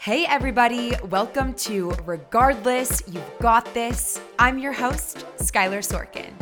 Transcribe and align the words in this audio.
Hey, 0.00 0.24
everybody, 0.26 0.92
welcome 1.10 1.54
to 1.54 1.90
Regardless, 2.06 3.02
You've 3.08 3.38
Got 3.40 3.74
This. 3.74 4.20
I'm 4.38 4.56
your 4.56 4.72
host, 4.72 5.26
Skylar 5.38 5.82
Sorkin. 5.82 6.32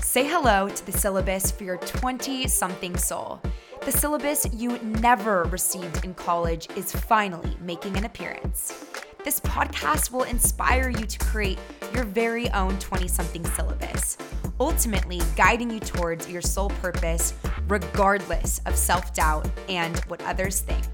Say 0.00 0.24
hello 0.24 0.68
to 0.68 0.86
the 0.86 0.92
syllabus 0.92 1.50
for 1.50 1.64
your 1.64 1.78
20 1.78 2.46
something 2.46 2.96
soul. 2.96 3.42
The 3.84 3.90
syllabus 3.90 4.46
you 4.52 4.78
never 4.78 5.42
received 5.50 6.04
in 6.04 6.14
college 6.14 6.68
is 6.76 6.92
finally 6.92 7.56
making 7.60 7.96
an 7.96 8.04
appearance. 8.04 8.86
This 9.24 9.40
podcast 9.40 10.12
will 10.12 10.22
inspire 10.22 10.88
you 10.88 11.04
to 11.04 11.18
create 11.18 11.58
your 11.92 12.04
very 12.04 12.48
own 12.50 12.78
20 12.78 13.08
something 13.08 13.44
syllabus, 13.44 14.16
ultimately 14.60 15.20
guiding 15.34 15.72
you 15.72 15.80
towards 15.80 16.28
your 16.28 16.40
soul 16.40 16.70
purpose, 16.80 17.34
regardless 17.66 18.60
of 18.64 18.76
self 18.76 19.12
doubt 19.12 19.50
and 19.68 19.98
what 20.04 20.22
others 20.22 20.60
think. 20.60 20.84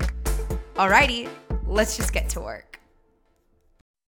Alrighty, 0.77 1.29
let's 1.69 1.99
just 1.99 2.13
get 2.15 2.31
to 2.31 2.41
work. 2.41 2.81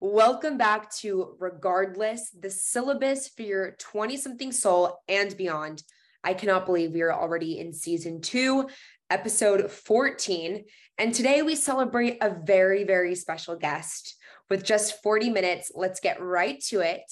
Welcome 0.00 0.58
back 0.58 0.94
to 0.98 1.34
Regardless, 1.40 2.30
the 2.30 2.50
syllabus 2.50 3.28
for 3.28 3.42
your 3.42 3.72
20 3.72 4.16
something 4.16 4.52
soul 4.52 5.00
and 5.08 5.36
beyond. 5.36 5.82
I 6.22 6.34
cannot 6.34 6.66
believe 6.66 6.92
we 6.92 7.02
are 7.02 7.12
already 7.12 7.58
in 7.58 7.72
season 7.72 8.20
two, 8.20 8.68
episode 9.10 9.72
14. 9.72 10.64
And 10.98 11.12
today 11.12 11.42
we 11.42 11.56
celebrate 11.56 12.18
a 12.20 12.36
very, 12.44 12.84
very 12.84 13.16
special 13.16 13.56
guest. 13.56 14.14
With 14.48 14.64
just 14.64 15.02
40 15.02 15.30
minutes, 15.30 15.72
let's 15.74 15.98
get 15.98 16.22
right 16.22 16.60
to 16.68 16.80
it. 16.80 17.02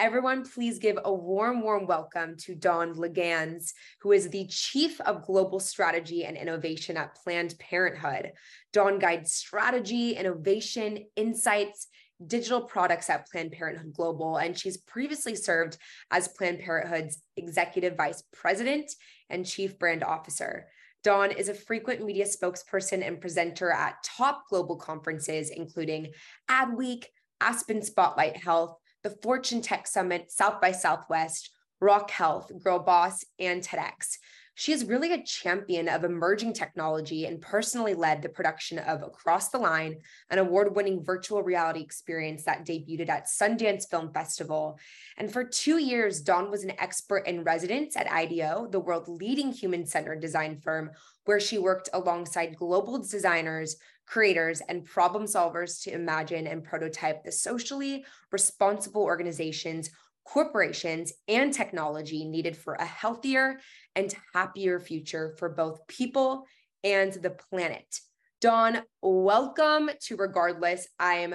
Everyone, 0.00 0.42
please 0.44 0.80
give 0.80 0.98
a 1.04 1.14
warm, 1.14 1.62
warm 1.62 1.86
welcome 1.86 2.36
to 2.38 2.56
Dawn 2.56 2.94
Laguens, 2.94 3.70
who 4.00 4.10
is 4.10 4.28
the 4.28 4.44
Chief 4.48 5.00
of 5.02 5.24
Global 5.24 5.60
Strategy 5.60 6.24
and 6.24 6.36
Innovation 6.36 6.96
at 6.96 7.14
Planned 7.14 7.54
Parenthood. 7.60 8.32
Dawn 8.72 8.98
guides 8.98 9.34
strategy, 9.34 10.16
innovation, 10.16 11.04
insights, 11.14 11.86
digital 12.26 12.62
products 12.62 13.08
at 13.08 13.28
Planned 13.28 13.52
Parenthood 13.52 13.92
Global, 13.92 14.38
and 14.38 14.58
she's 14.58 14.78
previously 14.78 15.36
served 15.36 15.78
as 16.10 16.26
Planned 16.26 16.58
Parenthood's 16.58 17.22
Executive 17.36 17.96
Vice 17.96 18.24
President 18.32 18.90
and 19.30 19.46
Chief 19.46 19.78
Brand 19.78 20.02
Officer. 20.02 20.66
Dawn 21.04 21.30
is 21.30 21.48
a 21.48 21.54
frequent 21.54 22.04
media 22.04 22.24
spokesperson 22.24 23.06
and 23.06 23.20
presenter 23.20 23.70
at 23.70 24.02
top 24.02 24.42
global 24.50 24.74
conferences, 24.74 25.50
including 25.50 26.08
Adweek, 26.50 27.04
Aspen 27.40 27.80
Spotlight 27.80 28.36
Health, 28.36 28.76
the 29.04 29.10
Fortune 29.22 29.60
Tech 29.60 29.86
Summit, 29.86 30.32
South 30.32 30.60
by 30.62 30.72
Southwest, 30.72 31.50
Rock 31.78 32.10
Health, 32.10 32.50
Girl 32.64 32.78
Boss, 32.78 33.22
and 33.38 33.62
TEDx. 33.62 34.16
She 34.56 34.72
is 34.72 34.84
really 34.86 35.12
a 35.12 35.22
champion 35.22 35.88
of 35.88 36.04
emerging 36.04 36.54
technology 36.54 37.26
and 37.26 37.40
personally 37.40 37.92
led 37.92 38.22
the 38.22 38.28
production 38.28 38.78
of 38.78 39.02
Across 39.02 39.48
the 39.48 39.58
Line, 39.58 39.96
an 40.30 40.38
award 40.38 40.74
winning 40.74 41.04
virtual 41.04 41.42
reality 41.42 41.80
experience 41.80 42.44
that 42.44 42.64
debuted 42.64 43.08
at 43.08 43.26
Sundance 43.26 43.90
Film 43.90 44.12
Festival. 44.12 44.78
And 45.18 45.30
for 45.30 45.44
two 45.44 45.78
years, 45.78 46.20
Dawn 46.20 46.50
was 46.50 46.62
an 46.62 46.72
expert 46.78 47.26
in 47.26 47.42
residence 47.42 47.96
at 47.96 48.10
IDEO, 48.10 48.68
the 48.70 48.80
world 48.80 49.08
leading 49.08 49.52
human 49.52 49.84
centered 49.84 50.20
design 50.20 50.56
firm, 50.56 50.92
where 51.24 51.40
she 51.40 51.58
worked 51.58 51.88
alongside 51.92 52.56
global 52.56 52.98
designers, 52.98 53.76
creators, 54.06 54.60
and 54.68 54.84
problem 54.84 55.24
solvers 55.24 55.82
to 55.82 55.92
imagine 55.92 56.46
and 56.46 56.64
prototype 56.64 57.24
the 57.24 57.32
socially 57.32 58.04
responsible 58.30 59.02
organizations 59.02 59.90
corporations, 60.24 61.12
and 61.28 61.52
technology 61.52 62.24
needed 62.24 62.56
for 62.56 62.74
a 62.74 62.84
healthier 62.84 63.60
and 63.94 64.14
happier 64.32 64.80
future 64.80 65.34
for 65.38 65.48
both 65.48 65.86
people 65.86 66.46
and 66.82 67.12
the 67.12 67.30
planet. 67.30 68.00
Dawn, 68.40 68.82
welcome 69.02 69.90
to 70.02 70.16
Regardless. 70.16 70.88
I'm 70.98 71.34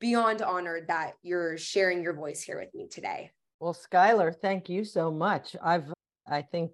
beyond 0.00 0.42
honored 0.42 0.88
that 0.88 1.14
you're 1.22 1.56
sharing 1.56 2.02
your 2.02 2.12
voice 2.12 2.42
here 2.42 2.58
with 2.58 2.74
me 2.74 2.88
today. 2.88 3.30
Well, 3.60 3.74
Skylar, 3.74 4.34
thank 4.34 4.68
you 4.68 4.84
so 4.84 5.10
much. 5.10 5.56
I've, 5.62 5.92
I 6.26 6.42
think, 6.42 6.72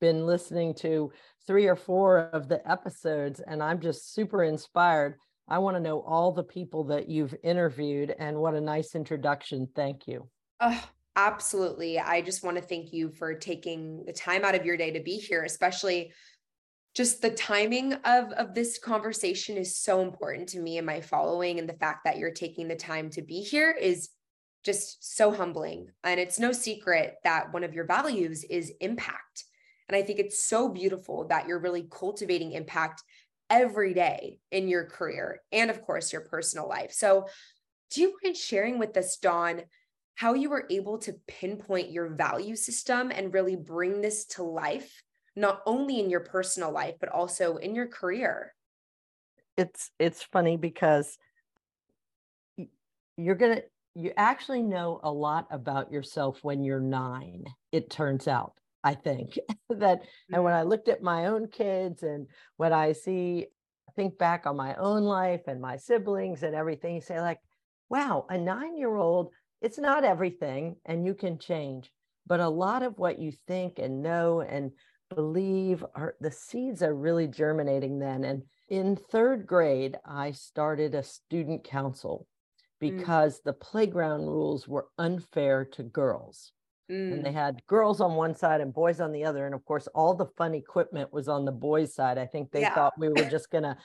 been 0.00 0.26
listening 0.26 0.74
to 0.74 1.12
three 1.46 1.66
or 1.66 1.76
four 1.76 2.30
of 2.32 2.48
the 2.48 2.68
episodes, 2.70 3.40
and 3.40 3.62
I'm 3.62 3.80
just 3.80 4.14
super 4.14 4.42
inspired. 4.44 5.16
I 5.48 5.58
want 5.58 5.76
to 5.76 5.82
know 5.82 6.00
all 6.00 6.32
the 6.32 6.42
people 6.42 6.84
that 6.84 7.08
you've 7.08 7.34
interviewed, 7.42 8.14
and 8.18 8.36
what 8.38 8.54
a 8.54 8.60
nice 8.60 8.94
introduction. 8.94 9.68
Thank 9.74 10.06
you. 10.06 10.28
Oh, 10.60 10.84
absolutely. 11.14 11.98
I 11.98 12.20
just 12.20 12.42
want 12.42 12.56
to 12.56 12.62
thank 12.62 12.92
you 12.92 13.10
for 13.10 13.34
taking 13.34 14.04
the 14.04 14.12
time 14.12 14.44
out 14.44 14.54
of 14.54 14.66
your 14.66 14.76
day 14.76 14.90
to 14.92 15.00
be 15.00 15.16
here, 15.16 15.44
especially 15.44 16.12
just 16.96 17.20
the 17.20 17.30
timing 17.30 17.92
of 17.92 18.32
of 18.32 18.54
this 18.54 18.78
conversation 18.78 19.58
is 19.58 19.76
so 19.76 20.00
important 20.00 20.48
to 20.48 20.58
me 20.58 20.78
and 20.78 20.86
my 20.86 21.02
following 21.02 21.58
and 21.58 21.68
the 21.68 21.74
fact 21.74 22.04
that 22.04 22.16
you're 22.16 22.30
taking 22.30 22.68
the 22.68 22.74
time 22.74 23.10
to 23.10 23.20
be 23.20 23.42
here 23.42 23.70
is 23.70 24.08
just 24.64 25.14
so 25.16 25.30
humbling 25.30 25.88
and 26.04 26.18
it's 26.18 26.38
no 26.38 26.52
secret 26.52 27.16
that 27.22 27.52
one 27.52 27.64
of 27.64 27.74
your 27.74 27.84
values 27.84 28.44
is 28.44 28.72
impact 28.80 29.44
and 29.88 29.96
i 29.96 30.02
think 30.02 30.18
it's 30.18 30.42
so 30.42 30.68
beautiful 30.68 31.26
that 31.28 31.46
you're 31.46 31.60
really 31.60 31.86
cultivating 31.90 32.52
impact 32.52 33.02
every 33.50 33.94
day 33.94 34.38
in 34.50 34.68
your 34.68 34.84
career 34.84 35.40
and 35.52 35.70
of 35.70 35.82
course 35.82 36.12
your 36.12 36.22
personal 36.22 36.68
life. 36.68 36.92
So 36.92 37.26
do 37.90 38.00
you 38.00 38.16
mind 38.22 38.36
sharing 38.36 38.78
with 38.78 38.96
us 38.96 39.16
dawn 39.16 39.62
how 40.14 40.34
you 40.34 40.50
were 40.50 40.66
able 40.70 40.98
to 40.98 41.14
pinpoint 41.28 41.90
your 41.90 42.08
value 42.08 42.56
system 42.56 43.12
and 43.14 43.34
really 43.34 43.56
bring 43.56 44.00
this 44.00 44.24
to 44.26 44.42
life 44.42 45.02
not 45.36 45.60
only 45.66 46.00
in 46.00 46.10
your 46.10 46.20
personal 46.20 46.72
life 46.72 46.94
but 46.98 47.10
also 47.10 47.56
in 47.56 47.74
your 47.74 47.86
career? 47.86 48.54
It's 49.56 49.90
it's 49.98 50.22
funny 50.22 50.56
because 50.56 51.16
you're 53.16 53.34
to 53.36 53.64
you 53.94 54.12
actually 54.16 54.62
know 54.62 55.00
a 55.02 55.10
lot 55.10 55.46
about 55.50 55.90
yourself 55.90 56.40
when 56.42 56.62
you're 56.62 56.80
9 56.80 57.44
it 57.72 57.88
turns 57.88 58.28
out 58.28 58.52
i 58.84 58.94
think 58.94 59.38
that 59.70 60.02
and 60.32 60.42
when 60.42 60.54
i 60.54 60.60
mm-hmm. 60.60 60.68
looked 60.70 60.88
at 60.88 61.02
my 61.02 61.26
own 61.26 61.48
kids 61.48 62.02
and 62.02 62.26
when 62.56 62.72
i 62.72 62.92
see 62.92 63.46
think 63.96 64.18
back 64.18 64.46
on 64.46 64.56
my 64.56 64.74
own 64.74 65.02
life 65.02 65.42
and 65.48 65.60
my 65.60 65.76
siblings 65.76 66.42
and 66.42 66.54
everything 66.54 66.94
you 66.94 67.00
say 67.00 67.20
like 67.20 67.40
wow 67.88 68.26
a 68.28 68.38
9 68.38 68.76
year 68.76 68.94
old 68.94 69.30
it's 69.62 69.78
not 69.78 70.04
everything 70.04 70.76
and 70.84 71.04
you 71.06 71.14
can 71.14 71.38
change 71.38 71.90
but 72.26 72.40
a 72.40 72.48
lot 72.48 72.82
of 72.82 72.98
what 72.98 73.18
you 73.18 73.32
think 73.46 73.78
and 73.78 74.02
know 74.02 74.42
and 74.42 74.70
believe 75.14 75.84
are 75.94 76.14
the 76.20 76.30
seeds 76.30 76.82
are 76.82 76.94
really 76.94 77.26
germinating 77.26 77.98
then 77.98 78.24
and 78.24 78.42
in 78.68 78.96
third 78.96 79.46
grade 79.46 79.96
i 80.04 80.30
started 80.30 80.94
a 80.94 81.02
student 81.02 81.64
council 81.64 82.26
mm. 82.82 82.96
because 82.96 83.38
mm. 83.38 83.44
the 83.44 83.52
playground 83.52 84.26
rules 84.26 84.68
were 84.68 84.88
unfair 84.98 85.64
to 85.64 85.82
girls 85.82 86.52
mm. 86.90 87.12
and 87.12 87.24
they 87.24 87.30
mm. 87.30 87.34
had 87.34 87.60
girls 87.66 88.00
on 88.00 88.14
one 88.14 88.34
side 88.34 88.60
and 88.60 88.72
boys 88.72 89.00
on 89.00 89.12
the 89.12 89.24
other 89.24 89.46
and 89.46 89.54
of 89.54 89.64
course 89.64 89.86
all 89.94 90.14
the 90.14 90.26
fun 90.36 90.54
equipment 90.54 91.12
was 91.12 91.28
on 91.28 91.44
the 91.44 91.52
boys 91.52 91.94
side 91.94 92.18
i 92.18 92.26
think 92.26 92.50
they 92.50 92.60
yeah. 92.60 92.74
thought 92.74 92.92
we 92.98 93.08
were 93.08 93.28
just 93.30 93.50
going 93.50 93.64
to 93.64 93.76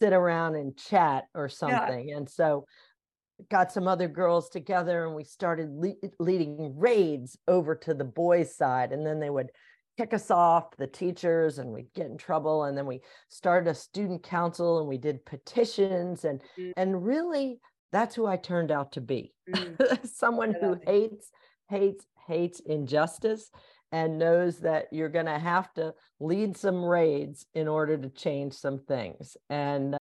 sit 0.00 0.12
around 0.12 0.54
and 0.54 0.76
chat 0.76 1.24
or 1.34 1.48
something 1.48 2.08
yeah. 2.08 2.16
and 2.16 2.28
so 2.28 2.64
got 3.48 3.72
some 3.72 3.88
other 3.88 4.08
girls 4.08 4.48
together 4.48 5.06
and 5.06 5.14
we 5.14 5.24
started 5.24 5.70
le- 5.70 5.94
leading 6.18 6.74
raids 6.76 7.38
over 7.48 7.74
to 7.74 7.94
the 7.94 8.04
boys 8.04 8.54
side 8.54 8.92
and 8.92 9.06
then 9.06 9.20
they 9.20 9.30
would 9.30 9.50
kick 9.96 10.14
us 10.14 10.30
off 10.30 10.76
the 10.76 10.86
teachers 10.86 11.58
and 11.58 11.70
we'd 11.70 11.92
get 11.94 12.06
in 12.06 12.16
trouble 12.16 12.64
and 12.64 12.76
then 12.76 12.86
we 12.86 13.00
started 13.28 13.70
a 13.70 13.74
student 13.74 14.22
council 14.22 14.78
and 14.78 14.88
we 14.88 14.98
did 14.98 15.24
petitions 15.24 16.24
and 16.24 16.42
mm. 16.58 16.72
and 16.76 17.04
really 17.04 17.58
that's 17.92 18.14
who 18.14 18.26
I 18.26 18.36
turned 18.36 18.70
out 18.70 18.92
to 18.92 19.00
be 19.00 19.34
mm. 19.48 20.06
someone 20.06 20.54
who 20.58 20.78
hates 20.86 21.30
hates 21.68 22.04
hates 22.26 22.60
injustice 22.60 23.50
and 23.92 24.18
knows 24.18 24.58
that 24.60 24.86
you're 24.92 25.08
going 25.08 25.26
to 25.26 25.38
have 25.38 25.72
to 25.74 25.94
lead 26.20 26.56
some 26.56 26.84
raids 26.84 27.46
in 27.54 27.66
order 27.66 27.96
to 27.96 28.08
change 28.10 28.52
some 28.52 28.78
things 28.78 29.36
and 29.48 29.94
uh, 29.94 29.98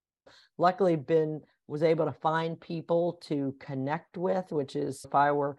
luckily 0.58 0.96
been 0.96 1.41
was 1.67 1.84
able 1.84 2.05
to 2.05 2.11
find 2.11 2.59
people 2.59 3.20
to 3.22 3.55
connect 3.59 4.17
with, 4.17 4.52
which 4.52 4.76
is 4.76 5.05
if 5.05 5.14
I 5.14 5.32
were 5.32 5.58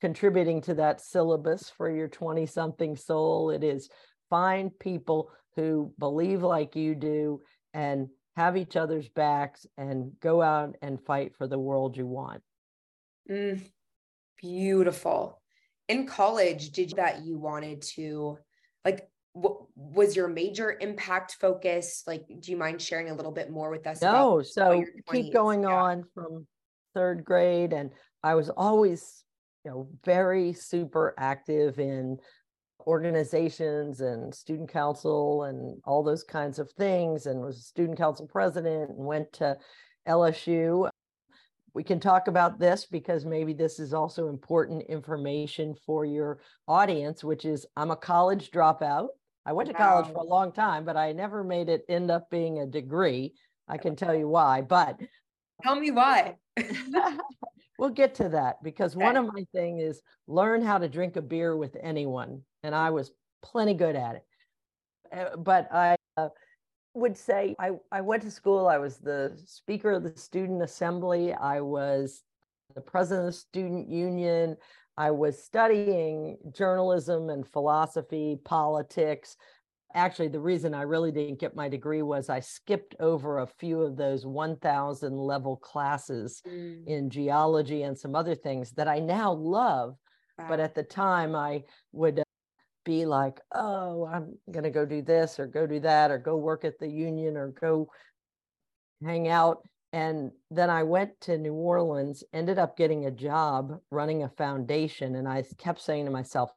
contributing 0.00 0.62
to 0.62 0.74
that 0.74 1.00
syllabus 1.00 1.70
for 1.76 1.90
your 1.90 2.08
20 2.08 2.46
something 2.46 2.96
soul, 2.96 3.50
it 3.50 3.62
is 3.62 3.90
find 4.30 4.76
people 4.78 5.30
who 5.54 5.92
believe 5.98 6.42
like 6.42 6.74
you 6.74 6.94
do 6.94 7.42
and 7.74 8.08
have 8.34 8.56
each 8.56 8.76
other's 8.76 9.10
backs 9.10 9.66
and 9.76 10.12
go 10.20 10.40
out 10.40 10.74
and 10.80 11.04
fight 11.04 11.36
for 11.36 11.46
the 11.46 11.58
world 11.58 11.98
you 11.98 12.06
want. 12.06 12.42
Mm, 13.30 13.60
beautiful. 14.38 15.41
In 15.88 16.06
college, 16.06 16.70
did 16.70 16.92
that 16.96 17.24
you 17.24 17.38
wanted 17.38 17.82
to 17.94 18.38
like 18.84 19.08
what 19.34 19.56
was 19.74 20.14
your 20.14 20.28
major 20.28 20.76
impact 20.80 21.36
focus 21.40 22.02
like 22.06 22.22
do 22.40 22.50
you 22.50 22.56
mind 22.56 22.82
sharing 22.82 23.08
a 23.08 23.14
little 23.14 23.32
bit 23.32 23.50
more 23.50 23.70
with 23.70 23.86
us 23.86 24.02
no 24.02 24.42
so 24.42 24.84
keep 25.10 25.32
going 25.32 25.62
yeah. 25.62 25.70
on 25.70 26.04
from 26.12 26.46
third 26.92 27.24
grade 27.24 27.72
and 27.72 27.90
i 28.22 28.34
was 28.34 28.50
always 28.50 29.24
you 29.64 29.70
know 29.70 29.88
very 30.04 30.52
super 30.52 31.14
active 31.16 31.78
in 31.78 32.18
organizations 32.86 34.00
and 34.02 34.34
student 34.34 34.70
council 34.70 35.44
and 35.44 35.80
all 35.84 36.02
those 36.02 36.24
kinds 36.24 36.58
of 36.58 36.70
things 36.72 37.26
and 37.26 37.40
was 37.40 37.66
student 37.66 37.96
council 37.96 38.26
president 38.26 38.90
and 38.90 39.06
went 39.06 39.32
to 39.32 39.56
LSU. 40.08 40.88
We 41.74 41.82
can 41.82 42.00
talk 42.00 42.28
about 42.28 42.58
this 42.58 42.84
because 42.84 43.24
maybe 43.24 43.54
this 43.54 43.78
is 43.78 43.94
also 43.94 44.28
important 44.28 44.82
information 44.88 45.74
for 45.86 46.04
your 46.04 46.40
audience, 46.68 47.24
which 47.24 47.44
is 47.44 47.66
I'm 47.76 47.90
a 47.90 47.96
college 47.96 48.50
dropout. 48.50 49.08
I 49.46 49.52
went 49.52 49.68
to 49.68 49.74
college 49.74 50.06
for 50.06 50.20
a 50.20 50.28
long 50.28 50.52
time, 50.52 50.84
but 50.84 50.96
I 50.96 51.12
never 51.12 51.42
made 51.42 51.68
it 51.68 51.84
end 51.88 52.10
up 52.10 52.30
being 52.30 52.58
a 52.58 52.66
degree. 52.66 53.34
I 53.66 53.78
can 53.78 53.96
tell 53.96 54.14
you 54.14 54.28
why, 54.28 54.60
but 54.60 55.00
tell 55.62 55.74
me 55.74 55.90
why. 55.90 56.36
we'll 57.78 57.90
get 57.90 58.14
to 58.16 58.28
that 58.28 58.62
because 58.62 58.94
okay. 58.94 59.04
one 59.04 59.16
of 59.16 59.26
my 59.32 59.44
thing 59.52 59.80
is 59.80 60.02
learn 60.28 60.62
how 60.62 60.78
to 60.78 60.88
drink 60.88 61.16
a 61.16 61.22
beer 61.22 61.56
with 61.56 61.76
anyone, 61.82 62.42
and 62.62 62.74
I 62.74 62.90
was 62.90 63.10
plenty 63.42 63.74
good 63.74 63.96
at 63.96 64.16
it. 64.16 64.24
Uh, 65.12 65.36
but 65.36 65.72
I 65.72 65.96
uh, 66.16 66.28
would 66.94 67.16
say 67.16 67.54
I, 67.58 67.70
I 67.90 68.00
went 68.00 68.22
to 68.22 68.30
school. 68.30 68.68
I 68.68 68.78
was 68.78 68.98
the 68.98 69.38
speaker 69.46 69.92
of 69.92 70.02
the 70.02 70.16
student 70.16 70.62
assembly. 70.62 71.32
I 71.32 71.60
was 71.60 72.22
the 72.74 72.80
president 72.80 73.28
of 73.28 73.34
the 73.34 73.38
student 73.38 73.88
union. 73.88 74.56
I 74.96 75.10
was 75.10 75.42
studying 75.42 76.36
journalism 76.54 77.30
and 77.30 77.46
philosophy, 77.46 78.38
politics. 78.44 79.36
Actually, 79.94 80.28
the 80.28 80.40
reason 80.40 80.74
I 80.74 80.82
really 80.82 81.12
didn't 81.12 81.40
get 81.40 81.56
my 81.56 81.68
degree 81.68 82.02
was 82.02 82.28
I 82.28 82.40
skipped 82.40 82.94
over 83.00 83.38
a 83.38 83.46
few 83.46 83.80
of 83.82 83.96
those 83.96 84.26
1000 84.26 85.16
level 85.16 85.56
classes 85.56 86.42
mm. 86.46 86.86
in 86.86 87.10
geology 87.10 87.82
and 87.82 87.98
some 87.98 88.14
other 88.14 88.34
things 88.34 88.72
that 88.72 88.88
I 88.88 88.98
now 88.98 89.32
love. 89.32 89.96
Wow. 90.38 90.46
But 90.48 90.60
at 90.60 90.74
the 90.74 90.82
time, 90.82 91.34
I 91.34 91.64
would 91.92 92.21
be 92.84 93.06
like, 93.06 93.40
oh, 93.54 94.06
I'm 94.06 94.38
going 94.50 94.64
to 94.64 94.70
go 94.70 94.84
do 94.84 95.02
this 95.02 95.38
or 95.38 95.46
go 95.46 95.66
do 95.66 95.80
that 95.80 96.10
or 96.10 96.18
go 96.18 96.36
work 96.36 96.64
at 96.64 96.78
the 96.78 96.88
union 96.88 97.36
or 97.36 97.48
go 97.48 97.88
hang 99.02 99.28
out 99.28 99.62
and 99.92 100.30
then 100.50 100.70
I 100.70 100.82
went 100.84 101.20
to 101.22 101.36
New 101.36 101.52
Orleans, 101.52 102.24
ended 102.32 102.58
up 102.58 102.76
getting 102.76 103.04
a 103.06 103.10
job 103.10 103.78
running 103.90 104.22
a 104.22 104.28
foundation. 104.30 105.16
And 105.16 105.28
I 105.28 105.44
kept 105.58 105.82
saying 105.82 106.06
to 106.06 106.10
myself, 106.10 106.50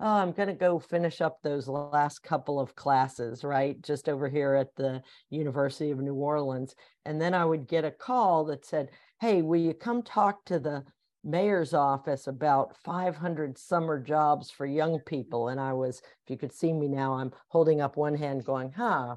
oh, 0.00 0.06
I'm 0.06 0.32
going 0.32 0.48
to 0.48 0.54
go 0.54 0.80
finish 0.80 1.20
up 1.20 1.38
those 1.42 1.68
last 1.68 2.22
couple 2.24 2.58
of 2.58 2.74
classes, 2.74 3.44
right? 3.44 3.80
Just 3.80 4.08
over 4.08 4.28
here 4.28 4.54
at 4.54 4.74
the 4.74 5.02
University 5.28 5.92
of 5.92 6.00
New 6.00 6.14
Orleans. 6.14 6.74
And 7.04 7.20
then 7.20 7.32
I 7.32 7.44
would 7.44 7.68
get 7.68 7.84
a 7.84 7.92
call 7.92 8.44
that 8.46 8.66
said, 8.66 8.88
hey, 9.20 9.42
will 9.42 9.60
you 9.60 9.74
come 9.74 10.02
talk 10.02 10.44
to 10.46 10.58
the 10.58 10.82
mayor's 11.24 11.74
office 11.74 12.26
about 12.26 12.76
500 12.84 13.58
summer 13.58 14.00
jobs 14.00 14.50
for 14.50 14.66
young 14.66 15.00
people? 15.00 15.48
And 15.48 15.60
I 15.60 15.72
was, 15.72 15.98
if 15.98 16.30
you 16.30 16.36
could 16.36 16.52
see 16.52 16.72
me 16.72 16.88
now, 16.88 17.14
I'm 17.14 17.32
holding 17.48 17.80
up 17.80 17.96
one 17.96 18.14
hand 18.14 18.44
going, 18.44 18.72
huh, 18.72 19.16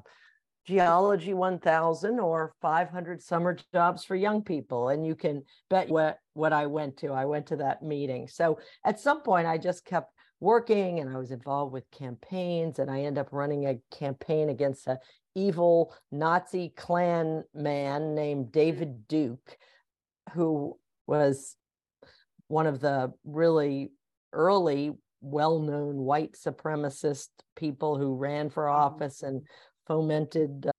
Geology 0.66 1.34
1000 1.34 2.18
or 2.18 2.54
500 2.62 3.22
summer 3.22 3.56
jobs 3.72 4.04
for 4.04 4.16
young 4.16 4.42
people. 4.42 4.88
And 4.88 5.06
you 5.06 5.14
can 5.14 5.42
bet 5.68 5.88
what, 5.88 6.18
what 6.32 6.52
I 6.54 6.66
went 6.66 6.96
to. 6.98 7.12
I 7.12 7.26
went 7.26 7.46
to 7.48 7.56
that 7.56 7.82
meeting. 7.82 8.28
So 8.28 8.58
at 8.84 8.98
some 8.98 9.22
point, 9.22 9.46
I 9.46 9.58
just 9.58 9.84
kept 9.84 10.12
working 10.40 11.00
and 11.00 11.10
I 11.10 11.18
was 11.18 11.30
involved 11.30 11.72
with 11.72 11.90
campaigns 11.90 12.78
and 12.78 12.90
I 12.90 13.02
end 13.02 13.18
up 13.18 13.28
running 13.32 13.66
a 13.66 13.78
campaign 13.90 14.48
against 14.48 14.86
a 14.86 14.98
evil 15.34 15.94
Nazi 16.10 16.72
Klan 16.76 17.44
man 17.54 18.14
named 18.14 18.52
David 18.52 19.08
Duke, 19.08 19.58
who 20.32 20.78
was 21.06 21.56
one 22.48 22.66
of 22.66 22.80
the 22.80 23.12
really 23.24 23.92
early 24.32 24.92
well-known 25.20 25.96
white 25.96 26.34
supremacist 26.34 27.28
people 27.56 27.98
who 27.98 28.14
ran 28.14 28.50
for 28.50 28.64
mm-hmm. 28.64 28.80
office 28.80 29.22
and 29.22 29.42
fomented 29.86 30.66
uh, 30.66 30.70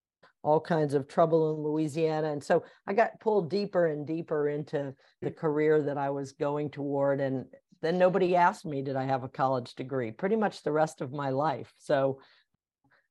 all 0.42 0.60
kinds 0.60 0.94
of 0.94 1.08
trouble 1.08 1.54
in 1.54 1.62
Louisiana. 1.62 2.30
And 2.30 2.42
so 2.42 2.62
I 2.86 2.92
got 2.92 3.18
pulled 3.18 3.50
deeper 3.50 3.86
and 3.86 4.06
deeper 4.06 4.48
into 4.48 4.94
the 5.20 5.30
mm. 5.30 5.36
career 5.36 5.82
that 5.82 5.98
I 5.98 6.10
was 6.10 6.32
going 6.32 6.70
toward. 6.70 7.20
And 7.20 7.46
then 7.82 7.98
nobody 7.98 8.36
asked 8.36 8.64
me, 8.64 8.82
did 8.82 8.94
I 8.94 9.04
have 9.04 9.24
a 9.24 9.28
college 9.28 9.74
degree? 9.74 10.12
Pretty 10.12 10.36
much 10.36 10.62
the 10.62 10.72
rest 10.72 11.00
of 11.00 11.12
my 11.12 11.30
life. 11.30 11.72
So 11.78 12.20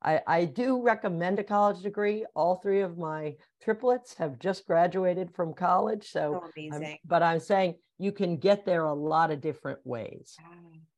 I, 0.01 0.21
I 0.27 0.45
do 0.45 0.81
recommend 0.81 1.39
a 1.39 1.43
college 1.43 1.81
degree. 1.81 2.25
All 2.35 2.55
three 2.55 2.81
of 2.81 2.97
my 2.97 3.35
triplets 3.63 4.13
have 4.15 4.39
just 4.39 4.67
graduated 4.67 5.33
from 5.33 5.53
college. 5.53 6.07
So, 6.09 6.41
oh, 6.43 6.49
amazing. 6.55 6.85
I'm, 6.85 6.97
but 7.05 7.23
I'm 7.23 7.39
saying 7.39 7.75
you 7.97 8.11
can 8.11 8.37
get 8.37 8.65
there 8.65 8.85
a 8.85 8.93
lot 8.93 9.31
of 9.31 9.41
different 9.41 9.79
ways. 9.83 10.35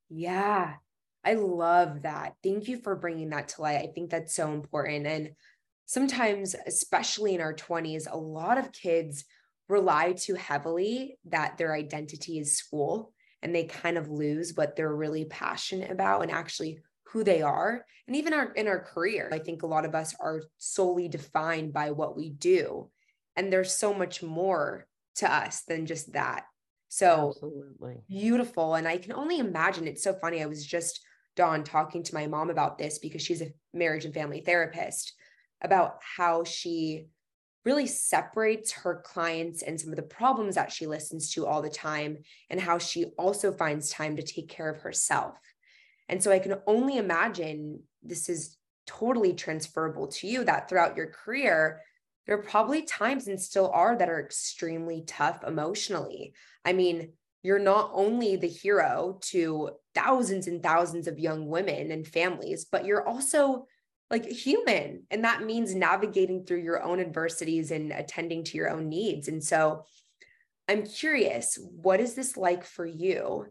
Yeah. 0.10 0.74
I 1.24 1.34
love 1.34 2.04
that. 2.04 2.34
Thank 2.44 2.68
you 2.68 2.80
for 2.80 2.96
bringing 2.96 3.30
that 3.30 3.50
to 3.50 3.62
light. 3.62 3.78
I 3.78 3.92
think 3.94 4.10
that's 4.10 4.36
so 4.36 4.52
important. 4.52 5.06
And 5.08 5.32
sometimes, 5.86 6.56
especially 6.66 7.36
in 7.36 7.42
our 7.42 7.54
20s, 7.54 8.12
a 8.12 8.18
lot 8.18 8.58
of 8.58 8.72
kids 8.72 9.26
rely 9.70 10.14
too 10.14 10.36
heavily 10.36 11.18
that 11.26 11.58
their 11.58 11.74
identity 11.74 12.40
is 12.40 12.58
school 12.58 13.14
and 13.42 13.54
they 13.54 13.66
kind 13.66 13.98
of 13.98 14.10
lose 14.10 14.54
what 14.56 14.76
they're 14.76 14.96
really 14.96 15.26
passionate 15.26 15.92
about 15.92 16.22
and 16.24 16.32
actually 16.32 16.80
who 17.12 17.24
they 17.24 17.42
are 17.42 17.86
and 18.08 18.16
even 18.16 18.34
our 18.34 18.52
in 18.54 18.68
our 18.68 18.80
career 18.80 19.30
i 19.32 19.40
think 19.40 19.64
a 19.64 19.68
lot 19.68 19.86
of 19.86 19.96
us 19.96 20.16
are 20.20 20.42
solely 20.58 21.08
defined 21.08 21.74
by 21.74 21.92
what 21.92 22.16
we 22.16 22.30
do 22.30 22.90
and 23.36 23.52
there's 23.52 23.76
so 23.76 23.94
much 23.94 24.22
more 24.22 24.88
to 25.16 25.32
us 25.32 25.64
than 25.64 25.86
just 25.86 26.14
that 26.14 26.46
so 26.90 27.34
Absolutely. 27.36 27.98
beautiful 28.08 28.76
and 28.76 28.88
i 28.88 28.98
can 28.98 29.14
only 29.14 29.40
imagine 29.40 29.88
it's 29.88 30.04
so 30.04 30.14
funny 30.14 30.42
i 30.42 30.46
was 30.46 30.66
just 30.66 31.02
Dawn 31.36 31.64
talking 31.64 32.02
to 32.04 32.16
my 32.16 32.26
mom 32.26 32.50
about 32.50 32.78
this 32.78 32.98
because 32.98 33.22
she's 33.22 33.42
a 33.42 33.54
marriage 33.74 34.06
and 34.06 34.14
family 34.14 34.42
therapist 34.42 35.14
about 35.62 36.00
how 36.02 36.44
she 36.44 37.08
really 37.64 37.86
separates 37.86 38.72
her 38.72 39.02
clients 39.06 39.62
and 39.62 39.80
some 39.80 39.90
of 39.90 39.98
the 39.98 40.02
problems 40.02 40.56
that 40.56 40.72
she 40.72 40.88
listens 40.88 41.32
to 41.34 41.46
all 41.46 41.62
the 41.62 41.70
time 41.70 42.18
and 42.50 42.60
how 42.60 42.78
she 42.78 43.06
also 43.18 43.52
finds 43.52 43.90
time 43.90 44.16
to 44.16 44.24
take 44.24 44.48
care 44.48 44.70
of 44.70 44.80
herself. 44.80 45.38
And 46.10 46.24
so 46.24 46.32
I 46.32 46.40
can 46.40 46.56
only 46.66 46.98
imagine 46.98 47.82
this 48.02 48.30
is 48.30 48.58
totally 48.86 49.34
transferable 49.34 50.08
to 50.08 50.28
you 50.28 50.44
that 50.46 50.70
throughout 50.70 50.96
your 50.96 51.08
career, 51.08 51.82
there 52.26 52.38
are 52.38 52.44
probably 52.44 52.82
times 52.84 53.28
and 53.28 53.40
still 53.40 53.70
are 53.74 53.96
that 53.98 54.10
are 54.10 54.20
extremely 54.20 55.04
tough 55.06 55.44
emotionally. 55.46 56.34
I 56.66 56.74
mean, 56.74 57.14
you're 57.44 57.60
not 57.60 57.92
only 57.94 58.36
the 58.36 58.48
hero 58.48 59.20
to 59.22 59.72
thousands 59.96 60.48
and 60.48 60.62
thousands 60.62 61.08
of 61.08 61.20
young 61.20 61.48
women 61.48 61.92
and 61.92 62.06
families, 62.06 62.66
but 62.66 62.86
you're 62.86 63.08
also 63.08 63.68
like 64.10 64.26
human. 64.26 65.04
And 65.12 65.24
that 65.24 65.44
means 65.44 65.76
navigating 65.76 66.46
through 66.46 66.64
your 66.64 66.82
own 66.82 67.00
adversities 67.00 67.72
and 67.72 67.92
attending 67.92 68.44
to 68.46 68.58
your 68.58 68.70
own 68.70 68.90
needs. 68.90 69.28
And 69.28 69.44
so 69.44 69.86
I'm 70.68 70.86
curious, 70.86 71.58
what 71.62 72.00
is 72.00 72.16
this 72.16 72.36
like 72.36 72.64
for 72.66 72.86
you? 72.86 73.48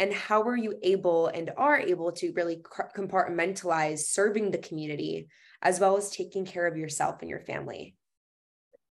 And 0.00 0.14
how 0.14 0.42
are 0.42 0.56
you 0.56 0.78
able 0.82 1.26
and 1.26 1.50
are 1.58 1.78
able 1.78 2.10
to 2.12 2.32
really 2.32 2.62
compartmentalize 2.96 3.98
serving 3.98 4.50
the 4.50 4.58
community 4.58 5.28
as 5.60 5.78
well 5.78 5.98
as 5.98 6.10
taking 6.10 6.46
care 6.46 6.66
of 6.66 6.78
yourself 6.78 7.18
and 7.20 7.28
your 7.28 7.40
family? 7.40 7.94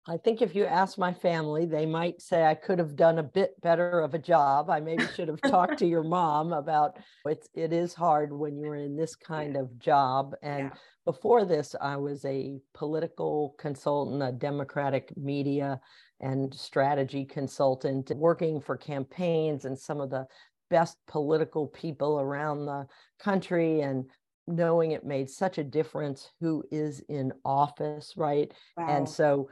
I 0.06 0.16
think 0.16 0.42
if 0.42 0.54
you 0.54 0.64
ask 0.64 0.99
my 0.99 1.12
family, 1.12 1.64
they 1.64 1.87
might 1.87 2.21
say 2.21 2.44
I 2.44 2.54
could 2.54 2.78
have 2.80 2.97
done 2.97 3.18
a 3.18 3.23
bit 3.23 3.61
better 3.61 4.00
of 4.00 4.14
a 4.14 4.18
job. 4.18 4.71
I 4.71 4.80
maybe 4.80 5.06
should 5.14 5.28
have 5.28 5.40
talked 5.42 5.78
to 5.78 5.87
your 5.87 6.02
mom 6.02 6.52
about 6.52 6.99
it's 7.25 7.49
it 7.54 7.73
is 7.73 7.94
hard 7.94 8.32
when 8.32 8.56
you're 8.56 8.76
in 8.76 8.97
this 8.97 9.16
kind 9.16 9.56
of 9.56 9.76
job. 9.78 10.35
And 10.42 10.68
yeah. 10.68 10.78
before 11.04 11.44
this, 11.44 11.76
I 11.80 11.97
was 11.97 12.25
a 12.25 12.59
political 12.75 13.54
consultant, 13.59 14.23
a 14.23 14.32
Democratic 14.32 15.16
media 15.16 15.80
and 16.21 16.52
strategy 16.52 17.25
consultant, 17.25 18.11
working 18.16 18.61
for 18.61 18.76
campaigns 18.76 19.64
and 19.64 19.78
some 19.78 20.00
of 20.00 20.11
the 20.11 20.26
best 20.73 20.97
political 21.07 21.67
people 21.67 22.19
around 22.19 22.64
the 22.64 22.87
country 23.21 23.83
and 23.83 24.07
knowing 24.47 24.93
it 24.93 25.05
made 25.05 25.29
such 25.29 25.59
a 25.59 25.64
difference 25.64 26.31
who 26.41 26.64
is 26.73 27.02
in 27.11 27.31
office, 27.45 28.14
right? 28.17 28.50
Wow. 28.79 28.87
And 28.88 29.07
so 29.07 29.50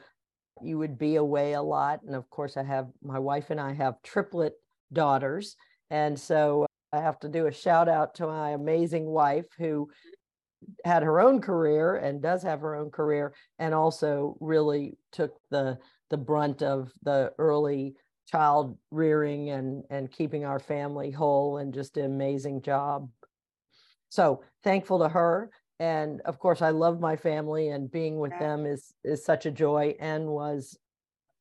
you 0.62 0.78
would 0.78 0.98
be 0.98 1.16
away 1.16 1.52
a 1.52 1.62
lot. 1.62 2.00
And 2.06 2.14
of 2.14 2.28
course, 2.30 2.56
I 2.56 2.62
have 2.62 2.88
my 3.02 3.18
wife 3.18 3.50
and 3.50 3.60
I 3.60 3.74
have 3.74 4.02
triplet 4.02 4.54
daughters. 4.94 5.56
And 5.90 6.18
so 6.18 6.64
I 6.90 7.02
have 7.02 7.20
to 7.20 7.28
do 7.28 7.46
a 7.46 7.52
shout 7.52 7.88
out 7.88 8.14
to 8.14 8.26
my 8.26 8.52
amazing 8.52 9.04
wife 9.04 9.46
who 9.58 9.90
had 10.86 11.02
her 11.02 11.20
own 11.20 11.42
career 11.42 11.96
and 11.96 12.22
does 12.22 12.42
have 12.44 12.60
her 12.60 12.74
own 12.76 12.90
career 12.90 13.34
and 13.58 13.74
also 13.74 14.38
really 14.40 14.96
took 15.12 15.34
the 15.50 15.78
the 16.08 16.16
brunt 16.16 16.62
of 16.62 16.90
the 17.02 17.32
early 17.38 17.94
child 18.30 18.78
rearing 18.90 19.50
and 19.50 19.84
and 19.90 20.10
keeping 20.10 20.44
our 20.44 20.58
family 20.58 21.10
whole 21.10 21.58
and 21.58 21.74
just 21.74 21.96
an 21.96 22.04
amazing 22.04 22.62
job. 22.62 23.08
So 24.08 24.42
thankful 24.62 25.00
to 25.00 25.08
her 25.08 25.50
and 25.78 26.20
of 26.22 26.38
course 26.38 26.60
i 26.60 26.68
love 26.68 27.00
my 27.00 27.16
family 27.16 27.68
and 27.68 27.90
being 27.90 28.18
with 28.18 28.38
them 28.38 28.66
is 28.66 28.92
is 29.02 29.24
such 29.24 29.46
a 29.46 29.50
joy 29.50 29.94
and 29.98 30.26
was 30.26 30.78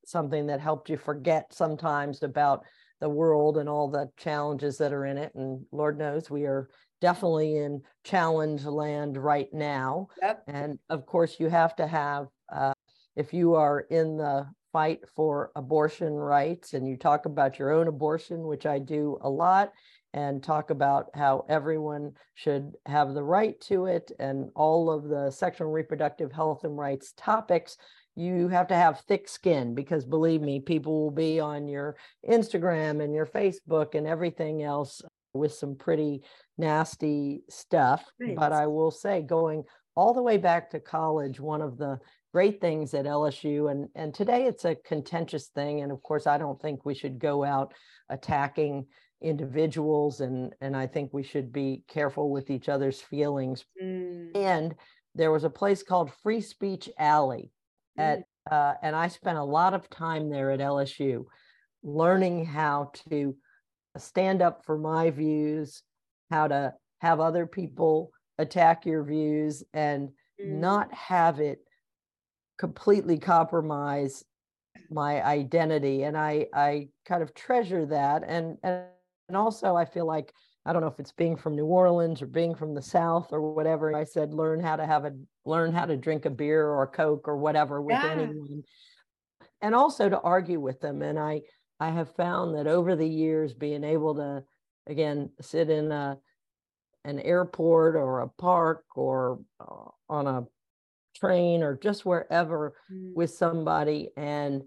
something 0.06 0.48
that 0.48 0.62
helped 0.62 0.90
you 0.90 0.96
forget 0.96 1.54
sometimes 1.54 2.24
about 2.24 2.64
the 3.02 3.10
world 3.10 3.58
and 3.58 3.68
all 3.68 3.90
the 3.90 4.10
challenges 4.18 4.78
that 4.78 4.94
are 4.94 5.06
in 5.06 5.18
it 5.18 5.34
and 5.36 5.66
lord 5.74 5.98
knows 5.98 6.30
we 6.30 6.46
are 6.46 6.70
definitely 7.02 7.58
in 7.58 7.82
challenge 8.04 8.66
land 8.66 9.18
right 9.18 9.54
now. 9.54 10.08
Yep. 10.22 10.44
and 10.48 10.80
of 10.90 11.06
course 11.06 11.40
you 11.40 11.50
have 11.50 11.76
to 11.76 11.88
have 11.88 12.28
uh, 12.54 12.74
if 13.16 13.34
you 13.34 13.56
are 13.56 13.82
in 13.82 14.18
the 14.18 14.48
fight 14.72 15.00
for 15.16 15.52
abortion 15.56 16.14
rights 16.14 16.74
and 16.74 16.88
you 16.88 16.98
talk 16.98 17.26
about 17.26 17.60
your 17.60 17.72
own 17.72 17.88
abortion, 17.88 18.48
which 18.48 18.66
I 18.66 18.80
do 18.80 19.18
a 19.22 19.30
lot, 19.30 19.72
and 20.14 20.42
talk 20.42 20.70
about 20.70 21.10
how 21.14 21.46
everyone 21.50 22.14
should 22.34 22.74
have 22.86 23.14
the 23.14 23.24
right 23.24 23.60
to 23.62 23.86
it 23.86 24.12
and 24.20 24.50
all 24.56 24.90
of 24.90 25.04
the 25.04 25.30
sexual 25.30 25.68
and 25.68 25.74
reproductive 25.74 26.32
health 26.32 26.64
and 26.64 26.78
rights 26.78 27.14
topics, 27.16 27.78
you 28.16 28.48
have 28.48 28.68
to 28.68 28.76
have 28.76 29.02
thick 29.02 29.30
skin 29.30 29.76
because 29.76 30.06
believe 30.06 30.42
me, 30.42 30.60
people 30.60 31.04
will 31.04 31.12
be 31.12 31.40
on 31.40 31.68
your 31.68 31.96
Instagram 32.28 33.04
and 33.04 33.14
your 33.14 33.26
Facebook 33.26 33.96
and 33.96 34.08
everything 34.08 34.64
else 34.64 35.02
with 35.34 35.54
some 35.54 35.76
pretty 35.76 36.24
nasty 36.58 37.44
stuff. 37.50 38.04
Right. 38.20 38.36
But 38.36 38.52
I 38.52 38.68
will 38.68 38.92
say, 38.92 39.22
going 39.22 39.64
all 39.96 40.14
the 40.14 40.24
way 40.24 40.38
back 40.38 40.72
to 40.72 40.80
college, 40.80 41.40
one 41.40 41.62
of 41.62 41.78
the 41.78 42.00
great 42.34 42.62
things 42.62 42.94
at 42.94 43.06
LSU, 43.06 43.72
and, 43.72 43.88
and 43.96 44.14
today 44.14 44.46
it's 44.46 44.66
a 44.66 44.76
contentious 44.76 45.48
thing. 45.48 45.82
And 45.82 45.92
of 45.92 46.02
course, 46.04 46.28
I 46.28 46.38
don't 46.38 46.62
think 46.62 46.86
we 46.86 46.96
should 46.96 47.20
go 47.20 47.44
out 47.44 47.74
attacking 48.10 48.86
individuals 49.22 50.22
and 50.22 50.54
and 50.62 50.76
I 50.78 50.88
think 50.88 51.10
we 51.12 51.24
should 51.24 51.52
be 51.52 51.84
careful 51.90 52.30
with 52.30 52.50
each 52.50 52.70
other's 52.70 53.02
feelings. 53.02 53.66
Mm. 53.82 54.36
And 54.36 54.76
there 55.16 55.32
was 55.32 55.44
a 55.44 55.50
place 55.50 55.84
called 55.84 56.12
Free 56.24 56.42
Speech 56.42 56.90
Alley 56.98 57.52
at 57.98 58.20
mm. 58.20 58.24
uh, 58.52 58.76
and 58.82 58.96
I 58.96 59.10
spent 59.10 59.38
a 59.38 59.44
lot 59.44 59.74
of 59.74 59.90
time 59.90 60.30
there 60.30 60.52
at 60.52 60.60
LSU 60.60 61.26
learning 61.84 62.46
how 62.46 62.92
to 63.10 63.36
stand 63.98 64.42
up 64.42 64.64
for 64.66 64.78
my 64.78 65.10
views, 65.10 65.82
how 66.32 66.48
to 66.48 66.74
have 67.00 67.20
other 67.20 67.46
people 67.46 68.12
attack 68.38 68.86
your 68.86 69.04
views 69.04 69.64
and 69.74 70.10
mm. 70.42 70.46
not 70.46 70.94
have 70.94 71.40
it 71.40 71.60
completely 72.60 73.18
compromise 73.18 74.24
my 74.92 75.24
identity 75.24 76.04
and 76.04 76.18
i 76.18 76.46
i 76.54 76.88
kind 77.06 77.24
of 77.24 77.34
treasure 77.34 77.86
that 77.86 78.24
and 78.28 78.58
and 78.64 78.84
and 79.30 79.38
also 79.38 79.76
I 79.76 79.86
feel 79.86 80.06
like 80.06 80.34
I 80.66 80.74
don't 80.74 80.82
know 80.82 80.90
if 80.90 81.00
it's 81.00 81.14
being 81.14 81.38
from 81.38 81.56
New 81.56 81.66
Orleans 81.66 82.22
or 82.22 82.28
being 82.28 82.54
from 82.54 82.76
the 82.76 82.82
South 82.82 83.32
or 83.32 83.42
whatever. 83.54 83.96
I 83.96 84.04
said 84.04 84.34
learn 84.34 84.60
how 84.60 84.76
to 84.76 84.86
have 84.86 85.06
a 85.06 85.14
learn 85.46 85.72
how 85.72 85.86
to 85.86 85.96
drink 85.96 86.26
a 86.26 86.30
beer 86.30 86.68
or 86.68 86.84
a 86.84 86.88
Coke 86.88 87.28
or 87.28 87.38
whatever 87.38 87.82
with 87.82 87.94
yeah. 87.94 88.12
anyone. 88.12 88.64
And 89.62 89.74
also 89.74 90.10
to 90.10 90.20
argue 90.20 90.60
with 90.60 90.82
them. 90.82 91.02
And 91.02 91.18
I 91.18 91.42
I 91.80 91.92
have 91.92 92.14
found 92.16 92.56
that 92.56 92.68
over 92.68 92.96
the 92.96 93.08
years 93.08 93.54
being 93.54 93.84
able 93.84 94.16
to 94.16 94.44
again 94.88 95.30
sit 95.40 95.70
in 95.70 95.92
a 95.92 96.18
an 97.06 97.20
airport 97.20 97.96
or 97.96 98.20
a 98.20 98.28
park 98.28 98.84
or 98.96 99.40
uh, 99.62 99.90
on 100.10 100.28
a 100.28 100.44
train 101.16 101.64
or 101.64 101.76
just 101.76 102.06
wherever 102.06 102.74
mm. 102.92 103.14
with 103.16 103.32
somebody 103.32 104.10
and 104.16 104.64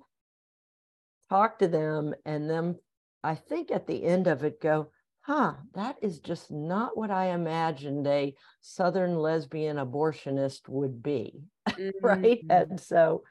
talk 1.28 1.58
to 1.58 1.68
them 1.68 2.14
and 2.24 2.48
them 2.48 2.76
I 3.24 3.34
think 3.34 3.70
at 3.70 3.86
the 3.86 4.04
end 4.04 4.26
of 4.26 4.42
it 4.42 4.60
go, 4.60 4.88
huh, 5.20 5.54
that 5.74 5.96
is 6.02 6.18
just 6.18 6.50
not 6.50 6.96
what 6.96 7.10
I 7.10 7.26
imagined 7.26 8.06
a 8.06 8.34
Southern 8.60 9.16
lesbian 9.16 9.76
abortionist 9.76 10.68
would 10.68 11.02
be. 11.02 11.42
Mm-hmm. 11.72 12.04
right. 12.04 12.40
And 12.50 12.78
so 12.78 13.22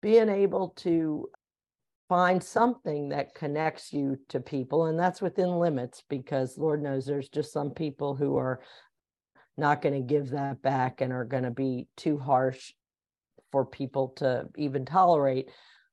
being 0.00 0.28
able 0.28 0.68
to 0.76 1.28
find 2.08 2.40
something 2.42 3.08
that 3.08 3.34
connects 3.34 3.92
you 3.92 4.16
to 4.28 4.38
people, 4.38 4.86
and 4.86 4.96
that's 4.96 5.20
within 5.20 5.58
limits 5.58 6.04
because 6.08 6.56
Lord 6.56 6.82
knows 6.82 7.04
there's 7.04 7.28
just 7.28 7.52
some 7.52 7.72
people 7.72 8.14
who 8.14 8.36
are 8.36 8.60
not 9.56 9.82
going 9.82 9.94
to 9.94 10.14
give 10.14 10.30
that 10.30 10.62
back 10.62 11.00
and 11.00 11.12
are 11.12 11.24
going 11.24 11.44
to 11.44 11.50
be 11.50 11.86
too 11.96 12.18
harsh 12.18 12.72
for 13.52 13.64
people 13.64 14.08
to 14.16 14.46
even 14.56 14.84
tolerate. 14.84 15.48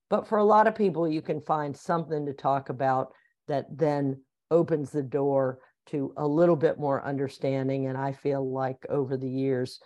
But 0.09 0.27
for 0.27 0.39
a 0.39 0.43
lot 0.43 0.67
of 0.67 0.75
people, 0.75 1.07
you 1.07 1.21
can 1.21 1.41
find 1.41 1.75
something 1.75 2.25
to 2.25 2.33
talk 2.33 2.69
about 2.69 3.13
that 3.47 3.65
then 3.69 4.21
opens 4.49 4.91
the 4.91 5.03
door 5.03 5.59
to 5.87 6.13
a 6.17 6.27
little 6.27 6.55
bit 6.55 6.79
more 6.79 7.05
understanding. 7.05 7.87
And 7.87 7.97
I 7.97 8.13
feel 8.13 8.51
like 8.51 8.85
over 8.89 9.17
the 9.17 9.29
years, 9.29 9.79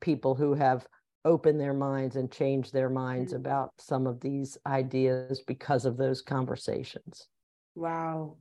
people 0.00 0.34
who 0.34 0.54
have 0.54 0.86
opened 1.24 1.60
their 1.60 1.74
minds 1.74 2.16
and 2.16 2.30
changed 2.30 2.72
their 2.72 2.90
minds 2.90 3.32
mm-hmm. 3.32 3.40
about 3.40 3.70
some 3.78 4.06
of 4.06 4.20
these 4.20 4.56
ideas 4.66 5.42
because 5.46 5.84
of 5.84 5.96
those 5.96 6.22
conversations. 6.22 7.28
Wow. 7.74 8.36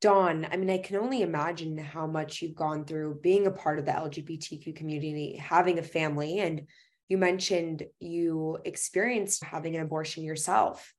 Dawn, 0.00 0.46
I 0.50 0.56
mean, 0.56 0.70
I 0.70 0.78
can 0.78 0.96
only 0.96 1.20
imagine 1.20 1.76
how 1.76 2.06
much 2.06 2.40
you've 2.40 2.54
gone 2.54 2.84
through 2.84 3.20
being 3.22 3.46
a 3.46 3.50
part 3.50 3.78
of 3.78 3.84
the 3.84 3.92
LGBTQ 3.92 4.74
community, 4.74 5.36
having 5.36 5.78
a 5.78 5.82
family, 5.82 6.40
and 6.40 6.62
you 7.08 7.18
mentioned 7.18 7.84
you 7.98 8.58
experienced 8.64 9.44
having 9.44 9.76
an 9.76 9.82
abortion 9.82 10.24
yourself. 10.24 10.94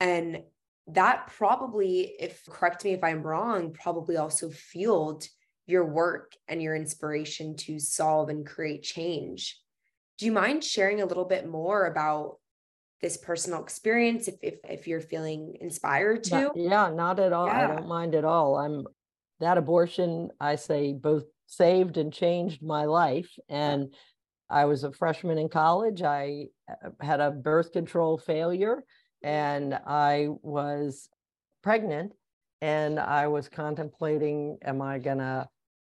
And 0.00 0.42
that 0.88 1.32
probably, 1.36 2.14
if 2.18 2.44
correct 2.48 2.84
me 2.84 2.92
if 2.92 3.04
I'm 3.04 3.22
wrong, 3.22 3.72
probably 3.72 4.16
also 4.16 4.50
fueled 4.50 5.26
your 5.66 5.84
work 5.84 6.32
and 6.48 6.62
your 6.62 6.76
inspiration 6.76 7.56
to 7.56 7.78
solve 7.78 8.28
and 8.28 8.46
create 8.46 8.82
change. 8.82 9.60
Do 10.18 10.26
you 10.26 10.32
mind 10.32 10.64
sharing 10.64 11.02
a 11.02 11.06
little 11.06 11.24
bit 11.24 11.46
more 11.46 11.86
about 11.86 12.36
this 13.02 13.16
personal 13.16 13.62
experience 13.62 14.28
if 14.28 14.36
if, 14.42 14.54
if 14.64 14.86
you're 14.86 15.00
feeling 15.00 15.56
inspired 15.60 16.24
to? 16.24 16.40
Not, 16.40 16.56
yeah, 16.56 16.90
not 16.90 17.20
at 17.20 17.32
all. 17.32 17.46
Yeah. 17.46 17.64
I 17.64 17.74
don't 17.74 17.88
mind 17.88 18.14
at 18.14 18.24
all. 18.24 18.56
I'm 18.56 18.86
that 19.40 19.58
abortion, 19.58 20.30
I 20.40 20.56
say 20.56 20.92
both 20.92 21.24
saved 21.46 21.96
and 21.96 22.12
changed 22.12 22.62
my 22.62 22.84
life. 22.84 23.30
And 23.48 23.94
I 24.48 24.64
was 24.64 24.84
a 24.84 24.92
freshman 24.92 25.38
in 25.38 25.48
college. 25.48 26.02
I 26.02 26.46
uh, 26.70 26.90
had 27.00 27.20
a 27.20 27.30
birth 27.30 27.72
control 27.72 28.18
failure 28.18 28.84
and 29.22 29.74
I 29.74 30.28
was 30.42 31.08
pregnant 31.62 32.12
and 32.60 32.98
I 32.98 33.28
was 33.28 33.48
contemplating 33.48 34.58
am 34.62 34.80
I 34.80 34.98
going 34.98 35.18
to 35.18 35.48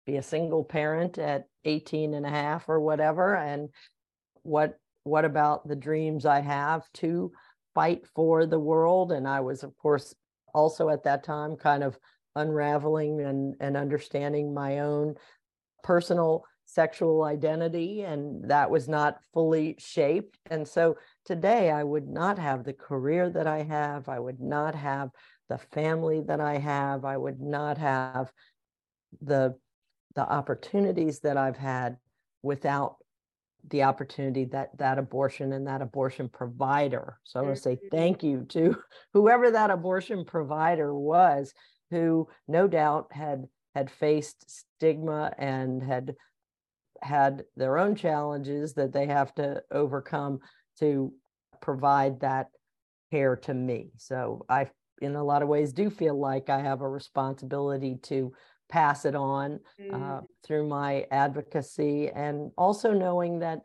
be 0.06 0.16
a 0.16 0.22
single 0.22 0.64
parent 0.64 1.18
at 1.18 1.46
18 1.64 2.14
and 2.14 2.24
a 2.24 2.30
half 2.30 2.68
or 2.68 2.80
whatever 2.80 3.34
and 3.34 3.68
what 4.42 4.78
what 5.06 5.24
about 5.24 5.66
the 5.68 5.76
dreams 5.76 6.26
I 6.26 6.40
have 6.40 6.82
to 6.94 7.32
fight 7.74 8.06
for 8.14 8.44
the 8.46 8.58
world? 8.58 9.12
And 9.12 9.26
I 9.26 9.40
was 9.40 9.62
of 9.62 9.76
course 9.76 10.14
also 10.52 10.88
at 10.88 11.04
that 11.04 11.22
time 11.22 11.56
kind 11.56 11.82
of 11.82 11.98
unraveling 12.34 13.20
and 13.20 13.54
and 13.60 13.76
understanding 13.76 14.52
my 14.52 14.80
own 14.80 15.14
personal 15.82 16.44
sexual 16.64 17.22
identity 17.22 18.02
and 18.02 18.50
that 18.50 18.68
was 18.68 18.88
not 18.88 19.18
fully 19.32 19.76
shaped. 19.78 20.36
And 20.50 20.66
so 20.66 20.96
today 21.24 21.70
i 21.70 21.84
would 21.84 22.08
not 22.08 22.38
have 22.38 22.64
the 22.64 22.72
career 22.72 23.30
that 23.30 23.46
i 23.46 23.62
have. 23.62 24.08
I 24.08 24.18
would 24.18 24.40
not 24.40 24.74
have 24.74 25.10
the 25.48 25.58
family 25.58 26.20
that 26.26 26.40
i 26.40 26.58
have. 26.58 27.04
I 27.04 27.16
would 27.16 27.40
not 27.40 27.78
have 27.78 28.32
the 29.22 29.54
the 30.16 30.28
opportunities 30.28 31.20
that 31.20 31.36
i've 31.36 31.56
had 31.56 31.98
without 32.42 32.96
the 33.70 33.82
opportunity 33.82 34.44
that 34.44 34.76
that 34.78 34.98
abortion 34.98 35.52
and 35.52 35.66
that 35.66 35.82
abortion 35.82 36.28
provider 36.28 37.18
so 37.24 37.40
i 37.40 37.42
want 37.42 37.56
to 37.56 37.62
say 37.62 37.76
mm-hmm. 37.76 37.96
thank 37.96 38.22
you 38.22 38.44
to 38.48 38.76
whoever 39.12 39.50
that 39.50 39.70
abortion 39.70 40.24
provider 40.24 40.94
was 40.94 41.52
who 41.90 42.26
no 42.48 42.66
doubt 42.66 43.06
had 43.10 43.44
had 43.74 43.90
faced 43.90 44.44
stigma 44.48 45.32
and 45.38 45.82
had 45.82 46.14
had 47.02 47.44
their 47.56 47.78
own 47.78 47.94
challenges 47.94 48.74
that 48.74 48.92
they 48.92 49.06
have 49.06 49.34
to 49.34 49.62
overcome 49.70 50.38
to 50.78 51.12
provide 51.60 52.20
that 52.20 52.48
care 53.10 53.36
to 53.36 53.54
me. 53.54 53.90
So 53.96 54.44
I, 54.48 54.70
in 55.00 55.14
a 55.14 55.24
lot 55.24 55.42
of 55.42 55.48
ways, 55.48 55.72
do 55.72 55.90
feel 55.90 56.18
like 56.18 56.48
I 56.50 56.60
have 56.60 56.80
a 56.80 56.88
responsibility 56.88 57.96
to 58.04 58.32
pass 58.68 59.04
it 59.04 59.14
on 59.14 59.60
uh, 59.92 59.94
mm. 59.94 60.26
through 60.44 60.68
my 60.68 61.06
advocacy 61.10 62.08
and 62.08 62.50
also 62.56 62.92
knowing 62.92 63.38
that 63.40 63.60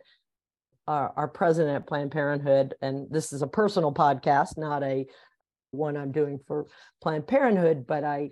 our, 0.88 1.14
our 1.16 1.28
president 1.28 1.76
at 1.76 1.88
Planned 1.88 2.12
Parenthood, 2.12 2.76
and 2.82 3.08
this 3.10 3.34
is 3.34 3.42
a 3.42 3.48
personal 3.48 3.94
podcast, 3.94 4.58
not 4.58 4.84
a 4.84 5.06
one 5.72 5.96
I'm 5.96 6.12
doing 6.12 6.40
for 6.48 6.68
Planned 7.02 7.28
Parenthood, 7.28 7.86
but 7.88 8.04
I 8.04 8.32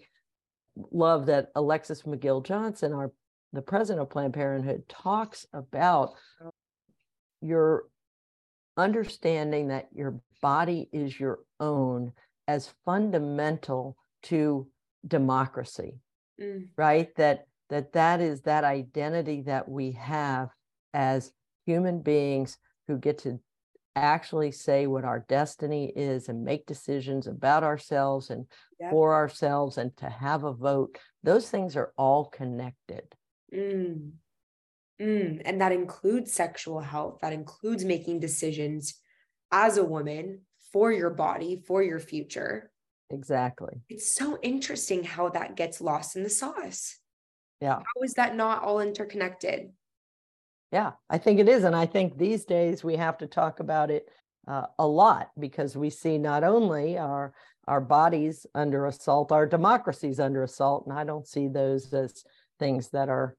love 0.92 1.28
that 1.28 1.50
Alexis 1.56 2.04
McGill 2.04 2.46
Johnson, 2.46 2.94
our 2.94 3.12
the 3.52 3.62
president 3.64 4.04
of 4.04 4.12
Planned 4.12 4.34
Parenthood 4.36 4.84
talks 4.88 5.48
about 5.54 6.14
your 7.42 7.86
understanding 8.78 9.70
that 9.70 9.88
your 9.94 10.22
body 10.42 10.88
is 10.94 11.20
your 11.20 11.40
own 11.60 12.14
as 12.48 12.74
fundamental 12.86 13.98
to 14.24 14.68
democracy 15.08 15.96
mm. 16.40 16.68
right 16.78 17.14
that 17.16 17.46
that 17.70 17.94
that 17.94 18.20
is 18.20 18.42
that 18.42 18.64
identity 18.64 19.42
that 19.42 19.70
we 19.70 19.92
have 19.92 20.50
as 20.94 21.32
human 21.66 22.02
beings 22.02 22.58
who 22.88 22.98
get 22.98 23.20
to 23.20 23.40
actually 23.96 24.52
say 24.52 24.88
what 24.88 25.04
our 25.04 25.26
destiny 25.28 25.92
is 25.96 26.30
and 26.30 26.44
make 26.44 26.66
decisions 26.66 27.28
about 27.28 27.64
ourselves 27.64 28.30
and 28.30 28.46
yep. 28.80 28.92
for 28.92 29.14
ourselves 29.14 29.78
and 29.78 29.96
to 29.98 30.10
have 30.10 30.44
a 30.44 30.54
vote 30.54 30.98
those 31.24 31.50
things 31.50 31.76
are 31.76 31.92
all 31.98 32.26
connected 32.26 33.04
Mm. 33.54 34.12
Mm. 35.02 35.42
And 35.46 35.62
that 35.62 35.72
includes 35.72 36.34
sexual 36.34 36.82
health, 36.82 37.20
that 37.22 37.34
includes 37.34 37.86
making 37.86 38.20
decisions 38.20 38.96
as 39.52 39.78
a 39.78 39.84
woman 39.84 40.42
for 40.72 40.92
your 40.92 41.10
body, 41.10 41.64
for 41.66 41.82
your 41.82 42.00
future. 42.00 42.69
Exactly. 43.10 43.82
It's 43.90 44.14
so 44.14 44.38
interesting 44.42 45.04
how 45.04 45.30
that 45.30 45.56
gets 45.56 45.82
lost 45.82 46.16
in 46.16 46.24
the 46.24 46.30
sauce. 46.30 46.98
Yeah. 47.60 47.78
How 47.80 48.04
is 48.04 48.14
that 48.14 48.36
not 48.36 48.64
all 48.64 48.80
interconnected? 48.80 49.72
Yeah, 50.72 50.92
I 51.10 51.18
think 51.18 51.40
it 51.40 51.50
is. 51.50 51.64
And 51.64 51.76
I 51.76 51.86
think 51.86 52.18
these 52.18 52.46
days 52.46 52.84
we 52.84 52.96
have 52.96 53.18
to 53.20 53.28
talk 53.28 53.60
about 53.60 53.90
it 53.90 54.08
uh, 54.48 54.68
a 54.78 54.88
lot 54.88 55.30
because 55.40 55.76
we 55.76 55.90
see 55.90 56.18
not 56.18 56.44
only 56.44 56.98
our 56.98 57.34
our 57.68 57.82
bodies 57.82 58.48
under 58.56 58.88
assault, 58.88 59.32
our 59.32 59.46
democracies 59.46 60.20
under 60.20 60.42
assault, 60.42 60.86
and 60.88 60.98
I 60.98 61.04
don't 61.04 61.28
see 61.28 61.48
those 61.48 61.94
as 61.94 62.24
things 62.58 62.90
that 62.90 63.10
are 63.10 63.36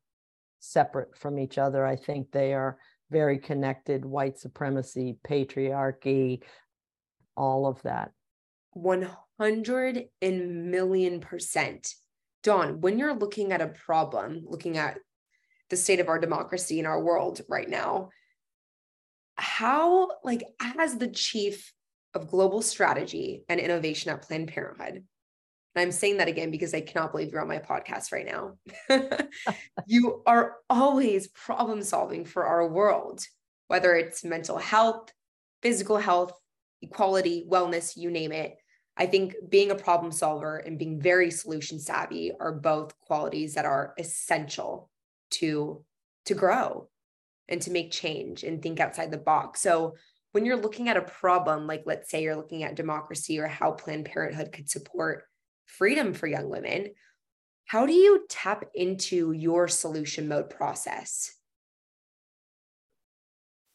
separate 0.61 1.19
from 1.19 1.37
each 1.39 1.59
other. 1.59 1.85
I 1.85 1.97
think 1.97 2.31
they 2.31 2.55
are 2.55 2.79
very 3.11 3.39
connected 3.39 4.05
white 4.05 4.39
supremacy, 4.39 5.17
patriarchy, 5.27 6.43
all 7.37 7.67
of 7.67 7.83
that. 7.83 8.13
100 8.73 10.05
and 10.23 10.71
million 10.71 11.21
percent. 11.21 11.95
Dawn, 12.43 12.81
when 12.81 12.99
you're 12.99 13.15
looking 13.15 13.53
at 13.53 13.61
a 13.61 13.69
problem, 13.69 14.43
looking 14.45 14.79
at 14.79 14.99
the 15.69 15.77
state 15.77 16.01
of 16.01 16.09
our 16.09 16.19
democracy 16.19 16.79
in 16.79 16.87
our 16.87 17.03
world 17.03 17.41
right 17.49 17.69
now, 17.69 18.11
how, 19.37 20.09
like, 20.25 20.43
as 20.79 20.97
the 20.97 21.09
chief 21.09 21.73
of 22.15 22.29
global 22.29 22.63
strategy 22.63 23.45
and 23.49 23.61
innovation 23.61 24.11
at 24.11 24.23
Planned 24.23 24.49
Parenthood, 24.49 25.05
and 25.75 25.83
I'm 25.83 25.93
saying 25.93 26.17
that 26.17 26.29
again 26.29 26.51
because 26.51 26.75
I 26.75 26.81
cannot 26.81 27.13
believe 27.13 27.31
you're 27.31 27.41
on 27.41 27.49
my 27.49 27.59
podcast 27.59 28.13
right 28.13 28.27
now. 28.27 28.57
you 29.87 30.23
are 30.27 30.57
always 30.69 31.29
problem 31.29 31.83
solving 31.83 32.25
for 32.25 32.45
our 32.45 32.69
world, 32.69 33.25
whether 33.69 33.95
it's 33.95 34.25
mental 34.25 34.59
health, 34.59 35.13
physical 35.63 35.97
health, 35.97 36.33
equality, 36.83 37.47
wellness, 37.49 37.97
you 37.97 38.11
name 38.11 38.33
it. 38.33 38.57
I 39.01 39.07
think 39.07 39.35
being 39.49 39.71
a 39.71 39.75
problem 39.75 40.13
solver 40.13 40.59
and 40.59 40.79
being 40.79 41.01
very 41.01 41.31
solution 41.31 41.81
savvy 41.81 42.33
are 42.39 42.53
both 42.53 43.01
qualities 43.01 43.55
that 43.55 43.65
are 43.65 43.95
essential 43.99 44.91
to 45.31 45.83
to 46.27 46.35
grow 46.35 46.91
and 47.49 47.63
to 47.63 47.71
make 47.71 47.91
change 47.91 48.45
and 48.45 48.63
think 48.63 48.79
outside 48.79 49.11
the 49.11 49.17
box. 49.17 49.63
So 49.63 49.95
when 50.33 50.45
you're 50.45 50.61
looking 50.61 50.91
at 50.91 50.99
a 50.99 51.03
problem 51.03 51.67
like 51.67 51.85
let's 51.87 52.11
say 52.11 52.23
you're 52.23 52.37
looking 52.37 52.63
at 52.63 52.77
democracy 52.77 53.39
or 53.39 53.47
how 53.47 53.73
planned 53.73 54.05
parenthood 54.05 54.53
could 54.53 54.69
support 54.69 55.25
freedom 55.65 56.13
for 56.13 56.27
young 56.27 56.51
women, 56.51 56.91
how 57.65 57.87
do 57.87 57.95
you 57.95 58.27
tap 58.29 58.67
into 58.75 59.33
your 59.33 59.67
solution 59.67 60.29
mode 60.29 60.51
process? 60.51 61.35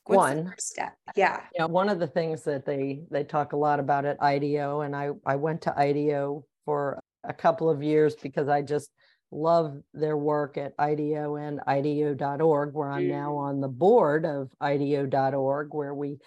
What's 0.05 0.17
one. 0.17 0.53
step? 0.57 0.93
Yeah. 1.15 1.41
Yeah 1.53 1.65
one 1.65 1.89
of 1.89 1.99
the 1.99 2.07
things 2.07 2.43
that 2.43 2.65
they 2.65 3.01
they 3.09 3.23
talk 3.23 3.53
a 3.53 3.57
lot 3.57 3.79
about 3.79 4.05
at 4.05 4.19
ideo 4.19 4.85
and 4.85 4.95
i 4.95 5.09
i 5.25 5.35
went 5.35 5.61
to 5.63 5.71
ideo 5.71 6.43
for 6.63 6.99
a 7.23 7.33
couple 7.33 7.69
of 7.69 7.81
years 7.81 8.15
because 8.15 8.47
i 8.47 8.61
just 8.61 8.91
love 9.31 9.77
their 9.93 10.15
work 10.15 10.57
at 10.57 10.77
ideo 10.77 11.41
and 11.41 11.59
ideo.org 11.67 12.73
where 12.73 12.91
i'm 12.91 13.03
mm. 13.03 13.09
now 13.09 13.35
on 13.35 13.59
the 13.59 13.67
board 13.67 14.25
of 14.25 14.49
ideo.org 14.61 15.73
where 15.73 15.93
we 15.93 16.17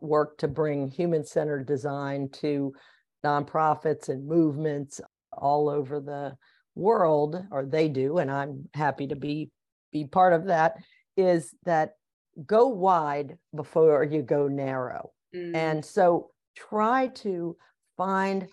work 0.00 0.36
to 0.38 0.48
bring 0.48 0.88
human-centered 0.88 1.66
design 1.66 2.28
to 2.30 2.72
nonprofits 3.24 4.08
and 4.08 4.26
movements 4.26 5.00
all 5.32 5.68
over 5.68 6.00
the 6.00 6.36
world 6.74 7.42
or 7.52 7.64
they 7.64 7.88
do 7.88 8.18
and 8.18 8.30
i'm 8.30 8.68
happy 8.74 9.06
to 9.06 9.16
be 9.16 9.50
be 9.92 10.04
part 10.04 10.32
of 10.32 10.46
that 10.46 10.74
is 11.16 11.54
that 11.64 11.92
go 12.46 12.68
wide 12.68 13.38
before 13.54 14.04
you 14.04 14.22
go 14.22 14.48
narrow. 14.48 15.10
Mm. 15.34 15.54
And 15.54 15.84
so 15.84 16.30
try 16.56 17.08
to 17.08 17.56
find, 17.96 18.48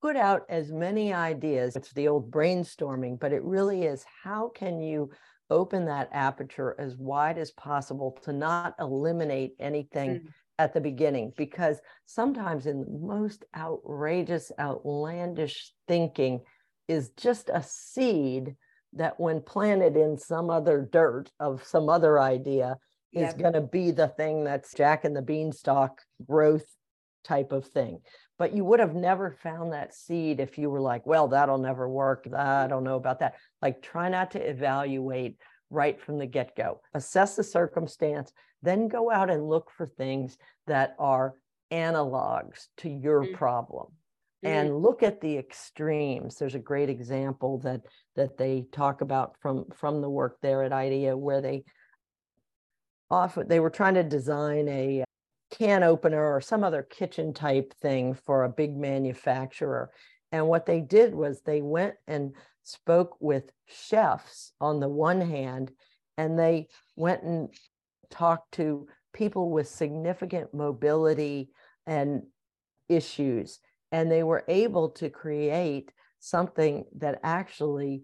put 0.00 0.16
out 0.16 0.42
as 0.48 0.72
many 0.72 1.12
ideas. 1.12 1.76
It's 1.76 1.92
the 1.92 2.08
old 2.08 2.30
brainstorming, 2.30 3.18
but 3.20 3.32
it 3.32 3.42
really 3.44 3.84
is 3.84 4.04
how 4.22 4.50
can 4.54 4.80
you 4.80 5.10
open 5.50 5.84
that 5.86 6.08
aperture 6.12 6.74
as 6.78 6.96
wide 6.96 7.38
as 7.38 7.50
possible 7.52 8.18
to 8.22 8.32
not 8.32 8.74
eliminate 8.78 9.52
anything. 9.60 10.10
Mm. 10.10 10.26
At 10.58 10.74
the 10.74 10.80
beginning, 10.82 11.32
because 11.36 11.80
sometimes 12.04 12.66
in 12.66 12.82
the 12.82 12.98
most 13.00 13.44
outrageous, 13.56 14.52
outlandish 14.60 15.72
thinking 15.88 16.42
is 16.86 17.10
just 17.16 17.48
a 17.52 17.64
seed 17.66 18.54
that 18.94 19.18
when 19.18 19.40
planted 19.40 19.96
in 19.96 20.18
some 20.18 20.50
other 20.50 20.88
dirt 20.90 21.30
of 21.40 21.64
some 21.64 21.88
other 21.88 22.20
idea 22.20 22.76
is 23.12 23.22
yep. 23.22 23.38
going 23.38 23.52
to 23.52 23.60
be 23.60 23.90
the 23.90 24.08
thing 24.08 24.44
that's 24.44 24.74
jack 24.74 25.04
and 25.04 25.14
the 25.14 25.22
beanstalk 25.22 26.00
growth 26.26 26.64
type 27.24 27.52
of 27.52 27.66
thing. 27.66 28.00
But 28.38 28.54
you 28.54 28.64
would 28.64 28.80
have 28.80 28.94
never 28.94 29.30
found 29.42 29.72
that 29.72 29.94
seed 29.94 30.40
if 30.40 30.58
you 30.58 30.68
were 30.70 30.80
like 30.80 31.06
well 31.06 31.28
that'll 31.28 31.58
never 31.58 31.88
work. 31.88 32.26
I 32.34 32.66
don't 32.66 32.84
know 32.84 32.96
about 32.96 33.20
that. 33.20 33.36
Like 33.60 33.82
try 33.82 34.08
not 34.08 34.32
to 34.32 34.40
evaluate 34.40 35.36
right 35.70 36.00
from 36.00 36.18
the 36.18 36.26
get-go. 36.26 36.80
Assess 36.94 37.36
the 37.36 37.44
circumstance 37.44 38.32
then 38.62 38.88
go 38.88 39.10
out 39.10 39.28
and 39.28 39.48
look 39.48 39.70
for 39.76 39.86
things 39.86 40.38
that 40.66 40.94
are 40.98 41.34
analogs 41.70 42.68
to 42.78 42.88
your 42.88 43.24
mm-hmm. 43.24 43.34
problem 43.34 43.88
and 44.42 44.70
mm-hmm. 44.70 44.78
look 44.78 45.02
at 45.02 45.20
the 45.20 45.38
extremes. 45.38 46.36
There's 46.36 46.54
a 46.54 46.60
great 46.60 46.90
example 46.90 47.58
that 47.58 47.82
that 48.16 48.36
they 48.36 48.66
talk 48.72 49.00
about 49.00 49.36
from 49.40 49.66
from 49.74 50.00
the 50.00 50.10
work 50.10 50.38
there 50.42 50.62
at 50.62 50.72
IDEO 50.72 51.16
where 51.16 51.40
they 51.40 51.64
often 53.10 53.46
they 53.48 53.60
were 53.60 53.70
trying 53.70 53.94
to 53.94 54.02
design 54.02 54.68
a 54.68 55.04
can 55.50 55.82
opener 55.82 56.34
or 56.34 56.40
some 56.40 56.64
other 56.64 56.82
kitchen 56.82 57.34
type 57.34 57.74
thing 57.74 58.14
for 58.14 58.44
a 58.44 58.48
big 58.48 58.76
manufacturer. 58.76 59.90
And 60.32 60.48
what 60.48 60.64
they 60.64 60.80
did 60.80 61.14
was 61.14 61.42
they 61.42 61.60
went 61.60 61.94
and 62.06 62.34
spoke 62.62 63.16
with 63.20 63.52
chefs 63.66 64.52
on 64.60 64.80
the 64.80 64.88
one 64.88 65.20
hand 65.20 65.70
and 66.16 66.38
they 66.38 66.68
went 66.96 67.22
and 67.22 67.48
talked 68.10 68.52
to 68.52 68.86
people 69.12 69.50
with 69.50 69.68
significant 69.68 70.54
mobility 70.54 71.50
and 71.86 72.22
issues 72.88 73.58
and 73.92 74.10
they 74.10 74.22
were 74.22 74.44
able 74.48 74.88
to 74.88 75.10
create 75.10 75.92
something 76.18 76.84
that 76.96 77.20
actually 77.22 78.02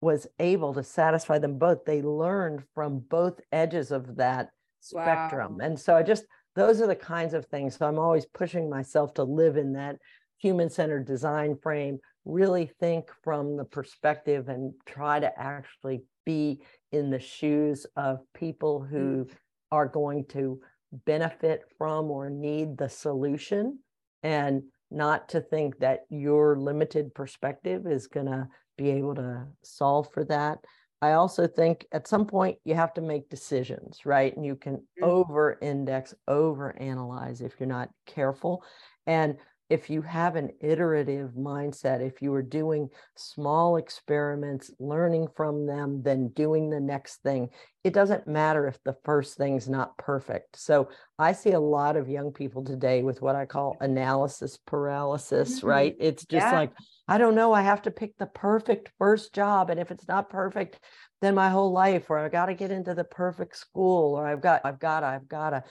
was 0.00 0.26
able 0.38 0.74
to 0.74 0.82
satisfy 0.82 1.38
them 1.38 1.58
both. 1.58 1.84
They 1.84 2.02
learned 2.02 2.62
from 2.74 2.98
both 2.98 3.40
edges 3.52 3.92
of 3.92 4.16
that 4.16 4.48
spectrum. 4.80 5.58
Wow. 5.58 5.66
And 5.66 5.78
so 5.78 5.94
I 5.94 6.02
just, 6.02 6.24
those 6.54 6.80
are 6.80 6.86
the 6.86 6.96
kinds 6.96 7.34
of 7.34 7.46
things. 7.46 7.76
So 7.76 7.86
I'm 7.86 7.98
always 7.98 8.26
pushing 8.26 8.70
myself 8.70 9.14
to 9.14 9.24
live 9.24 9.56
in 9.56 9.74
that 9.74 9.96
human 10.38 10.70
centered 10.70 11.06
design 11.06 11.56
frame, 11.62 11.98
really 12.24 12.70
think 12.80 13.10
from 13.22 13.56
the 13.56 13.64
perspective 13.64 14.48
and 14.48 14.72
try 14.84 15.20
to 15.20 15.38
actually 15.38 16.02
be 16.24 16.60
in 16.92 17.10
the 17.10 17.20
shoes 17.20 17.86
of 17.96 18.20
people 18.34 18.82
who 18.82 19.24
mm. 19.24 19.30
are 19.70 19.86
going 19.86 20.24
to 20.26 20.60
benefit 21.04 21.62
from 21.78 22.10
or 22.10 22.30
need 22.30 22.78
the 22.78 22.88
solution 22.88 23.78
and 24.22 24.62
not 24.90 25.28
to 25.30 25.40
think 25.40 25.78
that 25.78 26.00
your 26.08 26.56
limited 26.56 27.14
perspective 27.14 27.86
is 27.86 28.06
going 28.06 28.26
to 28.26 28.48
be 28.76 28.90
able 28.90 29.14
to 29.14 29.46
solve 29.62 30.12
for 30.12 30.24
that. 30.24 30.58
I 31.02 31.12
also 31.12 31.46
think 31.46 31.86
at 31.92 32.08
some 32.08 32.26
point 32.26 32.58
you 32.64 32.74
have 32.74 32.94
to 32.94 33.02
make 33.02 33.28
decisions, 33.28 34.06
right? 34.06 34.34
And 34.34 34.46
you 34.46 34.56
can 34.56 34.76
mm-hmm. 34.76 35.04
over 35.04 35.58
index, 35.60 36.14
over 36.26 36.76
analyze 36.80 37.40
if 37.40 37.54
you're 37.58 37.68
not 37.68 37.90
careful. 38.06 38.64
And 39.06 39.36
if 39.68 39.90
you 39.90 40.00
have 40.02 40.36
an 40.36 40.50
iterative 40.60 41.30
mindset, 41.32 42.00
if 42.00 42.22
you 42.22 42.32
are 42.34 42.42
doing 42.42 42.88
small 43.16 43.76
experiments, 43.76 44.70
learning 44.78 45.26
from 45.36 45.66
them, 45.66 46.02
then 46.04 46.28
doing 46.28 46.70
the 46.70 46.78
next 46.78 47.22
thing, 47.22 47.48
it 47.82 47.92
doesn't 47.92 48.28
matter 48.28 48.68
if 48.68 48.78
the 48.84 48.96
first 49.04 49.36
thing's 49.36 49.68
not 49.68 49.96
perfect. 49.98 50.58
So 50.58 50.88
I 51.18 51.32
see 51.32 51.50
a 51.50 51.60
lot 51.60 51.96
of 51.96 52.08
young 52.08 52.32
people 52.32 52.64
today 52.64 53.02
with 53.02 53.20
what 53.22 53.34
I 53.34 53.44
call 53.46 53.76
analysis 53.80 54.56
paralysis, 54.66 55.58
mm-hmm. 55.58 55.66
right? 55.66 55.96
It's 55.98 56.24
just 56.24 56.46
yeah. 56.46 56.52
like, 56.52 56.72
I 57.08 57.18
don't 57.18 57.34
know, 57.34 57.52
I 57.52 57.62
have 57.62 57.82
to 57.82 57.90
pick 57.90 58.16
the 58.18 58.26
perfect 58.26 58.92
first 58.98 59.34
job. 59.34 59.70
And 59.70 59.80
if 59.80 59.90
it's 59.90 60.06
not 60.06 60.30
perfect, 60.30 60.78
then 61.22 61.34
my 61.34 61.48
whole 61.48 61.72
life, 61.72 62.08
or 62.08 62.18
I 62.18 62.28
got 62.28 62.46
to 62.46 62.54
get 62.54 62.70
into 62.70 62.94
the 62.94 63.04
perfect 63.04 63.56
school, 63.56 64.14
or 64.14 64.26
I've 64.26 64.42
got, 64.42 64.60
I've 64.64 64.78
got 64.78 65.02
I've 65.02 65.28
got 65.28 65.50
to. 65.50 65.64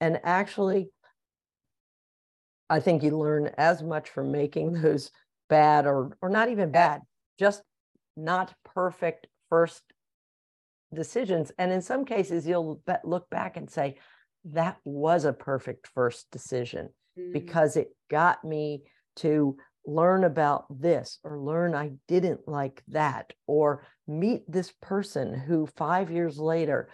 And 0.00 0.20
actually, 0.24 0.90
I 2.72 2.80
think 2.80 3.02
you 3.02 3.18
learn 3.18 3.50
as 3.58 3.82
much 3.82 4.08
from 4.08 4.32
making 4.32 4.72
those 4.82 5.10
bad 5.48 5.86
or 5.86 6.16
or 6.22 6.30
not 6.30 6.48
even 6.48 6.70
bad, 6.70 7.02
just 7.38 7.62
not 8.16 8.54
perfect 8.64 9.26
first 9.50 9.82
decisions. 10.94 11.52
And 11.58 11.70
in 11.70 11.82
some 11.82 12.04
cases, 12.04 12.46
you'll 12.46 12.82
look 13.04 13.28
back 13.28 13.56
and 13.56 13.68
say, 13.68 13.96
that 14.44 14.78
was 14.84 15.24
a 15.24 15.32
perfect 15.32 15.86
first 15.94 16.30
decision 16.30 16.88
mm. 17.18 17.32
because 17.32 17.76
it 17.76 17.88
got 18.10 18.42
me 18.44 18.84
to 19.16 19.56
learn 19.86 20.24
about 20.24 20.64
this 20.80 21.18
or 21.24 21.38
learn 21.38 21.74
I 21.74 21.92
didn't 22.08 22.48
like 22.48 22.82
that 22.88 23.32
or 23.46 23.84
meet 24.06 24.50
this 24.50 24.72
person 24.80 25.34
who 25.34 25.66
five 25.66 26.10
years 26.10 26.38
later 26.38 26.88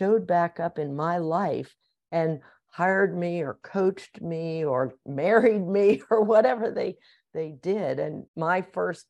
showed 0.00 0.26
back 0.26 0.60
up 0.60 0.78
in 0.78 0.94
my 0.94 1.18
life 1.18 1.74
and 2.12 2.40
hired 2.74 3.16
me 3.16 3.40
or 3.40 3.56
coached 3.62 4.20
me 4.20 4.64
or 4.64 4.94
married 5.06 5.64
me 5.64 6.02
or 6.10 6.22
whatever 6.22 6.72
they 6.72 6.96
they 7.32 7.50
did. 7.62 8.00
And 8.00 8.24
my 8.36 8.62
first 8.62 9.06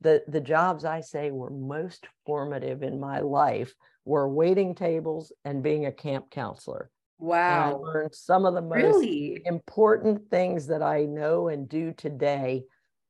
the 0.00 0.22
the 0.28 0.40
jobs 0.40 0.84
i 0.84 1.00
say 1.00 1.30
were 1.30 1.50
most 1.50 2.06
formative 2.24 2.82
in 2.82 3.00
my 3.00 3.18
life 3.18 3.74
were 4.04 4.28
waiting 4.28 4.74
tables 4.74 5.32
and 5.44 5.62
being 5.62 5.86
a 5.86 5.92
camp 5.92 6.30
counselor. 6.30 6.90
Wow 7.18 7.66
and 7.66 7.74
i 7.74 7.78
learned 7.78 8.14
some 8.14 8.46
of 8.46 8.54
the 8.54 8.62
most 8.62 8.74
really? 8.74 9.42
important 9.44 10.30
things 10.30 10.68
that 10.68 10.82
i 10.82 11.04
know 11.04 11.48
and 11.48 11.68
do 11.68 11.92
today 11.92 12.62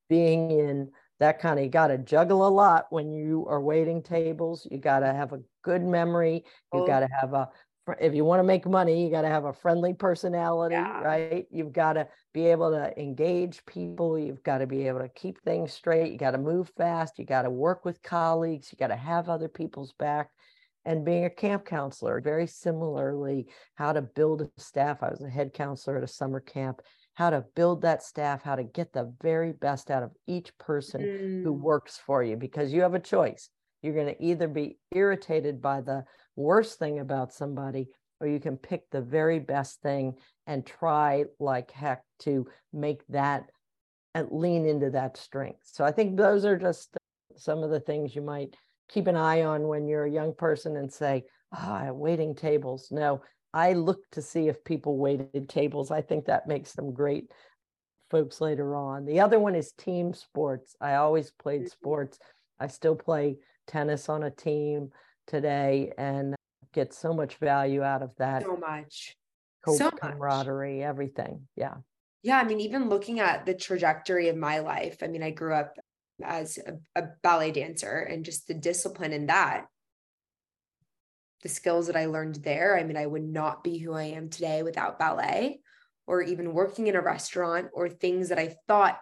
being 0.08 0.50
in 0.50 0.90
that 1.20 1.40
kind 1.40 1.58
of 1.58 1.64
you 1.64 1.70
got 1.70 1.88
to 1.88 1.98
juggle 1.98 2.46
a 2.46 2.48
lot 2.48 2.86
when 2.90 3.10
you 3.10 3.44
are 3.48 3.60
waiting 3.60 4.02
tables. 4.02 4.66
You 4.70 4.78
got 4.78 5.00
to 5.00 5.12
have 5.12 5.32
a 5.32 5.40
good 5.62 5.82
memory. 5.82 6.44
You 6.72 6.82
oh. 6.82 6.86
got 6.86 7.00
to 7.00 7.08
have 7.20 7.34
a 7.34 7.48
if 8.00 8.14
you 8.14 8.24
want 8.24 8.40
to 8.40 8.44
make 8.44 8.66
money, 8.66 9.04
you 9.04 9.10
got 9.10 9.22
to 9.22 9.28
have 9.28 9.44
a 9.44 9.52
friendly 9.52 9.94
personality, 9.94 10.74
yeah. 10.74 11.00
right? 11.00 11.46
You've 11.50 11.72
got 11.72 11.94
to 11.94 12.08
be 12.32 12.46
able 12.46 12.70
to 12.70 12.98
engage 13.00 13.64
people. 13.66 14.18
You've 14.18 14.42
got 14.42 14.58
to 14.58 14.66
be 14.66 14.86
able 14.88 15.00
to 15.00 15.08
keep 15.08 15.40
things 15.42 15.72
straight. 15.72 16.12
You 16.12 16.18
got 16.18 16.32
to 16.32 16.38
move 16.38 16.70
fast. 16.76 17.18
You 17.18 17.24
got 17.24 17.42
to 17.42 17.50
work 17.50 17.84
with 17.84 18.02
colleagues. 18.02 18.70
You 18.72 18.78
got 18.78 18.88
to 18.88 18.96
have 18.96 19.28
other 19.28 19.48
people's 19.48 19.92
back. 19.98 20.30
And 20.84 21.04
being 21.04 21.24
a 21.24 21.30
camp 21.30 21.66
counselor, 21.66 22.20
very 22.20 22.46
similarly, 22.46 23.48
how 23.74 23.92
to 23.92 24.00
build 24.00 24.42
a 24.42 24.48
staff. 24.56 25.02
I 25.02 25.10
was 25.10 25.20
a 25.20 25.28
head 25.28 25.52
counselor 25.52 25.98
at 25.98 26.04
a 26.04 26.08
summer 26.08 26.40
camp. 26.40 26.80
How 27.14 27.30
to 27.30 27.44
build 27.56 27.82
that 27.82 28.02
staff, 28.02 28.42
how 28.42 28.54
to 28.54 28.62
get 28.62 28.92
the 28.92 29.12
very 29.20 29.52
best 29.52 29.90
out 29.90 30.04
of 30.04 30.12
each 30.26 30.56
person 30.56 31.00
mm. 31.00 31.42
who 31.42 31.52
works 31.52 32.00
for 32.06 32.22
you, 32.22 32.36
because 32.36 32.72
you 32.72 32.82
have 32.82 32.94
a 32.94 33.00
choice. 33.00 33.50
You're 33.82 33.94
going 33.94 34.14
to 34.14 34.24
either 34.24 34.48
be 34.48 34.78
irritated 34.92 35.60
by 35.60 35.80
the 35.80 36.04
worst 36.38 36.78
thing 36.78 37.00
about 37.00 37.32
somebody, 37.32 37.88
or 38.20 38.26
you 38.26 38.40
can 38.40 38.56
pick 38.56 38.88
the 38.90 39.00
very 39.00 39.38
best 39.38 39.82
thing 39.82 40.14
and 40.46 40.64
try 40.64 41.24
like 41.38 41.70
heck 41.70 42.02
to 42.20 42.46
make 42.72 43.06
that 43.08 43.50
and 44.14 44.28
lean 44.30 44.66
into 44.66 44.90
that 44.90 45.16
strength. 45.16 45.60
So 45.64 45.84
I 45.84 45.92
think 45.92 46.16
those 46.16 46.44
are 46.44 46.56
just 46.56 46.96
some 47.36 47.62
of 47.62 47.70
the 47.70 47.80
things 47.80 48.16
you 48.16 48.22
might 48.22 48.54
keep 48.88 49.06
an 49.06 49.16
eye 49.16 49.42
on 49.42 49.68
when 49.68 49.86
you're 49.86 50.04
a 50.04 50.10
young 50.10 50.34
person 50.34 50.76
and 50.76 50.92
say, 50.92 51.24
ah, 51.52 51.86
oh, 51.88 51.92
waiting 51.92 52.34
tables. 52.34 52.88
No, 52.90 53.20
I 53.52 53.74
look 53.74 54.00
to 54.12 54.22
see 54.22 54.48
if 54.48 54.64
people 54.64 54.96
waited 54.96 55.48
tables. 55.48 55.90
I 55.90 56.00
think 56.00 56.24
that 56.24 56.48
makes 56.48 56.72
them 56.72 56.92
great 56.92 57.30
folks 58.10 58.40
later 58.40 58.74
on. 58.74 59.04
The 59.04 59.20
other 59.20 59.38
one 59.38 59.54
is 59.54 59.72
team 59.72 60.14
sports. 60.14 60.74
I 60.80 60.94
always 60.94 61.30
played 61.30 61.62
mm-hmm. 61.62 61.68
sports. 61.68 62.18
I 62.58 62.68
still 62.68 62.96
play 62.96 63.36
tennis 63.66 64.08
on 64.08 64.22
a 64.22 64.30
team 64.30 64.90
today 65.28 65.92
and 65.96 66.34
get 66.72 66.92
so 66.92 67.12
much 67.12 67.36
value 67.36 67.82
out 67.82 68.02
of 68.02 68.10
that. 68.18 68.42
So 68.42 68.56
much. 68.56 69.14
so 69.66 69.90
camaraderie, 69.90 70.78
much. 70.78 70.86
everything. 70.86 71.48
Yeah. 71.54 71.74
Yeah. 72.22 72.38
I 72.38 72.44
mean, 72.44 72.60
even 72.60 72.88
looking 72.88 73.20
at 73.20 73.46
the 73.46 73.54
trajectory 73.54 74.28
of 74.28 74.36
my 74.36 74.58
life, 74.58 74.98
I 75.02 75.06
mean, 75.06 75.22
I 75.22 75.30
grew 75.30 75.54
up 75.54 75.78
as 76.22 76.58
a, 76.58 77.00
a 77.00 77.08
ballet 77.22 77.52
dancer 77.52 77.98
and 77.98 78.24
just 78.24 78.48
the 78.48 78.54
discipline 78.54 79.12
in 79.12 79.26
that 79.26 79.66
the 81.42 81.48
skills 81.48 81.86
that 81.86 81.96
I 81.96 82.06
learned 82.06 82.36
there. 82.36 82.76
I 82.76 82.84
mean, 82.84 82.96
I 82.96 83.06
would 83.06 83.22
not 83.22 83.62
be 83.62 83.78
who 83.78 83.92
I 83.92 84.04
am 84.04 84.28
today 84.28 84.62
without 84.62 84.98
ballet 84.98 85.60
or 86.06 86.22
even 86.22 86.52
working 86.54 86.86
in 86.86 86.96
a 86.96 87.00
restaurant 87.00 87.68
or 87.72 87.88
things 87.88 88.30
that 88.30 88.38
I 88.38 88.56
thought 88.66 88.98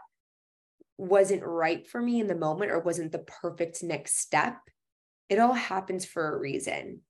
wasn't 0.98 1.44
right 1.44 1.86
for 1.86 2.00
me 2.00 2.20
in 2.20 2.26
the 2.26 2.34
moment 2.34 2.72
or 2.72 2.80
wasn't 2.80 3.12
the 3.12 3.20
perfect 3.20 3.82
next 3.82 4.18
step 4.18 4.58
it 5.28 5.38
all 5.38 5.52
happens 5.52 6.04
for 6.04 6.34
a 6.34 6.38
reason. 6.38 7.00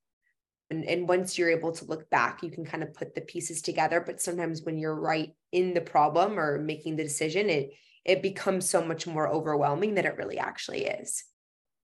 And, 0.69 0.83
and 0.85 1.07
once 1.07 1.37
you're 1.37 1.49
able 1.49 1.71
to 1.73 1.85
look 1.85 2.09
back, 2.09 2.43
you 2.43 2.51
can 2.51 2.65
kind 2.65 2.83
of 2.83 2.93
put 2.93 3.15
the 3.15 3.21
pieces 3.21 3.61
together. 3.61 4.01
But 4.05 4.21
sometimes 4.21 4.63
when 4.63 4.77
you're 4.77 4.99
right 4.99 5.31
in 5.51 5.73
the 5.73 5.81
problem 5.81 6.37
or 6.37 6.59
making 6.59 6.95
the 6.95 7.03
decision, 7.03 7.49
it 7.49 7.71
it 8.03 8.21
becomes 8.21 8.69
so 8.69 8.81
much 8.81 9.05
more 9.05 9.27
overwhelming 9.27 9.93
than 9.93 10.05
it 10.05 10.17
really 10.17 10.39
actually 10.39 10.85
is. 10.85 11.25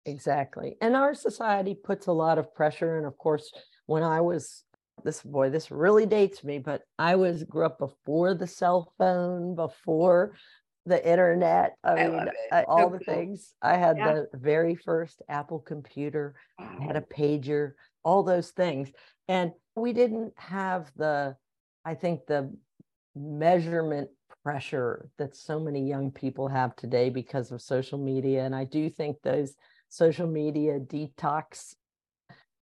Exactly. 0.06 0.76
And 0.80 0.94
our 0.94 1.12
society 1.12 1.74
puts 1.74 2.06
a 2.06 2.12
lot 2.12 2.38
of 2.38 2.54
pressure. 2.54 2.98
And 2.98 3.06
of 3.06 3.18
course, 3.18 3.52
when 3.86 4.04
I 4.04 4.20
was 4.20 4.62
this 5.02 5.22
boy, 5.22 5.50
this 5.50 5.72
really 5.72 6.06
dates 6.06 6.44
me, 6.44 6.58
but 6.58 6.82
I 6.98 7.16
was 7.16 7.42
grew 7.42 7.66
up 7.66 7.78
before 7.78 8.34
the 8.34 8.46
cell 8.46 8.92
phone, 8.96 9.56
before 9.56 10.36
the 10.86 11.06
internet. 11.08 11.76
I, 11.82 11.92
I 11.92 12.08
mean, 12.08 12.28
I, 12.52 12.62
uh, 12.62 12.64
all 12.68 12.90
the 12.90 12.98
things. 12.98 13.54
I 13.62 13.76
had 13.76 13.96
yeah. 13.96 14.14
the 14.14 14.28
very 14.34 14.74
first 14.74 15.22
Apple 15.28 15.60
computer, 15.60 16.34
wow. 16.58 16.76
I 16.80 16.84
had 16.84 16.96
a 16.96 17.00
pager, 17.00 17.72
all 18.02 18.22
those 18.22 18.50
things. 18.50 18.90
And 19.28 19.52
we 19.74 19.92
didn't 19.92 20.34
have 20.36 20.90
the, 20.96 21.36
I 21.84 21.94
think, 21.94 22.26
the 22.26 22.54
measurement 23.16 24.10
pressure 24.42 25.08
that 25.18 25.34
so 25.34 25.58
many 25.58 25.88
young 25.88 26.10
people 26.10 26.48
have 26.48 26.76
today 26.76 27.08
because 27.08 27.50
of 27.50 27.62
social 27.62 27.98
media. 27.98 28.44
And 28.44 28.54
I 28.54 28.64
do 28.64 28.90
think 28.90 29.16
those 29.22 29.54
social 29.88 30.26
media 30.26 30.78
detox 30.78 31.74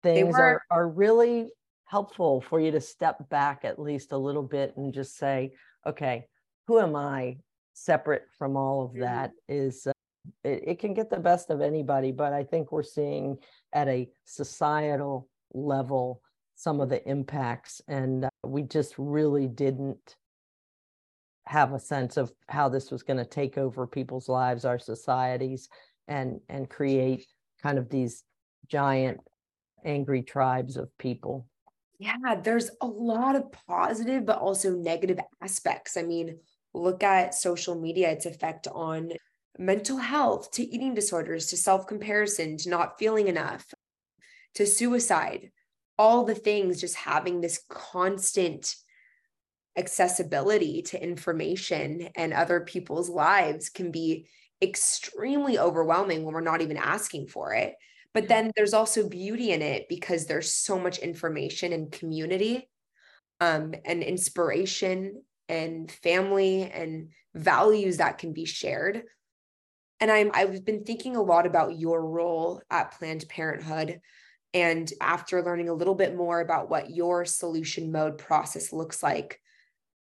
things 0.03 0.37
are, 0.37 0.63
are 0.71 0.89
really 0.89 1.49
helpful 1.85 2.41
for 2.41 2.61
you 2.61 2.71
to 2.71 2.81
step 2.81 3.29
back 3.29 3.65
at 3.65 3.79
least 3.79 4.13
a 4.13 4.19
little 4.19 4.43
bit 4.43 4.75
and 4.77 4.95
just 4.95 5.17
say, 5.17 5.53
okay, 5.87 6.27
who 6.67 6.81
am 6.81 6.97
I 6.97 7.37
separate 7.77 8.25
from 8.39 8.57
all 8.57 8.83
of 8.83 8.93
mm-hmm. 8.93 9.03
that 9.03 9.33
is 9.49 9.87
uh, 9.87 9.93
it, 10.45 10.63
it 10.67 10.79
can 10.79 10.95
get 10.95 11.11
the 11.11 11.19
best 11.19 11.51
of 11.51 11.61
anybody 11.61 12.11
but 12.11 12.33
i 12.33 12.43
think 12.43 12.73
we're 12.73 12.83
seeing 12.83 13.37
at 13.75 13.87
a 13.87 14.09
societal 14.25 15.29
level 15.53 16.23
some 16.55 16.81
of 16.81 16.89
the 16.89 17.07
impacts 17.07 17.83
and 17.87 18.25
uh, 18.25 18.29
we 18.45 18.63
just 18.63 18.95
really 18.97 19.47
didn't 19.47 20.17
have 21.45 21.75
a 21.75 21.79
sense 21.79 22.17
of 22.17 22.33
how 22.49 22.69
this 22.69 22.91
was 22.91 23.03
going 23.03 23.19
to 23.19 23.25
take 23.27 23.59
over 23.59 23.87
people's 23.87 24.29
lives 24.29 24.65
our 24.65 24.79
societies 24.79 25.69
and 26.09 26.41
and 26.49 26.71
create 26.71 27.27
kind 27.63 27.79
of 27.79 27.91
these 27.91 28.25
giant 28.69 29.21
angry 29.85 30.23
tribes 30.23 30.79
of 30.79 30.89
people 30.97 31.47
yeah 31.99 32.35
there's 32.43 32.71
a 32.81 32.87
lot 32.87 33.37
of 33.37 33.45
positive 33.69 34.25
but 34.25 34.39
also 34.39 34.71
negative 34.71 35.19
aspects 35.43 35.99
i 35.99 36.03
mean 36.03 36.39
look 36.77 37.03
at 37.03 37.35
social 37.35 37.75
media, 37.75 38.11
its 38.11 38.27
effect 38.27 38.69
on 38.69 39.13
mental 39.59 39.99
health, 39.99 40.51
to 40.53 40.63
eating 40.63 40.95
disorders, 40.95 41.47
to 41.47 41.57
self 41.57 41.87
comparison, 41.87 42.57
to 42.59 42.69
not 42.71 42.99
feeling 42.99 43.29
enough, 43.29 43.73
to 44.55 44.67
suicide, 44.67 45.51
all 45.99 46.25
the 46.25 46.35
things, 46.35 46.81
just 46.81 46.97
having 46.97 47.41
this 47.41 47.61
constant 47.69 48.75
accessibility 49.77 50.83
to 50.83 51.03
information 51.03 52.09
and 52.15 52.33
other 52.33 52.61
people's 52.61 53.11
lives 53.11 53.69
can 53.69 53.91
be 53.91 54.27
extremely 54.63 55.59
overwhelming 55.59 56.25
when 56.25 56.35
we're 56.35 56.41
not 56.41 56.63
even 56.63 56.77
asking 56.77 57.27
for 57.27 57.53
it. 57.53 57.75
But 58.15 58.29
then 58.29 58.51
there's 58.57 58.73
also 58.73 59.09
beauty 59.09 59.51
in 59.53 59.61
it 59.61 59.87
because 59.91 60.25
there's 60.25 60.51
so 60.51 60.79
much 60.79 60.99
information 60.99 61.75
and 61.75 61.93
community 61.93 62.71
um, 63.41 63.75
and 63.85 64.03
inspiration 64.03 65.23
and 65.49 65.91
family 65.91 66.71
and 66.71 67.11
values 67.35 67.99
that 67.99 68.19
can 68.19 68.33
be 68.33 68.45
shared. 68.45 69.03
And 70.01 70.11
I'm 70.11 70.31
I've 70.35 70.65
been 70.65 70.85
thinking 70.85 71.17
a 71.17 71.23
lot 71.23 71.47
about 71.47 71.79
your 71.79 72.05
role 72.05 72.63
at 72.71 72.99
Planned 72.99 73.29
Parenthood. 73.29 74.01
And 74.55 74.91
after 75.01 75.43
learning 75.43 75.69
a 75.69 75.75
little 75.75 75.95
bit 75.95 76.17
more 76.17 76.41
about 76.41 76.71
what 76.71 76.91
your 76.91 77.25
solution 77.25 77.93
mode 77.93 78.19
process 78.19 78.73
looks 78.73 79.03
like, 79.03 79.41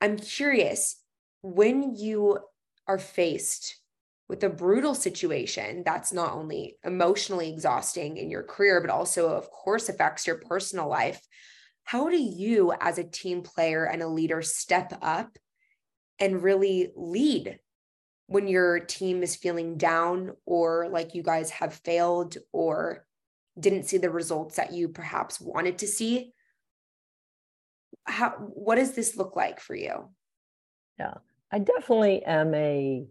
I'm 0.01 0.17
curious 0.17 0.97
when 1.43 1.95
you 1.95 2.39
are 2.87 2.99
faced 2.99 3.81
with 4.29 4.45
a 4.45 4.49
brutal 4.49 4.95
situation 4.95 5.83
that's 5.85 6.13
not 6.13 6.33
only 6.33 6.77
emotionally 6.85 7.53
exhausting 7.53 8.17
in 8.17 8.31
your 8.31 8.45
career, 8.45 8.81
but 8.81 8.89
also, 8.89 9.29
of 9.29 9.51
course, 9.51 9.89
affects 9.89 10.27
your 10.27 10.37
personal 10.37 10.89
life. 10.89 11.21
How 11.91 12.09
do 12.09 12.17
you, 12.17 12.73
as 12.81 12.99
a 12.99 13.03
team 13.05 13.43
player 13.43 13.85
and 13.85 14.01
a 14.01 14.07
leader, 14.07 14.43
step 14.43 14.97
up 15.03 15.37
and 16.21 16.41
really 16.41 16.93
lead 16.95 17.59
when 18.29 18.47
your 18.47 18.79
team 18.79 19.25
is 19.25 19.35
feeling 19.35 19.77
down 19.77 20.31
or 20.47 20.89
like 20.89 21.17
you 21.17 21.25
guys 21.25 21.51
have 21.51 21.75
failed 21.75 22.37
or 22.53 23.05
didn't 23.59 23.87
see 23.87 23.99
the 23.99 24.09
results 24.09 24.55
that 24.55 24.73
you 24.73 24.91
perhaps 24.91 25.41
wanted 25.41 25.79
to 25.79 25.89
see? 25.89 26.33
How 28.05 28.31
what 28.39 28.77
does 28.77 28.93
this 28.93 29.17
look 29.17 29.35
like 29.35 29.59
for 29.59 29.75
you? 29.75 30.11
Yeah, 30.97 31.15
I 31.51 31.59
definitely 31.59 32.23
am 32.23 32.55
a 32.55 33.05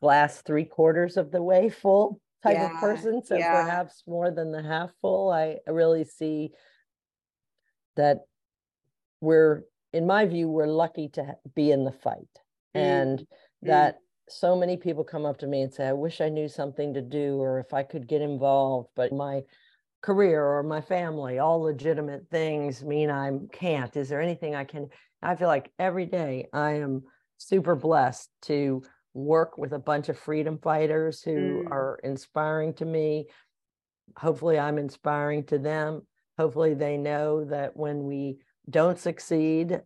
glass 0.00 0.42
three 0.42 0.64
quarters 0.64 1.16
of 1.16 1.30
the 1.30 1.40
way 1.40 1.68
full 1.68 2.20
type 2.42 2.56
yeah, 2.56 2.74
of 2.74 2.80
person. 2.80 3.24
So 3.24 3.36
yeah. 3.36 3.62
perhaps 3.62 4.02
more 4.08 4.32
than 4.32 4.50
the 4.50 4.64
half 4.64 4.90
full. 5.00 5.30
I 5.30 5.58
really 5.68 6.02
see 6.02 6.50
that 7.96 8.18
we're, 9.20 9.62
in 9.92 10.06
my 10.06 10.26
view, 10.26 10.48
we're 10.48 10.66
lucky 10.66 11.08
to 11.10 11.36
be 11.54 11.70
in 11.70 11.84
the 11.84 11.92
fight. 11.92 12.28
Mm. 12.76 12.80
And 12.80 13.18
mm. 13.20 13.26
that 13.62 13.98
so 14.28 14.56
many 14.56 14.76
people 14.76 15.04
come 15.04 15.26
up 15.26 15.38
to 15.38 15.46
me 15.46 15.62
and 15.62 15.72
say, 15.72 15.86
I 15.86 15.92
wish 15.92 16.20
I 16.20 16.28
knew 16.28 16.48
something 16.48 16.94
to 16.94 17.02
do 17.02 17.40
or 17.40 17.60
if 17.60 17.74
I 17.74 17.82
could 17.82 18.08
get 18.08 18.22
involved. 18.22 18.88
But 18.96 19.12
my 19.12 19.42
career 20.02 20.44
or 20.44 20.62
my 20.62 20.80
family, 20.80 21.38
all 21.38 21.60
legitimate 21.60 22.28
things 22.30 22.82
mean 22.82 23.10
I 23.10 23.30
can't. 23.52 23.96
Is 23.96 24.08
there 24.08 24.20
anything 24.20 24.54
I 24.54 24.64
can? 24.64 24.88
I 25.22 25.36
feel 25.36 25.48
like 25.48 25.70
every 25.78 26.06
day 26.06 26.48
I 26.52 26.72
am 26.74 27.02
super 27.38 27.76
blessed 27.76 28.30
to 28.42 28.82
work 29.14 29.58
with 29.58 29.72
a 29.72 29.78
bunch 29.78 30.08
of 30.08 30.18
freedom 30.18 30.58
fighters 30.58 31.22
who 31.22 31.64
mm. 31.64 31.70
are 31.70 32.00
inspiring 32.02 32.74
to 32.74 32.84
me. 32.84 33.26
Hopefully, 34.16 34.58
I'm 34.58 34.78
inspiring 34.78 35.44
to 35.44 35.58
them. 35.58 36.02
Hopefully, 36.42 36.74
they 36.74 36.96
know 36.96 37.44
that 37.44 37.76
when 37.76 38.02
we 38.02 38.38
don't 38.68 38.98
succeed, 38.98 39.80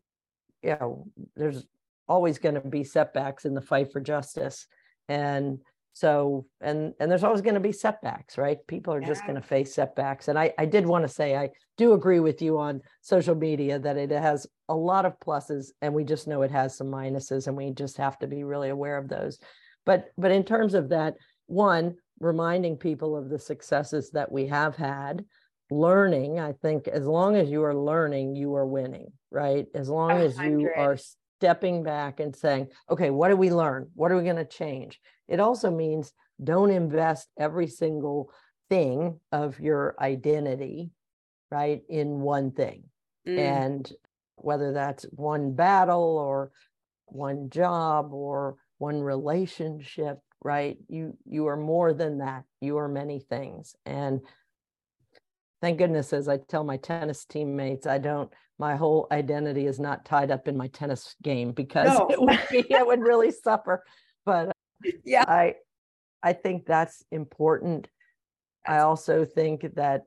you 0.62 0.70
know, 0.70 1.06
there's 1.36 1.66
always 2.08 2.38
going 2.38 2.54
to 2.54 2.62
be 2.62 2.82
setbacks 2.82 3.44
in 3.44 3.52
the 3.52 3.60
fight 3.60 3.92
for 3.92 4.00
justice. 4.00 4.66
And 5.06 5.58
so 5.92 6.46
and 6.62 6.94
and 6.98 7.10
there's 7.10 7.24
always 7.24 7.42
going 7.42 7.54
to 7.54 7.68
be 7.68 7.72
setbacks 7.72 8.36
right 8.36 8.58
people 8.66 8.92
are 8.92 9.00
yeah. 9.00 9.06
just 9.06 9.22
going 9.22 9.34
to 9.34 9.40
face 9.40 9.74
setbacks 9.74 10.28
and 10.28 10.38
i 10.38 10.52
i 10.58 10.66
did 10.66 10.84
want 10.84 11.02
to 11.02 11.08
say 11.08 11.34
i 11.34 11.48
do 11.78 11.94
agree 11.94 12.20
with 12.20 12.42
you 12.42 12.58
on 12.58 12.82
social 13.00 13.34
media 13.34 13.78
that 13.78 13.96
it 13.96 14.10
has 14.10 14.46
a 14.68 14.76
lot 14.76 15.06
of 15.06 15.18
pluses 15.20 15.68
and 15.80 15.94
we 15.94 16.04
just 16.04 16.28
know 16.28 16.42
it 16.42 16.50
has 16.50 16.76
some 16.76 16.88
minuses 16.88 17.46
and 17.46 17.56
we 17.56 17.70
just 17.70 17.96
have 17.96 18.18
to 18.18 18.26
be 18.26 18.44
really 18.44 18.68
aware 18.68 18.98
of 18.98 19.08
those 19.08 19.38
but 19.86 20.08
but 20.18 20.30
in 20.30 20.44
terms 20.44 20.74
of 20.74 20.90
that 20.90 21.14
one 21.46 21.94
reminding 22.20 22.76
people 22.76 23.16
of 23.16 23.30
the 23.30 23.38
successes 23.38 24.10
that 24.10 24.30
we 24.30 24.46
have 24.46 24.76
had 24.76 25.24
learning 25.70 26.38
i 26.38 26.52
think 26.52 26.87
as 26.88 27.05
long 27.05 27.37
as 27.37 27.50
you 27.50 27.62
are 27.64 27.74
learning 27.74 28.35
you 28.37 28.55
are 28.55 28.66
winning 28.66 29.11
right 29.31 29.66
as 29.74 29.88
long 29.88 30.09
100. 30.09 30.26
as 30.26 30.38
you 30.38 30.70
are 30.76 30.96
stepping 31.38 31.83
back 31.83 32.20
and 32.20 32.35
saying 32.35 32.68
okay 32.88 33.11
what 33.11 33.29
did 33.29 33.38
we 33.38 33.50
learn 33.50 33.88
what 33.94 34.12
are 34.12 34.16
we 34.16 34.22
going 34.22 34.37
to 34.37 34.44
change 34.44 35.00
it 35.29 35.40
also 35.40 35.70
means 35.70 36.12
don't 36.42 36.70
invest 36.70 37.29
every 37.38 37.66
single 37.66 38.31
thing 38.68 39.20
of 39.33 39.59
your 39.61 39.94
identity, 40.00 40.90
right, 41.50 41.83
in 41.88 42.20
one 42.20 42.52
thing. 42.52 42.85
Mm. 43.26 43.38
And 43.38 43.92
whether 44.37 44.72
that's 44.72 45.05
one 45.05 45.55
battle 45.55 46.18
or 46.18 46.50
one 47.07 47.50
job 47.50 48.12
or 48.12 48.57
one 48.79 49.00
relationship, 49.00 50.18
right? 50.42 50.76
You 50.88 51.16
you 51.24 51.46
are 51.48 51.57
more 51.57 51.94
than 51.94 52.18
that. 52.18 52.44
You 52.61 52.79
are 52.79 52.88
many 52.88 53.20
things. 53.20 53.74
And 53.87 54.20
thank 55.66 55.79
goodness, 55.79 56.12
as 56.12 56.29
I 56.29 56.37
tell 56.37 56.62
my 56.62 56.76
tennis 56.76 57.24
teammates, 57.24 57.87
I 57.87 57.98
don't 57.98 58.33
my 58.59 58.76
whole 58.76 59.07
identity 59.11 59.66
is 59.66 59.79
not 59.79 60.05
tied 60.05 60.31
up 60.31 60.48
in 60.48 60.57
my 60.57 60.68
tennis 60.68 61.14
game 61.22 61.52
because 61.52 61.88
no. 61.88 62.07
it 62.09 62.20
would 62.20 62.40
be, 62.50 62.64
it 62.70 62.87
would 62.87 63.00
really 63.00 63.31
suffer. 63.31 63.83
But 64.24 64.48
uh, 64.48 64.52
yeah 65.05 65.24
i 65.26 65.55
i 66.22 66.33
think 66.33 66.66
that's 66.66 67.02
important 67.11 67.88
i 68.66 68.79
also 68.79 69.24
think 69.24 69.74
that 69.74 70.02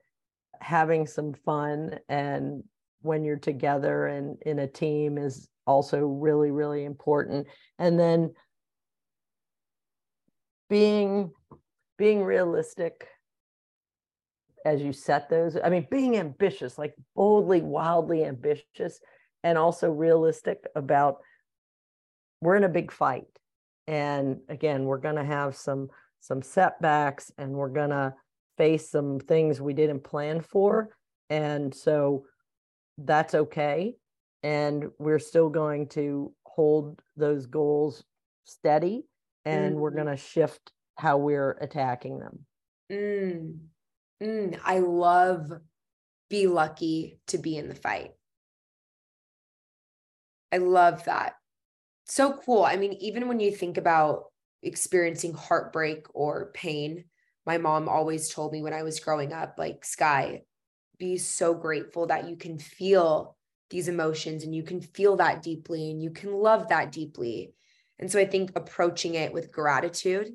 having 0.62 1.08
some 1.08 1.34
fun 1.34 2.00
and 2.08 2.64
when 3.02 3.24
you're 3.24 3.38
together 3.38 4.08
and 4.08 4.38
in 4.46 4.60
a 4.60 4.68
team 4.68 5.18
is 5.18 5.48
also 5.66 6.00
really 6.00 6.52
really 6.52 6.84
important 6.84 7.48
and 7.78 8.00
then 8.00 8.32
being 10.70 11.32
being 11.98 12.24
realistic 12.24 13.08
as 14.66 14.82
you 14.82 14.94
set 14.94 15.30
those 15.30 15.58
i 15.64 15.70
mean 15.70 15.88
being 15.90 16.18
ambitious 16.18 16.78
like 16.78 16.94
boldly 17.16 17.62
wildly 17.62 18.26
ambitious 18.26 19.00
and 19.44 19.58
also 19.58 19.90
realistic 19.90 20.64
about 20.76 21.18
we're 22.42 22.56
in 22.56 22.64
a 22.64 22.70
big 22.70 22.92
fight 22.92 23.28
and 23.88 24.38
again 24.50 24.86
we're 24.86 24.98
going 24.98 25.16
to 25.16 25.24
have 25.24 25.56
some 25.56 25.90
some 26.20 26.42
setbacks 26.42 27.32
and 27.38 27.52
we're 27.52 27.70
going 27.70 27.90
to 27.90 28.14
face 28.58 28.90
some 28.90 29.20
things 29.20 29.62
we 29.62 29.74
didn't 29.74 30.04
plan 30.04 30.42
for 30.42 30.90
and 31.30 31.74
so 31.74 32.26
that's 32.98 33.34
okay 33.34 33.96
and 34.44 34.90
we're 35.00 35.20
still 35.20 35.50
going 35.50 35.88
to 35.88 36.34
hold 36.46 37.02
those 37.16 37.46
goals 37.46 38.04
steady 38.46 39.06
and 39.46 39.76
mm. 39.76 39.80
we're 39.80 39.92
going 39.92 40.08
to 40.08 40.18
shift 40.18 40.72
how 40.98 41.18
we're 41.18 41.58
attacking 41.62 42.20
them 42.20 42.40
mm. 42.92 43.58
Mm. 44.22 44.60
i 44.64 44.80
love 44.80 45.52
be 46.30 46.48
lucky 46.48 47.20
to 47.28 47.38
be 47.38 47.56
in 47.58 47.70
the 47.70 47.76
fight 47.76 48.12
i 50.52 50.58
love 50.58 51.06
that 51.06 51.36
so 52.10 52.34
cool. 52.34 52.64
I 52.64 52.76
mean, 52.76 52.94
even 52.94 53.28
when 53.28 53.40
you 53.40 53.52
think 53.52 53.78
about 53.78 54.26
experiencing 54.64 55.34
heartbreak 55.34 56.08
or 56.14 56.52
pain, 56.54 57.06
my 57.46 57.58
mom 57.58 57.88
always 57.88 58.30
told 58.30 58.52
me 58.52 58.62
when 58.62 58.74
I 58.74 58.84
was 58.84 59.00
growing 59.00 59.32
up, 59.32 59.56
like, 59.58 59.86
Sky, 59.86 60.42
be 60.98 61.18
so 61.18 61.54
grateful 61.54 62.08
that 62.08 62.28
you 62.28 62.36
can 62.36 62.58
feel 62.58 63.38
these 63.70 63.88
emotions 63.88 64.44
and 64.44 64.56
you 64.56 64.64
can 64.64 64.82
feel 64.82 65.18
that 65.18 65.44
deeply 65.44 65.92
and 65.92 66.02
you 66.02 66.10
can 66.10 66.34
love 66.34 66.70
that 66.70 66.92
deeply. 66.92 67.54
And 68.00 68.12
so 68.12 68.20
I 68.20 68.26
think 68.26 68.52
approaching 68.56 69.14
it 69.14 69.32
with 69.32 69.52
gratitude 69.52 70.32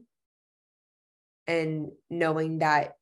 and 1.47 1.89
knowing 2.09 2.59
that 2.59 2.95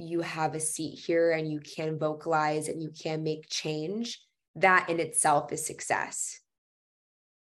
you 0.00 0.20
have 0.20 0.54
a 0.54 0.60
seat 0.60 0.98
here 0.98 1.32
and 1.32 1.50
you 1.50 1.60
can 1.60 1.98
vocalize 1.98 2.68
and 2.68 2.82
you 2.82 2.90
can 2.90 3.22
make 3.22 3.48
change, 3.48 4.20
that 4.56 4.88
in 4.88 5.00
itself 5.00 5.52
is 5.52 5.64
success. 5.64 6.40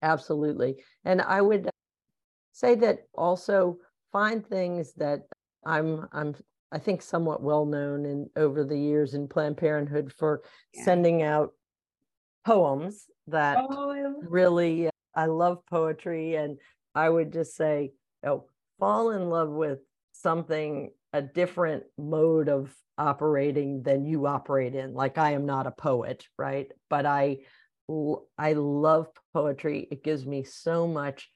Absolutely. 0.01 0.77
And 1.05 1.21
I 1.21 1.41
would 1.41 1.69
say 2.53 2.75
that 2.75 3.07
also 3.13 3.77
find 4.11 4.45
things 4.45 4.93
that 4.95 5.21
I'm 5.65 6.07
I'm 6.11 6.35
I 6.71 6.79
think 6.79 7.01
somewhat 7.01 7.43
well 7.43 7.65
known 7.65 8.05
in 8.05 8.29
over 8.35 8.63
the 8.63 8.77
years 8.77 9.13
in 9.13 9.27
Planned 9.27 9.57
Parenthood 9.57 10.13
for 10.17 10.41
yeah. 10.73 10.83
sending 10.83 11.21
out 11.21 11.53
poems 12.45 13.05
that 13.27 13.57
oh, 13.69 14.15
really 14.27 14.89
I 15.13 15.25
love 15.25 15.65
poetry 15.69 16.35
and 16.35 16.57
I 16.95 17.09
would 17.09 17.31
just 17.31 17.55
say, 17.55 17.93
oh, 18.25 18.45
fall 18.79 19.11
in 19.11 19.29
love 19.29 19.49
with 19.49 19.79
something 20.13 20.91
a 21.13 21.21
different 21.21 21.83
mode 21.97 22.49
of 22.49 22.73
operating 22.97 23.83
than 23.83 24.05
you 24.05 24.27
operate 24.27 24.75
in. 24.75 24.93
Like 24.93 25.17
I 25.17 25.31
am 25.31 25.45
not 25.45 25.67
a 25.67 25.71
poet, 25.71 26.25
right? 26.37 26.71
But 26.89 27.05
I 27.05 27.39
I 28.37 28.53
love 28.53 29.07
poetry. 29.33 29.87
It 29.91 30.03
gives 30.03 30.25
me 30.25 30.43
so 30.43 30.87
much 30.87 31.29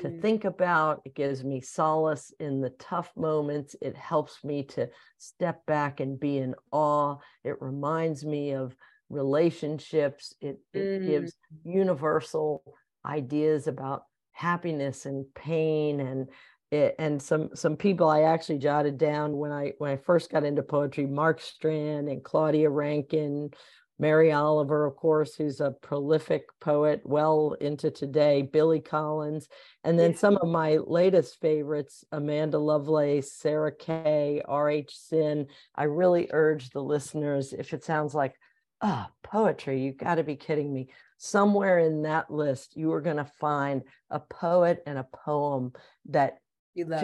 to 0.00 0.08
mm. 0.08 0.20
think 0.20 0.44
about. 0.44 1.02
It 1.04 1.14
gives 1.14 1.42
me 1.42 1.60
solace 1.60 2.32
in 2.38 2.60
the 2.60 2.70
tough 2.70 3.10
moments. 3.16 3.74
It 3.80 3.96
helps 3.96 4.44
me 4.44 4.64
to 4.64 4.90
step 5.18 5.64
back 5.64 6.00
and 6.00 6.20
be 6.20 6.38
in 6.38 6.54
awe. 6.70 7.16
It 7.44 7.62
reminds 7.62 8.24
me 8.24 8.52
of 8.52 8.76
relationships. 9.08 10.34
It, 10.40 10.58
it 10.72 11.02
mm. 11.02 11.06
gives 11.06 11.34
universal 11.64 12.62
ideas 13.06 13.66
about 13.66 14.02
happiness 14.32 15.06
and 15.06 15.24
pain 15.34 16.00
and 16.00 16.28
it, 16.74 16.94
and 16.98 17.22
some 17.22 17.50
some 17.54 17.76
people 17.76 18.08
I 18.08 18.22
actually 18.22 18.58
jotted 18.58 18.98
down 18.98 19.36
when 19.36 19.52
I 19.52 19.72
when 19.78 19.90
I 19.90 19.96
first 19.96 20.30
got 20.30 20.44
into 20.44 20.62
poetry, 20.62 21.06
Mark 21.06 21.40
Strand 21.40 22.08
and 22.08 22.22
Claudia 22.22 22.68
Rankine, 22.68 23.50
Mary 23.98 24.32
Oliver, 24.32 24.84
of 24.84 24.96
course, 24.96 25.36
who's 25.36 25.60
a 25.60 25.70
prolific 25.70 26.46
poet, 26.60 27.00
well 27.04 27.56
into 27.60 27.90
today, 27.90 28.42
Billy 28.42 28.80
Collins, 28.80 29.48
and 29.84 29.98
then 29.98 30.16
some 30.16 30.36
of 30.38 30.48
my 30.48 30.78
latest 30.78 31.40
favorites, 31.40 32.04
Amanda 32.10 32.58
Lovelace, 32.58 33.32
Sarah 33.32 33.74
Kay, 33.74 34.42
R.H. 34.46 34.96
Sin. 34.96 35.46
I 35.76 35.84
really 35.84 36.28
urge 36.32 36.70
the 36.70 36.82
listeners, 36.82 37.52
if 37.52 37.72
it 37.72 37.84
sounds 37.84 38.14
like, 38.14 38.34
ah, 38.80 39.08
oh, 39.08 39.12
poetry, 39.22 39.80
you 39.80 39.92
got 39.92 40.16
to 40.16 40.24
be 40.24 40.36
kidding 40.36 40.72
me. 40.72 40.88
Somewhere 41.16 41.78
in 41.78 42.02
that 42.02 42.30
list, 42.30 42.76
you 42.76 42.92
are 42.92 43.00
going 43.00 43.16
to 43.16 43.30
find 43.40 43.82
a 44.10 44.18
poet 44.18 44.82
and 44.86 44.98
a 44.98 45.08
poem 45.24 45.72
that 46.06 46.38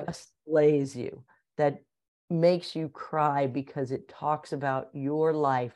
just 0.06 0.30
slays 0.46 0.96
you, 0.96 1.24
that 1.56 1.82
makes 2.28 2.76
you 2.76 2.88
cry 2.88 3.46
because 3.46 3.90
it 3.90 4.08
talks 4.08 4.52
about 4.52 4.88
your 4.92 5.32
life 5.32 5.74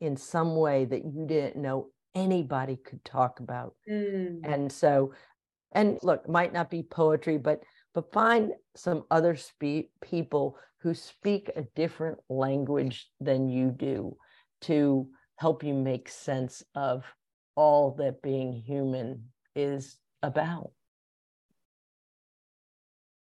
in 0.00 0.16
some 0.16 0.56
way 0.56 0.84
that 0.84 1.04
you 1.04 1.26
didn't 1.26 1.56
know 1.60 1.88
anybody 2.14 2.76
could 2.76 3.04
talk 3.04 3.40
about. 3.40 3.74
Mm. 3.90 4.40
And 4.44 4.70
so, 4.70 5.12
and 5.72 5.98
look, 6.02 6.28
might 6.28 6.52
not 6.52 6.70
be 6.70 6.82
poetry, 6.82 7.38
but 7.38 7.62
but 7.94 8.12
find 8.12 8.52
some 8.74 9.04
other 9.10 9.36
spe- 9.36 9.88
people 10.02 10.58
who 10.80 10.92
speak 10.92 11.50
a 11.56 11.62
different 11.74 12.18
language 12.28 13.08
than 13.20 13.48
you 13.48 13.70
do 13.70 14.16
to 14.60 15.08
help 15.36 15.64
you 15.64 15.74
make 15.74 16.08
sense 16.08 16.62
of 16.74 17.04
all 17.54 17.92
that 17.98 18.20
being 18.22 18.52
human 18.52 19.24
is 19.54 19.96
about. 20.22 20.72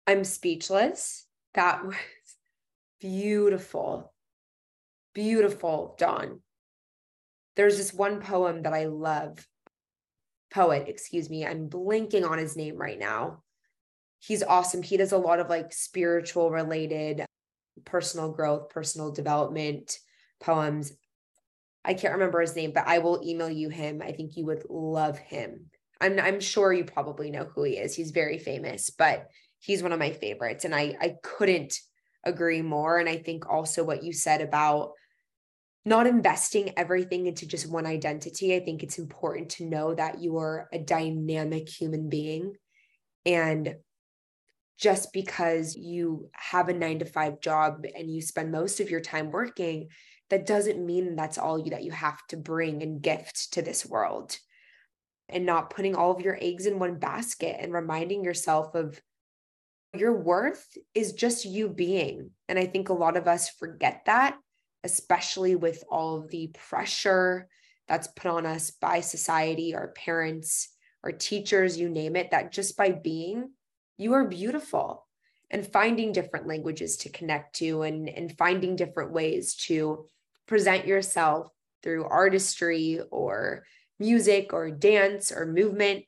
I'm 0.06 0.24
speechless. 0.24 1.26
That 1.54 1.84
was 1.84 1.96
beautiful. 3.00 4.12
Beautiful, 5.14 5.94
Dawn 5.98 6.40
there's 7.56 7.76
this 7.76 7.92
one 7.92 8.20
poem 8.20 8.62
that 8.62 8.72
I 8.72 8.86
love. 8.86 9.46
Poet, 10.50 10.88
excuse 10.88 11.30
me. 11.30 11.46
I'm 11.46 11.68
blinking 11.68 12.24
on 12.24 12.38
his 12.38 12.56
name 12.56 12.76
right 12.76 12.98
now. 12.98 13.42
He's 14.18 14.42
awesome. 14.42 14.82
He 14.82 14.96
does 14.96 15.12
a 15.12 15.18
lot 15.18 15.40
of 15.40 15.48
like 15.48 15.72
spiritual 15.72 16.50
related 16.50 17.24
personal 17.84 18.30
growth, 18.30 18.68
personal 18.68 19.10
development 19.10 19.98
poems. 20.40 20.92
I 21.84 21.94
can't 21.94 22.14
remember 22.14 22.40
his 22.40 22.54
name, 22.54 22.72
but 22.72 22.86
I 22.86 22.98
will 22.98 23.22
email 23.24 23.50
you 23.50 23.70
him. 23.70 24.02
I 24.02 24.12
think 24.12 24.36
you 24.36 24.46
would 24.46 24.64
love 24.68 25.18
him. 25.18 25.70
I'm 26.00 26.20
I'm 26.20 26.40
sure 26.40 26.72
you 26.72 26.84
probably 26.84 27.30
know 27.30 27.44
who 27.44 27.64
he 27.64 27.78
is. 27.78 27.96
He's 27.96 28.10
very 28.10 28.38
famous, 28.38 28.90
but 28.90 29.26
he's 29.62 29.82
one 29.82 29.92
of 29.92 29.98
my 29.98 30.10
favorites 30.10 30.64
and 30.64 30.74
I 30.74 30.94
I 31.00 31.14
couldn't 31.22 31.78
agree 32.24 32.62
more 32.62 32.98
and 32.98 33.08
I 33.08 33.16
think 33.16 33.48
also 33.48 33.84
what 33.84 34.02
you 34.02 34.12
said 34.12 34.40
about 34.40 34.92
not 35.84 36.06
investing 36.06 36.72
everything 36.76 37.26
into 37.26 37.46
just 37.46 37.68
one 37.68 37.86
identity. 37.86 38.54
I 38.54 38.60
think 38.60 38.82
it's 38.82 38.98
important 38.98 39.50
to 39.50 39.66
know 39.66 39.94
that 39.94 40.20
you 40.20 40.36
are 40.38 40.68
a 40.72 40.78
dynamic 40.78 41.68
human 41.68 42.08
being 42.08 42.54
and 43.26 43.74
just 44.78 45.12
because 45.12 45.76
you 45.76 46.28
have 46.32 46.68
a 46.68 46.72
9 46.72 47.00
to 47.00 47.04
5 47.04 47.40
job 47.40 47.84
and 47.96 48.10
you 48.10 48.20
spend 48.20 48.52
most 48.52 48.80
of 48.80 48.90
your 48.90 49.00
time 49.00 49.30
working 49.30 49.88
that 50.30 50.46
doesn't 50.46 50.84
mean 50.84 51.14
that's 51.14 51.38
all 51.38 51.58
you 51.58 51.70
that 51.70 51.84
you 51.84 51.90
have 51.90 52.18
to 52.28 52.36
bring 52.36 52.82
and 52.82 53.02
gift 53.02 53.52
to 53.52 53.62
this 53.62 53.84
world 53.84 54.38
and 55.28 55.44
not 55.46 55.70
putting 55.70 55.94
all 55.94 56.10
of 56.10 56.20
your 56.20 56.38
eggs 56.40 56.66
in 56.66 56.78
one 56.78 56.98
basket 56.98 57.56
and 57.60 57.72
reminding 57.72 58.24
yourself 58.24 58.74
of 58.74 59.00
your 59.94 60.16
worth 60.16 60.66
is 60.94 61.12
just 61.12 61.44
you 61.44 61.68
being. 61.68 62.30
And 62.48 62.58
I 62.58 62.66
think 62.66 62.88
a 62.88 62.94
lot 62.94 63.16
of 63.16 63.28
us 63.28 63.50
forget 63.50 64.02
that, 64.06 64.38
especially 64.84 65.54
with 65.54 65.84
all 65.90 66.16
of 66.16 66.30
the 66.30 66.54
pressure 66.68 67.48
that's 67.88 68.08
put 68.08 68.30
on 68.30 68.46
us 68.46 68.70
by 68.70 69.00
society, 69.00 69.74
our 69.74 69.88
parents, 69.88 70.68
our 71.04 71.12
teachers, 71.12 71.78
you 71.78 71.88
name 71.88 72.16
it, 72.16 72.30
that 72.30 72.52
just 72.52 72.76
by 72.76 72.90
being, 72.90 73.50
you 73.98 74.14
are 74.14 74.26
beautiful. 74.26 75.06
And 75.50 75.66
finding 75.66 76.12
different 76.12 76.46
languages 76.46 76.96
to 76.98 77.10
connect 77.10 77.56
to 77.56 77.82
and, 77.82 78.08
and 78.08 78.34
finding 78.38 78.74
different 78.74 79.12
ways 79.12 79.54
to 79.66 80.06
present 80.46 80.86
yourself 80.86 81.48
through 81.82 82.04
artistry 82.04 83.00
or 83.10 83.64
music 83.98 84.54
or 84.54 84.70
dance 84.70 85.30
or 85.30 85.44
movement. 85.44 86.04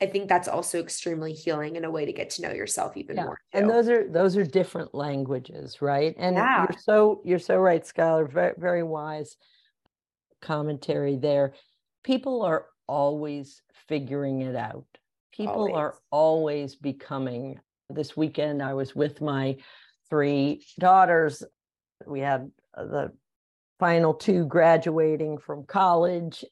I 0.00 0.06
think 0.06 0.28
that's 0.28 0.46
also 0.46 0.78
extremely 0.78 1.32
healing 1.32 1.76
and 1.76 1.84
a 1.84 1.90
way 1.90 2.04
to 2.04 2.12
get 2.12 2.30
to 2.30 2.42
know 2.42 2.52
yourself 2.52 2.96
even 2.96 3.16
yeah. 3.16 3.24
more. 3.24 3.40
Too. 3.52 3.58
And 3.58 3.70
those 3.70 3.88
are 3.88 4.08
those 4.08 4.36
are 4.36 4.44
different 4.44 4.94
languages, 4.94 5.82
right? 5.82 6.14
And 6.18 6.36
yeah. 6.36 6.66
you're 6.68 6.78
so 6.80 7.20
you're 7.24 7.38
so 7.38 7.56
right, 7.58 7.82
Skylar. 7.82 8.30
Very 8.30 8.54
very 8.56 8.82
wise 8.82 9.36
commentary 10.40 11.16
there. 11.16 11.54
People 12.04 12.42
are 12.42 12.66
always 12.86 13.60
figuring 13.88 14.42
it 14.42 14.54
out. 14.54 14.86
People 15.32 15.54
always. 15.54 15.74
are 15.74 15.94
always 16.10 16.76
becoming. 16.76 17.60
This 17.90 18.16
weekend, 18.16 18.62
I 18.62 18.74
was 18.74 18.94
with 18.94 19.20
my 19.20 19.56
three 20.10 20.64
daughters. 20.78 21.42
We 22.06 22.20
had 22.20 22.50
uh, 22.76 22.84
the 22.84 23.12
final 23.78 24.14
two 24.14 24.44
graduating 24.44 25.38
from 25.38 25.64
college, 25.64 26.44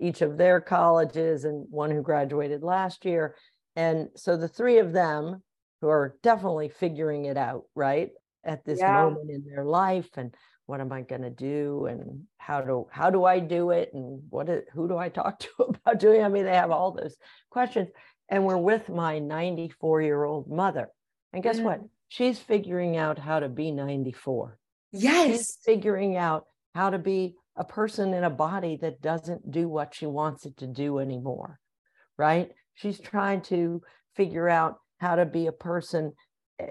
each 0.00 0.22
of 0.22 0.36
their 0.36 0.60
colleges, 0.60 1.44
and 1.44 1.66
one 1.70 1.90
who 1.90 2.02
graduated 2.02 2.62
last 2.62 3.04
year. 3.04 3.34
And 3.76 4.08
so 4.16 4.36
the 4.36 4.48
three 4.48 4.78
of 4.78 4.92
them 4.92 5.42
who 5.80 5.88
are 5.88 6.16
definitely 6.22 6.68
figuring 6.68 7.26
it 7.26 7.36
out, 7.36 7.64
right? 7.74 8.10
At 8.44 8.64
this 8.64 8.80
yeah. 8.80 9.04
moment 9.04 9.30
in 9.30 9.44
their 9.44 9.64
life 9.64 10.08
and 10.16 10.34
what 10.66 10.80
am 10.80 10.92
I 10.92 11.00
going 11.00 11.22
to 11.22 11.30
do 11.30 11.86
and 11.86 12.24
how 12.36 12.60
do 12.60 12.86
how 12.90 13.10
do 13.10 13.24
I 13.24 13.38
do 13.38 13.70
it 13.70 13.90
and 13.94 14.22
what 14.28 14.48
is, 14.48 14.64
who 14.74 14.86
do 14.86 14.98
I 14.98 15.08
talk 15.08 15.38
to 15.40 15.48
about 15.60 15.98
doing? 15.98 16.22
I 16.22 16.28
mean, 16.28 16.44
they 16.44 16.54
have 16.54 16.70
all 16.70 16.92
those 16.92 17.16
questions. 17.50 17.88
And 18.28 18.44
we're 18.44 18.58
with 18.58 18.88
my 18.88 19.18
94 19.18 20.02
year 20.02 20.24
old 20.24 20.48
mother. 20.50 20.88
And 21.32 21.42
guess 21.42 21.58
mm. 21.58 21.64
what? 21.64 21.80
She's 22.08 22.38
figuring 22.38 22.96
out 22.96 23.18
how 23.18 23.40
to 23.40 23.48
be 23.48 23.70
94. 23.70 24.58
Yes. 24.92 25.26
She's 25.26 25.58
figuring 25.64 26.16
out 26.16 26.44
how 26.74 26.90
to 26.90 26.98
be 26.98 27.34
a 27.58 27.64
person 27.64 28.14
in 28.14 28.24
a 28.24 28.30
body 28.30 28.78
that 28.80 29.02
doesn't 29.02 29.50
do 29.50 29.68
what 29.68 29.94
she 29.94 30.06
wants 30.06 30.46
it 30.46 30.56
to 30.58 30.66
do 30.66 30.98
anymore. 30.98 31.58
Right. 32.16 32.52
She's 32.74 33.00
trying 33.00 33.42
to 33.42 33.82
figure 34.14 34.48
out 34.48 34.78
how 34.98 35.16
to 35.16 35.26
be 35.26 35.46
a 35.46 35.52
person 35.52 36.12
eh, 36.58 36.68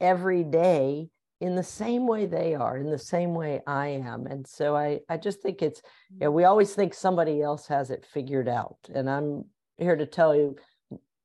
every 0.00 0.44
day 0.44 1.08
in 1.40 1.54
the 1.54 1.62
same 1.62 2.06
way 2.06 2.26
they 2.26 2.54
are, 2.54 2.76
in 2.76 2.90
the 2.90 2.98
same 2.98 3.32
way 3.32 3.60
I 3.66 3.88
am. 3.88 4.26
And 4.26 4.46
so 4.46 4.76
I, 4.76 5.00
I 5.08 5.16
just 5.16 5.40
think 5.40 5.62
it's, 5.62 5.80
you 6.10 6.18
know, 6.26 6.30
we 6.32 6.44
always 6.44 6.74
think 6.74 6.94
somebody 6.94 7.40
else 7.40 7.68
has 7.68 7.90
it 7.90 8.04
figured 8.12 8.48
out. 8.48 8.78
And 8.92 9.08
I'm 9.08 9.44
here 9.76 9.96
to 9.96 10.06
tell 10.06 10.34
you 10.34 10.56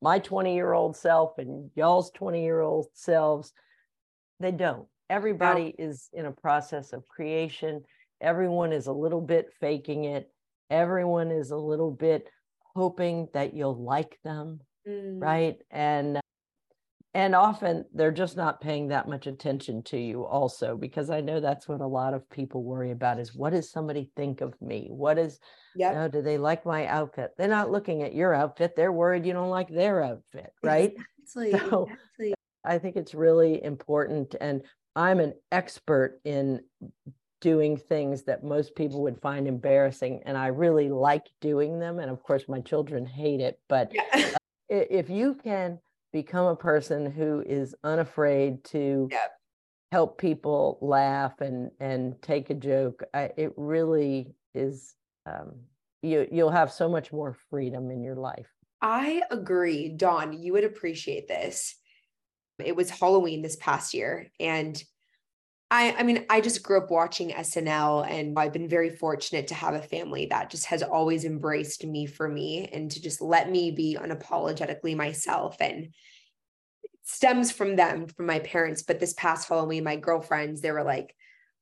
my 0.02 0.20
20 0.20 0.54
year 0.54 0.74
old 0.74 0.96
self 0.96 1.40
and 1.40 1.72
y'all's 1.76 2.12
20 2.12 2.44
year 2.44 2.62
old 2.62 2.88
selves, 2.94 3.54
they 4.40 4.52
don't 4.52 4.88
everybody 5.14 5.76
is 5.78 6.10
in 6.14 6.26
a 6.26 6.32
process 6.32 6.92
of 6.92 7.08
creation 7.08 7.84
everyone 8.24 8.72
is 8.72 8.88
a 8.88 8.94
little 8.94 9.22
bit 9.22 9.52
faking 9.60 10.06
it 10.06 10.32
everyone 10.70 11.30
is 11.30 11.52
a 11.52 11.58
little 11.58 11.92
bit 11.92 12.28
hoping 12.76 13.28
that 13.34 13.54
you'll 13.54 13.84
like 13.84 14.18
them 14.24 14.60
mm. 14.88 15.22
right 15.22 15.58
and 15.70 16.20
and 17.16 17.36
often 17.36 17.86
they're 17.94 18.12
just 18.12 18.36
not 18.36 18.60
paying 18.60 18.88
that 18.88 19.08
much 19.08 19.28
attention 19.28 19.84
to 19.84 20.00
you 20.00 20.26
also 20.26 20.76
because 20.76 21.10
i 21.10 21.22
know 21.22 21.40
that's 21.40 21.68
what 21.68 21.82
a 21.82 21.86
lot 21.86 22.14
of 22.14 22.28
people 22.30 22.64
worry 22.64 22.92
about 22.92 23.20
is 23.20 23.36
what 23.36 23.52
does 23.52 23.70
somebody 23.70 24.10
think 24.16 24.42
of 24.42 24.60
me 24.62 24.88
what 24.90 25.20
is 25.20 25.40
you 25.76 25.92
know, 25.92 26.08
do 26.08 26.22
they 26.22 26.38
like 26.38 26.66
my 26.66 26.88
outfit 26.88 27.32
they're 27.38 27.48
not 27.48 27.72
looking 27.72 28.04
at 28.04 28.16
your 28.16 28.34
outfit 28.34 28.76
they're 28.76 28.92
worried 28.92 29.26
you 29.26 29.34
don't 29.34 29.50
like 29.50 29.70
their 29.70 30.02
outfit 30.02 30.52
right 30.64 30.94
exactly. 31.22 31.52
so 31.52 31.84
exactly. 31.84 32.34
i 32.64 32.78
think 32.78 32.96
it's 32.96 33.14
really 33.14 33.62
important 33.64 34.36
and 34.40 34.62
I'm 34.96 35.20
an 35.20 35.34
expert 35.52 36.20
in 36.24 36.62
doing 37.44 37.76
things 37.76 38.24
that 38.24 38.42
most 38.42 38.74
people 38.74 39.02
would 39.02 39.20
find 39.20 39.50
embarrassing 39.50 40.22
and 40.26 40.38
I 40.38 40.48
really 40.48 40.88
like 40.88 41.28
doing 41.42 41.78
them 41.78 42.00
and 42.00 42.10
of 42.10 42.24
course 42.24 42.46
my 42.48 42.62
children 42.62 43.06
hate 43.06 43.42
it 43.42 43.60
but 43.68 43.92
yeah. 43.94 44.32
Uh, 44.72 44.88
if 44.90 45.10
you 45.10 45.36
can 45.36 45.78
become 46.14 46.46
a 46.46 46.56
person 46.56 47.06
who 47.12 47.44
is 47.46 47.76
unafraid 47.84 48.64
to 48.64 49.10
yeah. 49.12 49.28
help 49.92 50.18
people 50.18 50.78
laugh 50.82 51.42
and 51.42 51.70
and 51.82 52.16
take 52.22 52.50
a 52.50 52.56
joke 52.56 53.04
I, 53.14 53.32
it 53.36 53.52
really 53.58 54.34
is 54.56 54.96
um, 55.26 55.52
you 56.02 56.26
you'll 56.32 56.50
have 56.50 56.72
so 56.72 56.88
much 56.88 57.12
more 57.12 57.36
freedom 57.50 57.92
in 57.92 58.02
your 58.02 58.16
life 58.16 58.48
I 58.82 59.22
agree 59.30 59.90
Dawn 59.90 60.32
you 60.32 60.54
would 60.54 60.64
appreciate 60.64 61.28
this 61.28 61.76
it 62.64 62.76
was 62.76 62.90
Halloween 62.90 63.42
this 63.42 63.56
past 63.56 63.94
year. 63.94 64.32
And 64.40 64.82
I, 65.74 65.96
I 65.98 66.04
mean, 66.04 66.28
I 66.30 66.40
just 66.40 66.62
grew 66.62 66.78
up 66.78 66.92
watching 66.92 67.32
SNL 67.32 68.08
and 68.08 68.38
I've 68.38 68.54
been 68.54 68.70
very 68.70 68.92
fortunate 68.92 69.48
to 69.48 69.56
have 69.56 69.74
a 69.74 69.82
family 69.82 70.28
that 70.28 70.52
just 70.52 70.68
has 70.68 70.84
always 70.84 71.26
embraced 71.26 71.84
me 71.84 72.06
for 72.06 72.30
me 72.30 72.70
and 72.72 72.92
to 72.92 73.02
just 73.02 73.22
let 73.22 73.50
me 73.50 73.72
be 73.72 73.98
unapologetically 74.00 74.96
myself. 74.96 75.58
And 75.60 75.88
stems 77.02 77.52
from 77.52 77.76
them, 77.76 78.06
from 78.06 78.28
my 78.28 78.38
parents. 78.38 78.84
But 78.84 79.00
this 79.00 79.14
past 79.14 79.50
Halloween, 79.50 79.84
my 79.84 79.96
girlfriends, 79.96 80.62
they 80.62 80.72
were 80.72 80.84
like, 80.84 81.16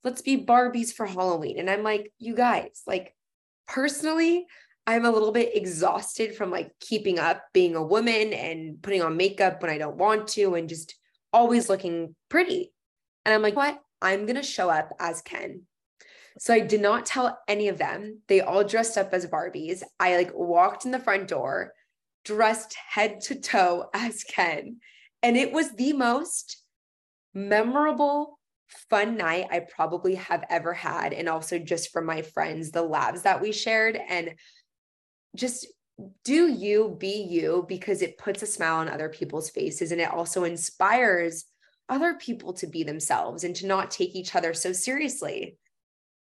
let's 0.03 0.21
be 0.21 0.45
Barbies 0.45 0.91
for 0.91 1.05
Halloween. 1.05 1.57
And 1.57 1.69
I'm 1.69 1.83
like, 1.83 2.11
you 2.19 2.35
guys, 2.35 2.81
like 2.85 3.15
personally, 3.65 4.45
I'm 4.85 5.05
a 5.05 5.11
little 5.11 5.31
bit 5.31 5.55
exhausted 5.55 6.35
from 6.35 6.51
like 6.51 6.73
keeping 6.81 7.17
up 7.17 7.43
being 7.53 7.77
a 7.77 7.83
woman 7.83 8.33
and 8.33 8.81
putting 8.81 9.01
on 9.01 9.15
makeup 9.15 9.61
when 9.61 9.71
I 9.71 9.77
don't 9.77 9.95
want 9.95 10.27
to 10.29 10.55
and 10.55 10.67
just 10.67 10.95
always 11.31 11.69
looking 11.69 12.13
pretty. 12.27 12.73
And 13.25 13.33
I'm 13.33 13.41
like, 13.41 13.55
what? 13.55 13.79
I'm 14.01 14.25
going 14.25 14.35
to 14.35 14.43
show 14.43 14.69
up 14.69 14.91
as 14.99 15.21
Ken. 15.21 15.63
So 16.39 16.53
I 16.53 16.59
did 16.59 16.81
not 16.81 17.05
tell 17.05 17.39
any 17.47 17.67
of 17.67 17.77
them. 17.77 18.21
They 18.27 18.41
all 18.41 18.63
dressed 18.63 18.97
up 18.97 19.13
as 19.13 19.27
Barbies. 19.27 19.83
I 19.99 20.15
like 20.15 20.31
walked 20.33 20.85
in 20.85 20.91
the 20.91 20.99
front 20.99 21.27
door, 21.27 21.73
dressed 22.23 22.75
head 22.75 23.21
to 23.21 23.35
toe 23.39 23.89
as 23.93 24.23
Ken. 24.23 24.77
And 25.21 25.37
it 25.37 25.51
was 25.51 25.71
the 25.73 25.93
most 25.93 26.63
memorable 27.33 28.39
fun 28.89 29.17
night 29.17 29.47
I 29.51 29.59
probably 29.59 30.15
have 30.15 30.43
ever 30.49 30.73
had. 30.73 31.13
And 31.13 31.27
also 31.27 31.59
just 31.59 31.91
from 31.91 32.05
my 32.05 32.21
friends, 32.21 32.71
the 32.71 32.81
labs 32.81 33.23
that 33.23 33.41
we 33.41 33.51
shared. 33.51 33.99
And 34.09 34.33
just 35.35 35.67
do 36.23 36.47
you 36.47 36.95
be 36.99 37.27
you 37.29 37.65
because 37.67 38.01
it 38.01 38.17
puts 38.17 38.41
a 38.41 38.47
smile 38.47 38.77
on 38.77 38.89
other 38.89 39.09
people's 39.09 39.49
faces 39.49 39.91
and 39.91 40.01
it 40.01 40.11
also 40.11 40.43
inspires 40.43 41.45
other 41.89 42.13
people 42.15 42.53
to 42.53 42.67
be 42.67 42.83
themselves 42.83 43.43
and 43.43 43.55
to 43.55 43.67
not 43.67 43.91
take 43.91 44.15
each 44.15 44.35
other 44.35 44.53
so 44.53 44.71
seriously 44.71 45.57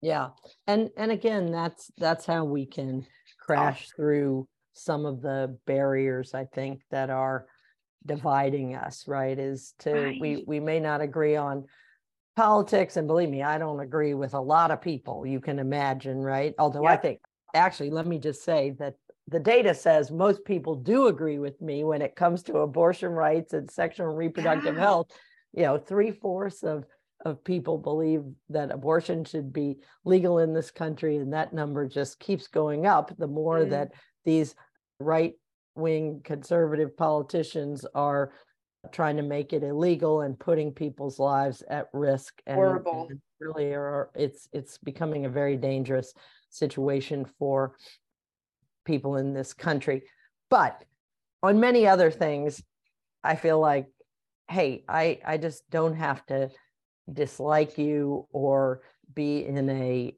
yeah 0.00 0.28
and 0.66 0.90
and 0.96 1.10
again 1.10 1.50
that's 1.50 1.90
that's 1.98 2.24
how 2.24 2.44
we 2.44 2.66
can 2.66 3.04
crash 3.40 3.88
through 3.96 4.46
some 4.72 5.04
of 5.04 5.20
the 5.20 5.56
barriers 5.66 6.34
i 6.34 6.44
think 6.44 6.80
that 6.90 7.10
are 7.10 7.46
dividing 8.06 8.76
us 8.76 9.04
right 9.08 9.38
is 9.38 9.74
to 9.78 9.92
right. 9.92 10.20
we 10.20 10.44
we 10.46 10.60
may 10.60 10.78
not 10.78 11.00
agree 11.00 11.34
on 11.34 11.64
politics 12.36 12.96
and 12.96 13.08
believe 13.08 13.28
me 13.28 13.42
i 13.42 13.58
don't 13.58 13.80
agree 13.80 14.14
with 14.14 14.34
a 14.34 14.40
lot 14.40 14.70
of 14.70 14.80
people 14.80 15.26
you 15.26 15.40
can 15.40 15.58
imagine 15.58 16.18
right 16.18 16.54
although 16.58 16.84
yep. 16.84 16.92
i 16.92 16.96
think 16.96 17.18
actually, 17.54 17.90
let 17.90 18.06
me 18.06 18.18
just 18.18 18.44
say 18.44 18.74
that 18.78 18.94
the 19.28 19.40
data 19.40 19.74
says 19.74 20.10
most 20.10 20.44
people 20.44 20.74
do 20.74 21.08
agree 21.08 21.38
with 21.38 21.60
me 21.60 21.84
when 21.84 22.00
it 22.00 22.16
comes 22.16 22.42
to 22.44 22.58
abortion 22.58 23.10
rights 23.10 23.52
and 23.52 23.70
sexual 23.70 24.08
and 24.08 24.18
reproductive 24.18 24.74
yeah. 24.74 24.80
health. 24.80 25.10
You 25.52 25.62
know, 25.62 25.78
three 25.78 26.10
fourths 26.10 26.62
of 26.62 26.84
of 27.24 27.42
people 27.42 27.78
believe 27.78 28.22
that 28.48 28.70
abortion 28.70 29.24
should 29.24 29.52
be 29.52 29.78
legal 30.04 30.38
in 30.38 30.54
this 30.54 30.70
country, 30.70 31.16
and 31.16 31.32
that 31.32 31.52
number 31.52 31.86
just 31.86 32.20
keeps 32.20 32.46
going 32.46 32.86
up. 32.86 33.16
The 33.18 33.26
more 33.26 33.60
mm. 33.60 33.70
that 33.70 33.92
these 34.24 34.54
right 35.00 35.34
wing 35.74 36.20
conservative 36.24 36.96
politicians 36.96 37.84
are 37.94 38.32
trying 38.92 39.16
to 39.16 39.22
make 39.22 39.52
it 39.52 39.62
illegal 39.62 40.22
and 40.22 40.38
putting 40.38 40.72
people's 40.72 41.18
lives 41.18 41.62
at 41.68 41.88
risk 41.92 42.40
and, 42.46 42.56
horrible 42.56 43.06
and 43.10 43.20
really 43.40 43.72
are 43.72 44.10
it's 44.14 44.48
it's 44.52 44.78
becoming 44.78 45.26
a 45.26 45.30
very 45.30 45.56
dangerous 45.56 46.12
situation 46.50 47.26
for 47.38 47.74
people 48.84 49.16
in 49.16 49.34
this 49.34 49.52
country 49.52 50.02
but 50.48 50.84
on 51.42 51.60
many 51.60 51.86
other 51.86 52.10
things 52.10 52.62
i 53.22 53.34
feel 53.36 53.58
like 53.60 53.86
hey 54.48 54.84
i 54.88 55.18
i 55.24 55.36
just 55.36 55.62
don't 55.70 55.94
have 55.94 56.24
to 56.26 56.50
dislike 57.12 57.78
you 57.78 58.26
or 58.32 58.82
be 59.14 59.44
in 59.44 59.68
a 59.70 60.14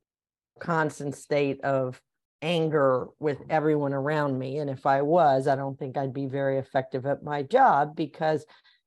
constant 0.61 1.15
state 1.15 1.61
of 1.63 2.01
anger 2.43 3.09
with 3.19 3.39
everyone 3.51 3.93
around 3.93 4.39
me. 4.39 4.59
And 4.59 4.71
if 4.71 4.87
I 4.87 5.03
was, 5.03 5.47
I 5.47 5.57
don't 5.57 5.79
think 5.79 5.97
I'd 5.97 6.15
be 6.15 6.27
very 6.27 6.59
effective 6.59 7.07
at 7.07 7.23
my 7.23 7.43
job 7.43 7.95
because 7.95 8.45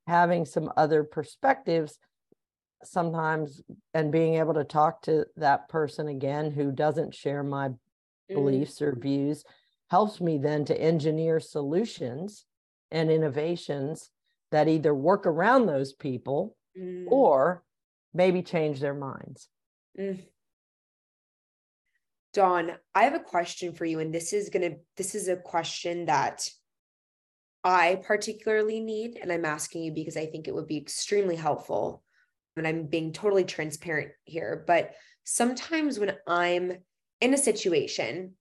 having 0.07 0.45
some 0.45 0.71
other 0.75 1.03
perspectives 1.03 1.97
sometimes 2.83 3.61
and 3.93 4.11
being 4.11 4.35
able 4.35 4.53
to 4.55 4.63
talk 4.63 5.01
to 5.03 5.25
that 5.37 5.69
person 5.69 6.07
again 6.07 6.51
who 6.51 6.71
doesn't 6.71 7.15
share 7.15 7.43
my 7.43 7.69
mm. 7.69 7.77
beliefs 8.29 8.81
or 8.81 8.95
views 8.99 9.43
helps 9.89 10.19
me 10.19 10.37
then 10.37 10.65
to 10.65 10.79
engineer 10.79 11.39
solutions 11.39 12.45
and 12.91 13.09
innovations 13.09 14.09
that 14.53 14.67
either 14.67 14.93
work 14.93 15.25
around 15.25 15.65
those 15.65 15.93
people 15.93 16.55
mm. 16.79 17.05
or 17.07 17.63
maybe 18.13 18.43
change 18.43 18.79
their 18.79 18.93
minds. 18.93 19.49
Mm. 19.99 20.23
Dawn, 22.35 22.73
I 22.93 23.03
have 23.03 23.15
a 23.15 23.19
question 23.19 23.73
for 23.73 23.85
you, 23.85 23.99
and 23.99 24.13
this 24.13 24.31
is 24.31 24.49
gonna 24.49 24.75
this 24.95 25.15
is 25.15 25.27
a 25.27 25.37
question 25.37 26.05
that 26.05 26.47
I 27.63 27.99
particularly 28.05 28.79
need, 28.79 29.17
and 29.19 29.31
I'm 29.31 29.45
asking 29.45 29.83
you 29.83 29.91
because 29.91 30.17
I 30.17 30.27
think 30.27 30.47
it 30.47 30.53
would 30.53 30.67
be 30.67 30.77
extremely 30.77 31.35
helpful. 31.35 32.03
And 32.55 32.67
I'm 32.67 32.85
being 32.85 33.11
totally 33.11 33.45
transparent 33.45 34.11
here, 34.25 34.63
but 34.67 34.93
sometimes 35.23 35.97
when 35.97 36.15
I'm 36.27 36.73
in 37.21 37.33
a 37.33 37.37
situation 37.37 38.33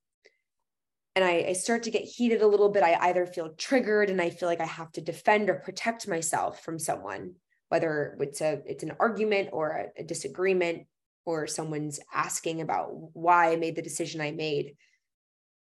and 1.14 1.24
I, 1.24 1.44
I, 1.48 1.52
start 1.52 1.82
to 1.82 1.90
get 1.90 2.04
heated 2.04 2.40
a 2.40 2.46
little 2.46 2.70
bit, 2.70 2.82
I 2.82 2.96
either 3.08 3.26
feel 3.26 3.50
triggered 3.50 4.08
and 4.08 4.20
I 4.20 4.30
feel 4.30 4.48
like 4.48 4.60
I 4.60 4.66
have 4.66 4.90
to 4.92 5.00
defend 5.00 5.50
or 5.50 5.56
protect 5.56 6.08
myself 6.08 6.64
from 6.64 6.78
someone, 6.78 7.34
whether 7.68 8.16
it's 8.20 8.40
a 8.40 8.62
it's 8.64 8.82
an 8.82 8.92
argument 8.98 9.50
or 9.52 9.90
a, 9.96 10.00
a 10.00 10.04
disagreement 10.04 10.86
or 11.24 11.46
someone's 11.46 12.00
asking 12.12 12.60
about 12.60 12.88
why 13.12 13.52
I 13.52 13.56
made 13.56 13.76
the 13.76 13.82
decision 13.82 14.20
I 14.20 14.32
made, 14.32 14.74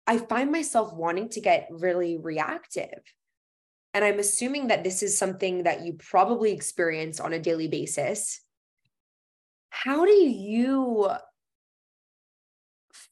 I 0.08 0.18
find 0.18 0.52
myself 0.52 0.94
wanting 0.94 1.30
to 1.30 1.42
get 1.42 1.68
really 1.70 2.18
reactive. 2.18 3.02
And 3.94 4.04
I'm 4.04 4.20
assuming 4.20 4.68
that 4.68 4.84
this 4.84 5.04
is 5.04 5.18
something 5.18 5.64
that 5.64 5.86
you 5.86 5.94
probably 5.94 6.52
experience 6.52 7.20
on 7.20 7.34
a 7.34 7.40
daily 7.40 7.68
basis. 7.68 8.42
How 9.70 10.06
do 10.06 10.12
you 10.12 11.12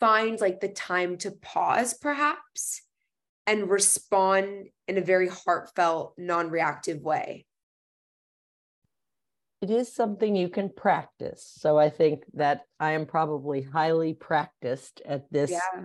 find 0.02 0.42
like 0.42 0.60
the 0.60 0.68
time 0.68 1.18
to 1.20 1.32
pause 1.32 1.94
perhaps 1.94 2.82
and 3.48 3.70
respond 3.70 4.68
in 4.90 4.98
a 4.98 5.02
very 5.02 5.30
heartfelt, 5.30 6.16
non 6.18 6.50
reactive 6.50 7.02
way? 7.02 7.46
it 9.62 9.70
is 9.70 9.94
something 9.94 10.36
you 10.36 10.50
can 10.50 10.70
practice. 10.70 11.54
So 11.60 11.78
I 11.78 11.90
think 11.90 12.24
that 12.34 12.62
I 12.80 12.94
am 12.94 13.06
probably 13.06 13.62
highly 13.62 14.14
practiced 14.14 15.02
at 15.06 15.32
this 15.32 15.52
yeah. 15.52 15.84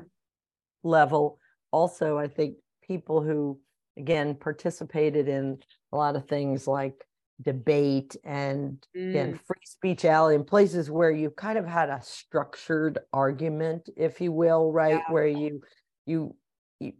level. 0.82 1.38
Also, 1.72 2.16
I 2.16 2.28
think 2.28 2.56
people 2.82 3.22
who, 3.22 3.60
again, 3.98 4.34
participated 4.34 5.28
in 5.28 5.58
a 5.92 5.96
lot 5.96 6.16
of 6.16 6.26
things 6.26 6.66
like 6.66 7.04
debate 7.42 8.16
and 8.24 8.86
mm. 8.96 9.10
again 9.10 9.38
free 9.46 9.56
speech 9.64 10.04
alley 10.04 10.34
in 10.34 10.42
places 10.42 10.90
where 10.90 11.10
you 11.10 11.30
kind 11.30 11.58
of 11.58 11.66
had 11.66 11.90
a 11.90 12.00
structured 12.02 12.98
argument 13.12 13.88
if 13.96 14.20
you 14.20 14.32
will 14.32 14.72
right 14.72 15.02
yeah. 15.06 15.12
where 15.12 15.26
you 15.26 15.60
you 16.06 16.34
you 16.80 16.92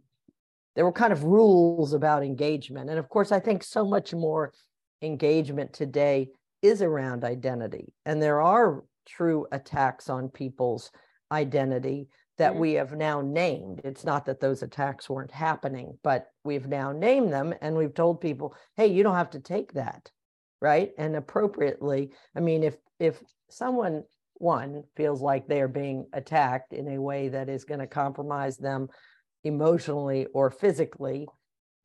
there 0.75 0.85
were 0.85 0.91
kind 0.91 1.11
of 1.11 1.23
rules 1.23 1.93
about 1.93 2.23
engagement 2.23 2.89
and 2.89 2.99
of 2.99 3.09
course 3.09 3.31
i 3.31 3.39
think 3.39 3.63
so 3.63 3.83
much 3.83 4.13
more 4.13 4.53
engagement 5.01 5.73
today 5.73 6.29
is 6.61 6.81
around 6.81 7.23
identity. 7.23 7.93
And 8.05 8.21
there 8.21 8.41
are 8.41 8.83
true 9.05 9.47
attacks 9.51 10.09
on 10.09 10.29
people's 10.29 10.91
identity 11.31 12.07
that 12.37 12.51
mm-hmm. 12.51 12.61
we 12.61 12.73
have 12.73 12.93
now 12.93 13.21
named. 13.21 13.81
It's 13.83 14.05
not 14.05 14.25
that 14.25 14.39
those 14.39 14.63
attacks 14.63 15.09
weren't 15.09 15.31
happening, 15.31 15.97
but 16.03 16.27
we've 16.43 16.67
now 16.67 16.91
named 16.91 17.31
them 17.31 17.53
and 17.61 17.75
we've 17.75 17.93
told 17.93 18.21
people, 18.21 18.55
hey, 18.75 18.87
you 18.87 19.03
don't 19.03 19.15
have 19.15 19.31
to 19.31 19.39
take 19.39 19.73
that. 19.73 20.11
Right. 20.59 20.91
And 20.97 21.15
appropriately, 21.15 22.11
I 22.35 22.39
mean, 22.39 22.63
if 22.63 22.77
if 22.99 23.21
someone 23.49 24.03
one 24.35 24.83
feels 24.95 25.21
like 25.21 25.47
they 25.47 25.61
are 25.61 25.67
being 25.67 26.07
attacked 26.13 26.73
in 26.73 26.87
a 26.89 27.01
way 27.01 27.29
that 27.29 27.49
is 27.49 27.63
going 27.63 27.79
to 27.79 27.87
compromise 27.87 28.57
them 28.57 28.87
emotionally 29.43 30.27
or 30.33 30.49
physically, 30.49 31.27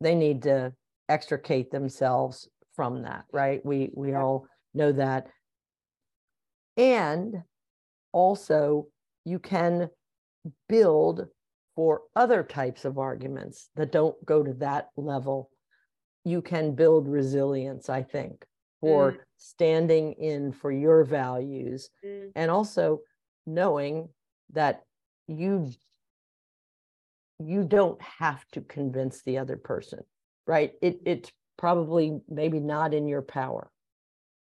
they 0.01 0.15
need 0.15 0.43
to 0.43 0.73
extricate 1.09 1.71
themselves 1.71 2.49
from 2.75 3.03
that, 3.03 3.25
right? 3.33 3.65
We 3.65 3.91
we 3.95 4.15
all 4.15 4.47
know 4.75 4.93
that. 4.93 5.27
And 6.77 7.43
also, 8.13 8.87
you 9.25 9.39
can 9.39 9.91
build 10.69 11.27
for 11.77 12.03
other 12.17 12.43
types 12.43 12.85
of 12.85 12.99
arguments 12.99 13.71
that 13.77 13.93
don't 13.93 14.17
go 14.25 14.43
to 14.43 14.53
that 14.55 14.89
level. 14.97 15.51
You 16.25 16.43
can 16.43 16.75
build 16.75 17.09
resilience, 17.09 17.89
I 17.89 18.03
think, 18.03 18.45
for 18.83 19.13
mm. 19.13 19.17
standing 19.39 20.13
in 20.13 20.53
for 20.53 20.71
your 20.71 21.05
values 21.05 21.89
mm. 22.05 22.31
and 22.37 22.51
also 22.51 23.01
knowing 23.47 24.11
that 24.53 24.83
you 25.27 25.71
you 27.39 27.65
don't 27.65 28.01
have 28.03 28.45
to 28.53 28.61
convince 28.61 29.23
the 29.23 29.39
other 29.39 29.57
person 29.57 30.01
right 30.47 30.75
it 30.83 31.01
it's 31.07 31.33
probably 31.57 32.21
maybe 32.29 32.61
not 32.61 32.93
in 32.93 33.09
your 33.09 33.23
power 33.23 33.73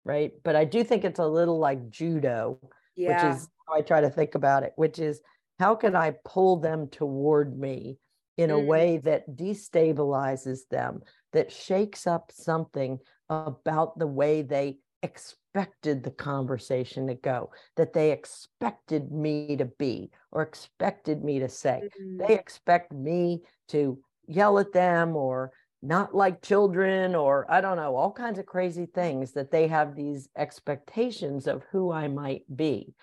right? 0.08 0.32
But 0.42 0.56
I 0.56 0.64
do 0.64 0.82
think 0.82 1.04
it's 1.04 1.20
a 1.20 1.26
little 1.26 1.58
like 1.58 1.90
judo, 1.90 2.58
yeah. 2.96 3.28
which 3.28 3.36
is 3.36 3.48
how 3.66 3.74
I 3.74 3.82
try 3.82 4.00
to 4.00 4.10
think 4.10 4.34
about 4.34 4.62
it, 4.62 4.72
which 4.76 4.98
is 4.98 5.20
how 5.60 5.74
can 5.74 5.94
I 5.94 6.14
pull 6.24 6.56
them 6.56 6.88
toward 6.88 7.56
me 7.56 7.98
in 8.38 8.50
a 8.50 8.54
mm. 8.54 8.66
way 8.66 8.96
that 8.98 9.36
destabilizes 9.36 10.60
them, 10.70 11.02
that 11.34 11.52
shakes 11.52 12.06
up 12.06 12.32
something 12.32 12.98
about 13.30 13.98
the 13.98 14.06
way 14.06 14.42
they 14.42 14.78
expected 15.02 16.02
the 16.02 16.10
conversation 16.10 17.06
to 17.06 17.14
go, 17.14 17.50
that 17.76 17.92
they 17.92 18.10
expected 18.12 19.12
me 19.12 19.56
to 19.56 19.64
be 19.64 20.10
or 20.32 20.42
expected 20.42 21.22
me 21.22 21.38
to 21.38 21.48
say. 21.48 21.82
Mm-hmm. 22.00 22.26
They 22.26 22.34
expect 22.34 22.92
me 22.92 23.42
to 23.68 23.98
yell 24.26 24.58
at 24.58 24.72
them 24.72 25.16
or 25.16 25.52
not 25.82 26.14
like 26.14 26.42
children 26.42 27.14
or 27.14 27.46
I 27.50 27.60
don't 27.60 27.76
know, 27.76 27.94
all 27.94 28.12
kinds 28.12 28.38
of 28.38 28.46
crazy 28.46 28.86
things 28.86 29.32
that 29.32 29.50
they 29.50 29.68
have 29.68 29.94
these 29.94 30.28
expectations 30.36 31.46
of 31.46 31.62
who 31.70 31.92
I 31.92 32.08
might 32.08 32.44
be. 32.54 32.94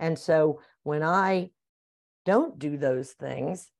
And 0.00 0.18
so 0.18 0.60
when 0.82 1.02
I 1.02 1.50
don't 2.24 2.58
do 2.58 2.76
those 2.76 3.12
things, 3.12 3.70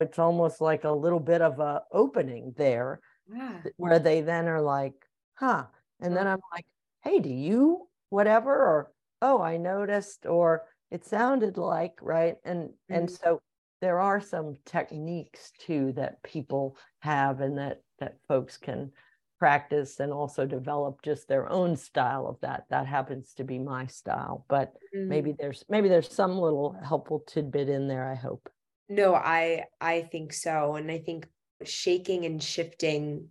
it's 0.00 0.18
almost 0.18 0.60
like 0.60 0.84
a 0.84 0.90
little 0.90 1.20
bit 1.20 1.40
of 1.40 1.60
a 1.60 1.82
opening 1.92 2.54
there 2.56 3.00
yeah. 3.32 3.60
where 3.76 3.98
they 3.98 4.20
then 4.20 4.48
are 4.48 4.60
like, 4.60 4.94
huh. 5.34 5.64
And 6.00 6.16
then 6.16 6.26
I'm 6.26 6.40
like, 6.52 6.66
hey, 7.02 7.20
do 7.20 7.30
you 7.30 7.88
whatever? 8.10 8.50
Or 8.52 8.92
oh, 9.22 9.40
I 9.40 9.56
noticed, 9.56 10.26
or 10.26 10.64
it 10.90 11.04
sounded 11.04 11.56
like, 11.56 11.94
right? 12.02 12.36
And 12.44 12.68
mm-hmm. 12.68 12.94
and 12.94 13.10
so 13.10 13.40
there 13.80 14.00
are 14.00 14.20
some 14.20 14.56
techniques 14.64 15.52
too 15.58 15.92
that 15.96 16.22
people 16.22 16.76
have 17.00 17.40
and 17.40 17.58
that 17.58 17.82
that 17.98 18.16
folks 18.28 18.56
can 18.56 18.90
practice 19.38 20.00
and 20.00 20.12
also 20.12 20.46
develop 20.46 21.02
just 21.02 21.28
their 21.28 21.50
own 21.50 21.76
style 21.76 22.26
of 22.26 22.40
that 22.40 22.64
that 22.70 22.86
happens 22.86 23.34
to 23.34 23.44
be 23.44 23.58
my 23.58 23.84
style 23.86 24.46
but 24.48 24.72
mm-hmm. 24.96 25.08
maybe 25.08 25.34
there's 25.38 25.64
maybe 25.68 25.88
there's 25.88 26.10
some 26.10 26.38
little 26.38 26.74
helpful 26.82 27.22
tidbit 27.26 27.68
in 27.68 27.86
there 27.86 28.08
i 28.10 28.14
hope 28.14 28.48
no 28.88 29.14
i 29.14 29.64
i 29.80 30.00
think 30.00 30.32
so 30.32 30.76
and 30.76 30.90
i 30.90 30.98
think 30.98 31.26
shaking 31.64 32.24
and 32.24 32.42
shifting 32.42 33.28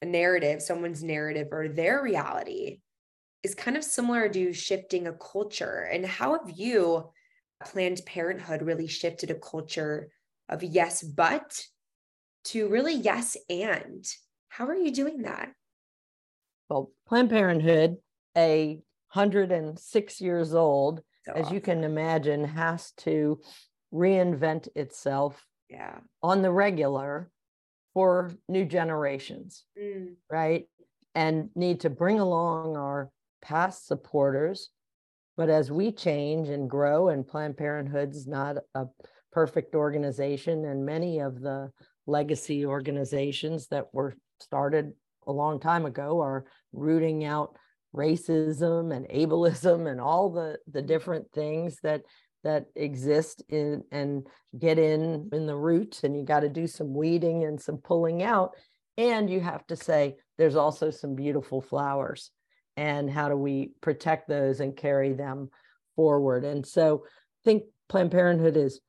a 0.00 0.06
narrative 0.06 0.62
someone's 0.62 1.02
narrative 1.02 1.48
or 1.50 1.68
their 1.68 2.02
reality 2.02 2.80
is 3.42 3.54
kind 3.54 3.76
of 3.76 3.84
similar 3.84 4.28
to 4.28 4.52
shifting 4.52 5.06
a 5.06 5.12
culture 5.12 5.88
and 5.92 6.06
how 6.06 6.32
have 6.32 6.56
you 6.56 7.10
Planned 7.64 8.00
Parenthood 8.06 8.62
really 8.62 8.86
shifted 8.86 9.30
a 9.30 9.34
culture 9.34 10.10
of 10.48 10.62
yes, 10.62 11.02
but 11.02 11.60
to 12.44 12.68
really 12.68 12.94
yes, 12.94 13.36
and. 13.50 14.04
How 14.48 14.66
are 14.66 14.76
you 14.76 14.90
doing 14.90 15.22
that? 15.22 15.52
well, 16.68 16.92
Planned 17.06 17.30
Parenthood, 17.30 17.96
a 18.36 18.80
106 19.12 20.20
years 20.20 20.54
old, 20.54 21.02
So 21.24 21.32
as 21.32 21.50
you 21.50 21.60
can 21.60 21.82
imagine, 21.82 22.44
has 22.44 22.92
to 22.98 23.40
reinvent 23.92 24.68
itself 24.76 25.46
Yeah. 25.68 25.98
on 26.22 26.42
the 26.42 26.50
regular 26.50 27.30
for 27.94 28.30
new 28.48 28.64
generations, 28.64 29.64
Mm, 29.78 30.14
right? 30.30 30.66
And 31.14 31.50
need 31.54 31.80
to 31.80 31.90
bring 31.90 32.20
along 32.20 32.76
our 32.76 33.10
past 33.42 33.86
supporters. 33.86 34.70
But 35.36 35.48
as 35.50 35.70
we 35.70 35.92
change 35.92 36.48
and 36.48 36.68
grow, 36.68 37.08
and 37.08 37.26
Planned 37.26 37.56
Parenthood's 37.56 38.26
not 38.26 38.56
a 38.74 38.86
perfect 39.32 39.74
organization, 39.74 40.64
and 40.64 40.84
many 40.84 41.20
of 41.20 41.40
the 41.40 41.70
legacy 42.06 42.64
organizations 42.66 43.68
that 43.68 43.92
were 43.92 44.14
started 44.40 44.92
a 45.26 45.32
long 45.32 45.60
time 45.60 45.84
ago 45.84 46.20
are 46.20 46.46
rooting 46.72 47.24
out 47.24 47.56
racism 47.94 48.94
and 48.94 49.06
ableism 49.08 49.90
and 49.90 50.00
all 50.00 50.30
the 50.30 50.58
the 50.70 50.82
different 50.82 51.30
things 51.32 51.78
that 51.82 52.02
that 52.44 52.66
exist 52.76 53.42
in 53.48 53.82
and 53.90 54.26
get 54.58 54.78
in 54.78 55.28
in 55.32 55.46
the 55.46 55.56
roots 55.56 56.04
and 56.04 56.16
you 56.16 56.24
got 56.24 56.40
to 56.40 56.48
do 56.48 56.66
some 56.66 56.94
weeding 56.94 57.44
and 57.44 57.60
some 57.60 57.78
pulling 57.78 58.22
out. 58.22 58.54
And 58.96 59.28
you 59.28 59.40
have 59.40 59.66
to 59.68 59.76
say 59.76 60.16
there's 60.38 60.56
also 60.56 60.90
some 60.90 61.14
beautiful 61.14 61.60
flowers 61.60 62.30
and 62.76 63.10
how 63.10 63.28
do 63.28 63.36
we 63.36 63.72
protect 63.80 64.28
those 64.28 64.60
and 64.60 64.76
carry 64.76 65.12
them 65.12 65.50
forward? 65.96 66.44
And 66.44 66.64
so 66.64 67.04
i 67.06 67.40
think 67.44 67.64
planned 67.88 68.10
parenthood 68.10 68.56
is 68.56 68.80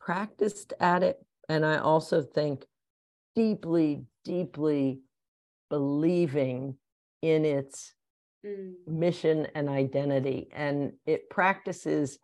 practiced 0.00 0.72
at 0.80 1.02
it 1.02 1.18
and 1.48 1.64
i 1.64 1.78
also 1.78 2.22
think 2.22 2.64
deeply 3.36 4.02
deeply 4.24 5.00
believing 5.68 6.76
in 7.22 7.44
its 7.44 7.94
mm, 8.44 8.72
mission 8.86 9.46
and 9.54 9.68
identity 9.68 10.48
and 10.52 10.92
it 11.06 11.30
practices 11.30 12.18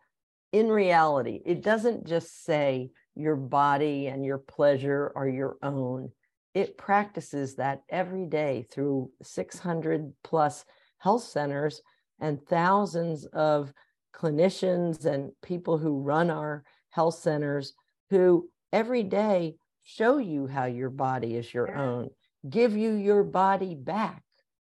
in 0.51 0.69
reality. 0.69 1.41
It 1.45 1.61
doesn't 1.61 2.07
just 2.07 2.45
say 2.45 2.91
your 3.15 3.35
body 3.35 4.07
and 4.07 4.25
your 4.25 4.37
pleasure 4.37 5.11
are 5.15 5.27
your 5.27 5.57
own. 5.61 6.11
It 6.53 6.77
practices 6.77 7.55
that 7.55 7.83
every 7.89 8.25
day 8.25 8.65
through 8.71 9.11
600 9.21 10.13
plus 10.23 10.65
health 10.99 11.23
centers 11.23 11.81
and 12.19 12.43
thousands 12.47 13.25
of 13.27 13.73
clinicians 14.15 15.05
and 15.05 15.31
people 15.43 15.77
who 15.77 16.01
run 16.01 16.29
our 16.29 16.63
health 16.89 17.15
centers 17.15 17.73
who 18.09 18.49
every 18.73 19.03
day 19.03 19.55
show 19.83 20.17
you 20.17 20.47
how 20.47 20.65
your 20.65 20.89
body 20.89 21.35
is 21.35 21.53
your 21.53 21.75
own 21.75 22.09
give 22.49 22.75
you 22.75 22.93
your 22.93 23.23
body 23.23 23.75
back 23.75 24.23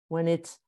when 0.09 0.27
it's 0.27 0.59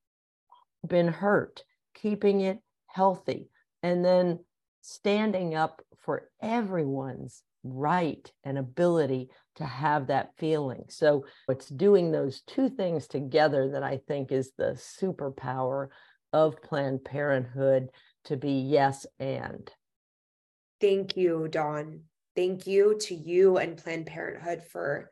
been 0.86 1.08
hurt, 1.08 1.62
keeping 1.94 2.40
it 2.40 2.58
healthy, 2.86 3.48
and 3.82 4.04
then 4.04 4.40
standing 4.82 5.54
up 5.54 5.82
for 5.98 6.30
everyone's 6.40 7.42
right 7.62 8.32
and 8.44 8.56
ability 8.58 9.28
to 9.56 9.64
have 9.64 10.06
that 10.06 10.30
feeling. 10.38 10.84
So 10.88 11.26
it's 11.48 11.68
doing 11.68 12.10
those 12.10 12.40
two 12.42 12.70
things 12.70 13.06
together 13.06 13.70
that 13.72 13.82
I 13.82 14.00
think 14.08 14.32
is 14.32 14.52
the 14.56 14.80
superpower 14.98 15.88
of 16.32 16.62
Planned 16.62 17.04
Parenthood 17.04 17.90
to 18.24 18.36
be 18.36 18.52
yes 18.52 19.06
and. 19.18 19.70
Thank 20.80 21.16
you, 21.16 21.48
Dawn. 21.48 22.04
Thank 22.34 22.66
you 22.66 22.96
to 23.02 23.14
you 23.14 23.58
and 23.58 23.76
Planned 23.76 24.06
Parenthood 24.06 24.62
for 24.62 25.10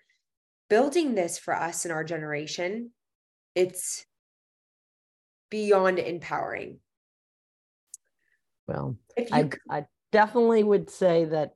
building 0.70 1.14
this 1.14 1.38
for 1.38 1.54
us 1.54 1.84
in 1.84 1.90
our 1.90 2.04
generation. 2.04 2.92
It's 3.54 4.06
beyond 5.50 5.98
empowering. 5.98 6.78
Well, 8.66 8.96
I, 9.32 9.44
could- 9.44 9.60
I 9.70 9.86
definitely 10.12 10.62
would 10.62 10.90
say 10.90 11.24
that 11.26 11.52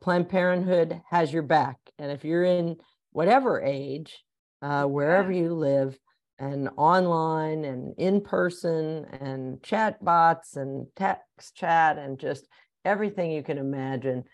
Planned 0.00 0.28
Parenthood 0.28 1.00
has 1.10 1.32
your 1.32 1.42
back. 1.42 1.78
And 1.98 2.10
if 2.10 2.24
you're 2.24 2.44
in 2.44 2.76
whatever 3.10 3.60
age, 3.60 4.22
uh, 4.60 4.84
wherever 4.84 5.32
you 5.32 5.54
live, 5.54 5.98
and 6.38 6.68
online 6.76 7.64
and 7.64 7.94
in 7.98 8.20
person 8.20 9.04
and 9.20 9.62
chat 9.62 10.04
bots 10.04 10.56
and 10.56 10.86
text 10.96 11.54
chat 11.54 11.98
and 11.98 12.18
just 12.18 12.48
everything 12.84 13.30
you 13.30 13.44
can 13.44 13.58
imagine. 13.58 14.24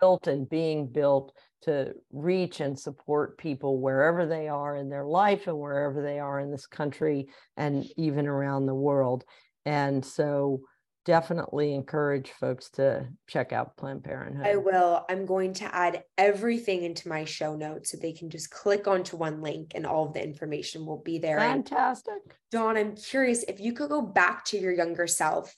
Built 0.00 0.26
and 0.26 0.48
being 0.48 0.86
built 0.86 1.32
to 1.62 1.94
reach 2.12 2.60
and 2.60 2.78
support 2.78 3.38
people 3.38 3.80
wherever 3.80 4.26
they 4.26 4.48
are 4.48 4.76
in 4.76 4.88
their 4.88 5.04
life 5.04 5.46
and 5.46 5.58
wherever 5.58 6.02
they 6.02 6.18
are 6.18 6.40
in 6.40 6.50
this 6.50 6.66
country 6.66 7.28
and 7.56 7.86
even 7.96 8.26
around 8.26 8.66
the 8.66 8.74
world. 8.74 9.24
And 9.64 10.04
so 10.04 10.62
definitely 11.04 11.74
encourage 11.74 12.30
folks 12.30 12.70
to 12.70 13.08
check 13.26 13.52
out 13.52 13.76
Planned 13.76 14.04
Parenthood. 14.04 14.46
I 14.46 14.56
will. 14.56 15.04
I'm 15.08 15.26
going 15.26 15.52
to 15.54 15.74
add 15.74 16.04
everything 16.16 16.82
into 16.82 17.08
my 17.08 17.24
show 17.24 17.56
notes 17.56 17.90
so 17.90 17.98
they 17.98 18.12
can 18.12 18.30
just 18.30 18.50
click 18.50 18.86
onto 18.86 19.16
one 19.16 19.40
link 19.40 19.72
and 19.74 19.86
all 19.86 20.06
of 20.06 20.14
the 20.14 20.22
information 20.22 20.86
will 20.86 21.02
be 21.02 21.18
there. 21.18 21.38
And 21.38 21.68
Fantastic. 21.68 22.36
Dawn, 22.50 22.76
I'm 22.76 22.96
curious 22.96 23.44
if 23.44 23.60
you 23.60 23.72
could 23.72 23.88
go 23.88 24.02
back 24.02 24.44
to 24.46 24.58
your 24.58 24.72
younger 24.72 25.06
self 25.06 25.54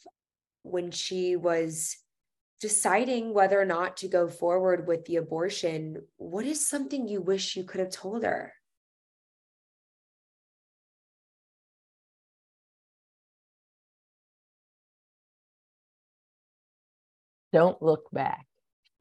when 0.63 0.91
she 0.91 1.37
was 1.37 1.99
deciding 2.65 3.35
whether 3.35 3.61
or 3.61 3.65
not 3.67 3.95
to 3.95 4.09
go 4.09 4.27
forward 4.27 4.87
with 4.87 5.05
the 5.05 5.17
abortion, 5.17 6.01
what 6.17 6.47
is 6.47 6.67
something 6.67 7.07
you 7.07 7.21
wish 7.21 7.57
you 7.57 7.63
could 7.63 7.79
have 7.79 7.91
told 7.91 8.25
her? 8.25 8.55
Don't 17.53 17.83
look 17.83 18.11
back. 18.13 18.47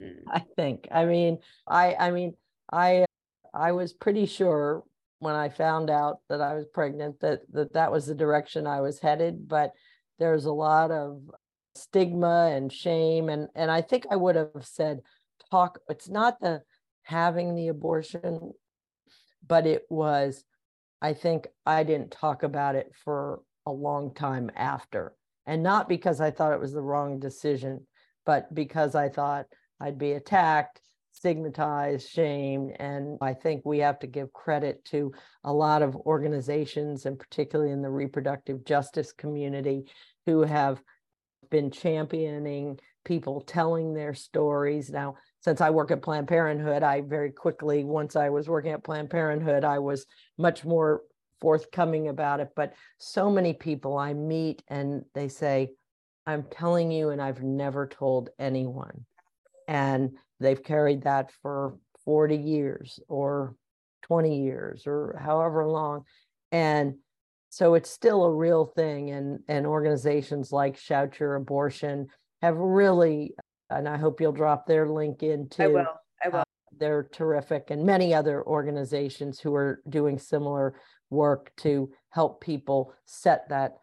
Mm, 0.02 0.24
I 0.28 0.42
think. 0.56 0.88
I 0.92 1.06
mean, 1.06 1.38
I 1.66 1.94
I 1.98 2.10
mean, 2.10 2.34
I 2.70 3.06
I 3.54 3.72
was 3.72 3.94
pretty 3.94 4.26
sure 4.26 4.84
when 5.20 5.34
I 5.34 5.48
found 5.48 5.88
out 5.88 6.18
that 6.28 6.42
I 6.42 6.52
was 6.52 6.66
pregnant 6.66 7.18
that 7.20 7.40
that 7.54 7.72
that 7.72 7.90
was 7.90 8.04
the 8.04 8.14
direction 8.14 8.66
I 8.66 8.82
was 8.82 9.00
headed, 9.00 9.48
but 9.48 9.72
there's 10.18 10.44
a 10.44 10.52
lot 10.52 10.90
of 10.90 11.22
stigma 11.74 12.50
and 12.52 12.72
shame 12.72 13.28
and 13.28 13.48
and 13.54 13.70
I 13.70 13.80
think 13.82 14.06
I 14.10 14.16
would 14.16 14.36
have 14.36 14.50
said 14.62 15.00
talk 15.50 15.80
it's 15.88 16.08
not 16.08 16.40
the 16.40 16.62
having 17.02 17.54
the 17.54 17.68
abortion 17.68 18.52
but 19.46 19.66
it 19.66 19.84
was 19.90 20.44
I 21.02 21.12
think 21.12 21.48
I 21.66 21.82
didn't 21.82 22.12
talk 22.12 22.42
about 22.42 22.76
it 22.76 22.92
for 23.04 23.42
a 23.66 23.72
long 23.72 24.14
time 24.14 24.50
after 24.56 25.14
and 25.46 25.62
not 25.62 25.88
because 25.88 26.20
I 26.20 26.30
thought 26.30 26.52
it 26.52 26.60
was 26.60 26.72
the 26.72 26.80
wrong 26.80 27.18
decision 27.18 27.86
but 28.24 28.54
because 28.54 28.94
I 28.94 29.08
thought 29.08 29.46
I'd 29.80 29.98
be 29.98 30.12
attacked, 30.12 30.80
stigmatized, 31.12 32.08
shamed. 32.08 32.76
And 32.78 33.18
I 33.20 33.34
think 33.34 33.62
we 33.64 33.78
have 33.78 33.98
to 34.00 34.06
give 34.06 34.32
credit 34.32 34.84
to 34.86 35.12
a 35.44 35.52
lot 35.52 35.82
of 35.82 35.96
organizations, 35.96 37.06
and 37.06 37.18
particularly 37.18 37.72
in 37.72 37.82
the 37.82 37.90
reproductive 37.90 38.64
justice 38.64 39.12
community, 39.12 39.84
who 40.26 40.42
have 40.42 40.82
been 41.54 41.70
championing 41.70 42.80
people 43.04 43.40
telling 43.40 43.94
their 43.94 44.12
stories. 44.12 44.90
Now, 44.90 45.14
since 45.40 45.60
I 45.60 45.70
work 45.70 45.92
at 45.92 46.02
Planned 46.02 46.26
Parenthood, 46.26 46.82
I 46.82 47.00
very 47.02 47.30
quickly, 47.30 47.84
once 47.84 48.16
I 48.16 48.30
was 48.30 48.48
working 48.48 48.72
at 48.72 48.82
Planned 48.82 49.10
Parenthood, 49.10 49.62
I 49.62 49.78
was 49.78 50.04
much 50.36 50.64
more 50.64 51.02
forthcoming 51.40 52.08
about 52.08 52.40
it. 52.40 52.48
But 52.56 52.74
so 52.98 53.30
many 53.30 53.52
people 53.52 53.96
I 53.96 54.14
meet 54.14 54.64
and 54.66 55.04
they 55.14 55.28
say, 55.28 55.70
I'm 56.26 56.42
telling 56.50 56.90
you, 56.90 57.10
and 57.10 57.22
I've 57.22 57.44
never 57.44 57.86
told 57.86 58.30
anyone. 58.36 59.04
And 59.68 60.16
they've 60.40 60.62
carried 60.62 61.04
that 61.04 61.30
for 61.40 61.78
40 62.04 62.36
years 62.36 62.98
or 63.06 63.54
20 64.02 64.42
years 64.42 64.88
or 64.88 65.20
however 65.22 65.68
long. 65.68 66.02
And 66.50 66.96
so 67.54 67.74
it's 67.74 67.88
still 67.88 68.24
a 68.24 68.34
real 68.34 68.64
thing. 68.64 69.10
And, 69.10 69.38
and 69.46 69.64
organizations 69.64 70.50
like 70.50 70.76
Shout 70.76 71.20
Your 71.20 71.36
Abortion 71.36 72.08
have 72.42 72.56
really, 72.56 73.36
and 73.70 73.88
I 73.88 73.96
hope 73.96 74.20
you'll 74.20 74.32
drop 74.32 74.66
their 74.66 74.88
link 74.88 75.22
in 75.22 75.48
too. 75.48 75.62
I 75.62 75.66
will. 75.68 75.86
I 76.24 76.28
uh, 76.28 76.30
will. 76.32 76.44
They're 76.76 77.04
terrific, 77.12 77.70
and 77.70 77.86
many 77.86 78.12
other 78.12 78.44
organizations 78.44 79.38
who 79.38 79.54
are 79.54 79.80
doing 79.88 80.18
similar 80.18 80.80
work 81.10 81.52
to 81.58 81.92
help 82.10 82.40
people 82.40 82.92
set 83.04 83.48
that 83.50 83.76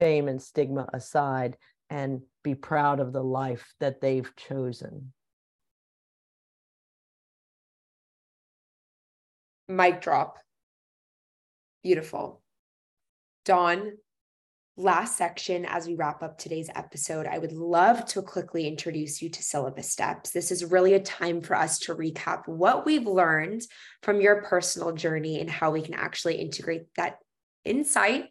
shame 0.00 0.28
and 0.28 0.40
stigma 0.40 0.88
aside 0.94 1.56
and 1.90 2.20
be 2.44 2.54
proud 2.54 3.00
of 3.00 3.12
the 3.12 3.24
life 3.24 3.74
that 3.80 4.00
they've 4.00 4.30
chosen. 4.36 5.12
Mic 9.66 10.00
drop. 10.00 10.38
Beautiful. 11.82 12.43
Dawn, 13.44 13.92
last 14.76 15.16
section, 15.16 15.66
as 15.66 15.86
we 15.86 15.94
wrap 15.94 16.22
up 16.22 16.38
today's 16.38 16.70
episode, 16.74 17.26
I 17.26 17.38
would 17.38 17.52
love 17.52 18.06
to 18.06 18.22
quickly 18.22 18.66
introduce 18.66 19.20
you 19.20 19.28
to 19.28 19.42
syllabus 19.42 19.90
steps. 19.90 20.30
This 20.30 20.50
is 20.50 20.64
really 20.64 20.94
a 20.94 21.00
time 21.00 21.42
for 21.42 21.54
us 21.54 21.78
to 21.80 21.94
recap 21.94 22.48
what 22.48 22.86
we've 22.86 23.06
learned 23.06 23.62
from 24.02 24.20
your 24.20 24.42
personal 24.42 24.92
journey 24.92 25.40
and 25.40 25.50
how 25.50 25.70
we 25.70 25.82
can 25.82 25.94
actually 25.94 26.36
integrate 26.36 26.86
that 26.96 27.18
insight 27.64 28.26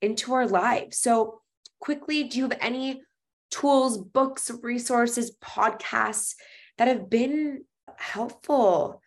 into 0.00 0.32
our 0.32 0.46
lives. 0.46 0.98
So, 0.98 1.42
quickly, 1.78 2.24
do 2.24 2.38
you 2.38 2.44
have 2.44 2.58
any 2.60 3.02
tools, 3.50 3.98
books, 3.98 4.50
resources, 4.62 5.36
podcasts 5.42 6.34
that 6.78 6.88
have 6.88 7.10
been 7.10 7.64
helpful 7.96 9.02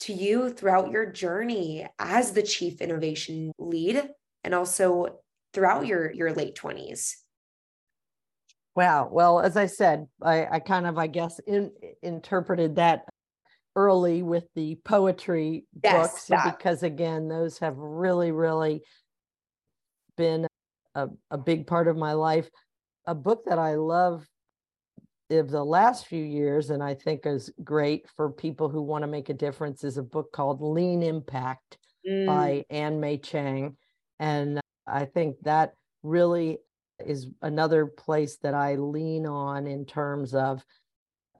to 0.00 0.12
you 0.12 0.50
throughout 0.50 0.90
your 0.90 1.06
journey 1.06 1.86
as 1.98 2.32
the 2.32 2.42
chief 2.42 2.80
innovation 2.80 3.52
lead 3.58 4.08
and 4.44 4.54
also 4.54 5.18
throughout 5.52 5.86
your 5.86 6.12
your 6.12 6.32
late 6.32 6.54
20s 6.54 7.14
wow 8.76 9.08
well 9.10 9.40
as 9.40 9.56
i 9.56 9.66
said 9.66 10.06
i, 10.22 10.46
I 10.46 10.58
kind 10.60 10.86
of 10.86 10.98
i 10.98 11.06
guess 11.06 11.40
in, 11.46 11.72
interpreted 12.02 12.76
that 12.76 13.06
early 13.76 14.22
with 14.22 14.44
the 14.54 14.76
poetry 14.84 15.66
yes, 15.82 16.12
books 16.12 16.26
that. 16.26 16.56
because 16.56 16.82
again 16.82 17.28
those 17.28 17.58
have 17.58 17.76
really 17.76 18.30
really 18.30 18.82
been 20.16 20.46
a, 20.94 21.08
a 21.30 21.38
big 21.38 21.66
part 21.66 21.88
of 21.88 21.96
my 21.96 22.12
life 22.12 22.48
a 23.06 23.14
book 23.14 23.44
that 23.46 23.58
i 23.58 23.74
love 23.74 24.26
of 25.30 25.50
the 25.50 25.64
last 25.64 26.06
few 26.06 26.22
years 26.22 26.70
and 26.70 26.82
i 26.82 26.94
think 26.94 27.26
is 27.26 27.50
great 27.64 28.06
for 28.14 28.30
people 28.30 28.68
who 28.68 28.82
want 28.82 29.02
to 29.02 29.08
make 29.08 29.28
a 29.28 29.34
difference 29.34 29.82
is 29.82 29.96
a 29.96 30.02
book 30.02 30.30
called 30.32 30.60
lean 30.60 31.02
impact 31.02 31.78
mm. 32.06 32.26
by 32.26 32.64
Ann 32.70 33.00
Mei 33.00 33.16
Chang 33.16 33.76
and 34.18 34.60
I 34.86 35.04
think 35.06 35.36
that 35.42 35.74
really 36.02 36.58
is 37.04 37.28
another 37.42 37.86
place 37.86 38.36
that 38.42 38.54
I 38.54 38.76
lean 38.76 39.26
on 39.26 39.66
in 39.66 39.84
terms 39.84 40.34
of 40.34 40.64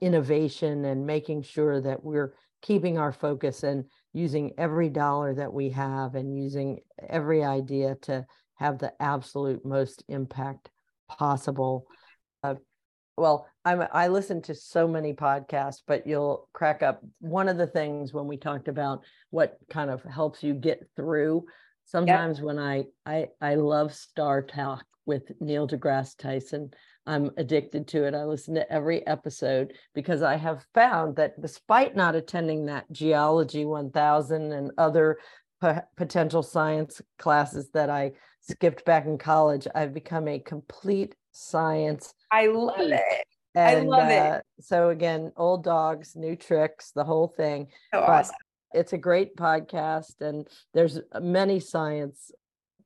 innovation 0.01 0.85
and 0.85 1.05
making 1.05 1.43
sure 1.43 1.79
that 1.81 2.03
we're 2.03 2.33
keeping 2.61 2.97
our 2.97 3.11
focus 3.11 3.63
and 3.63 3.85
using 4.13 4.53
every 4.57 4.89
dollar 4.89 5.33
that 5.35 5.53
we 5.53 5.69
have 5.69 6.15
and 6.15 6.35
using 6.35 6.79
every 7.09 7.43
idea 7.43 7.95
to 8.01 8.25
have 8.55 8.79
the 8.79 8.91
absolute 8.99 9.65
most 9.65 10.03
impact 10.07 10.69
possible. 11.07 11.85
Uh, 12.43 12.55
well, 13.17 13.47
I'm, 13.63 13.85
I 13.93 14.07
listen 14.07 14.41
to 14.43 14.55
so 14.55 14.87
many 14.87 15.13
podcasts, 15.13 15.81
but 15.85 16.05
you'll 16.05 16.49
crack 16.53 16.83
up. 16.83 17.01
One 17.19 17.47
of 17.47 17.57
the 17.57 17.67
things 17.67 18.13
when 18.13 18.27
we 18.27 18.37
talked 18.37 18.67
about 18.67 19.03
what 19.29 19.57
kind 19.69 19.89
of 19.89 20.03
helps 20.03 20.43
you 20.43 20.53
get 20.53 20.81
through 20.95 21.45
Sometimes 21.85 22.39
yep. 22.39 22.45
when 22.45 22.59
I 22.59 22.85
I 23.05 23.27
I 23.39 23.55
love 23.55 23.93
Star 23.93 24.41
Talk 24.41 24.83
with 25.05 25.31
Neil 25.39 25.67
deGrasse 25.67 26.17
Tyson, 26.17 26.71
I'm 27.05 27.31
addicted 27.37 27.87
to 27.89 28.05
it. 28.05 28.15
I 28.15 28.23
listen 28.23 28.55
to 28.55 28.71
every 28.71 29.05
episode 29.05 29.73
because 29.93 30.23
I 30.23 30.35
have 30.35 30.65
found 30.73 31.15
that 31.17 31.39
despite 31.39 31.95
not 31.95 32.15
attending 32.15 32.65
that 32.65 32.91
Geology 32.91 33.65
1000 33.65 34.51
and 34.51 34.71
other 34.77 35.19
p- 35.61 35.69
potential 35.95 36.41
science 36.41 37.01
classes 37.19 37.69
that 37.73 37.91
I 37.91 38.13
skipped 38.41 38.83
back 38.85 39.05
in 39.05 39.19
college, 39.19 39.67
I've 39.75 39.93
become 39.93 40.27
a 40.27 40.39
complete 40.39 41.15
science. 41.31 42.13
I 42.31 42.47
love 42.47 42.77
geek. 42.77 42.93
it. 42.93 43.27
And, 43.53 43.77
I 43.77 43.81
love 43.81 44.09
uh, 44.09 44.37
it. 44.37 44.43
So 44.59 44.89
again, 44.89 45.31
old 45.37 45.63
dogs, 45.63 46.15
new 46.15 46.35
tricks, 46.35 46.91
the 46.91 47.03
whole 47.03 47.27
thing. 47.27 47.67
So 47.93 48.01
awesome 48.01 48.35
it's 48.75 48.93
a 48.93 48.97
great 48.97 49.35
podcast 49.35 50.21
and 50.21 50.47
there's 50.73 50.99
many 51.21 51.59
science 51.59 52.31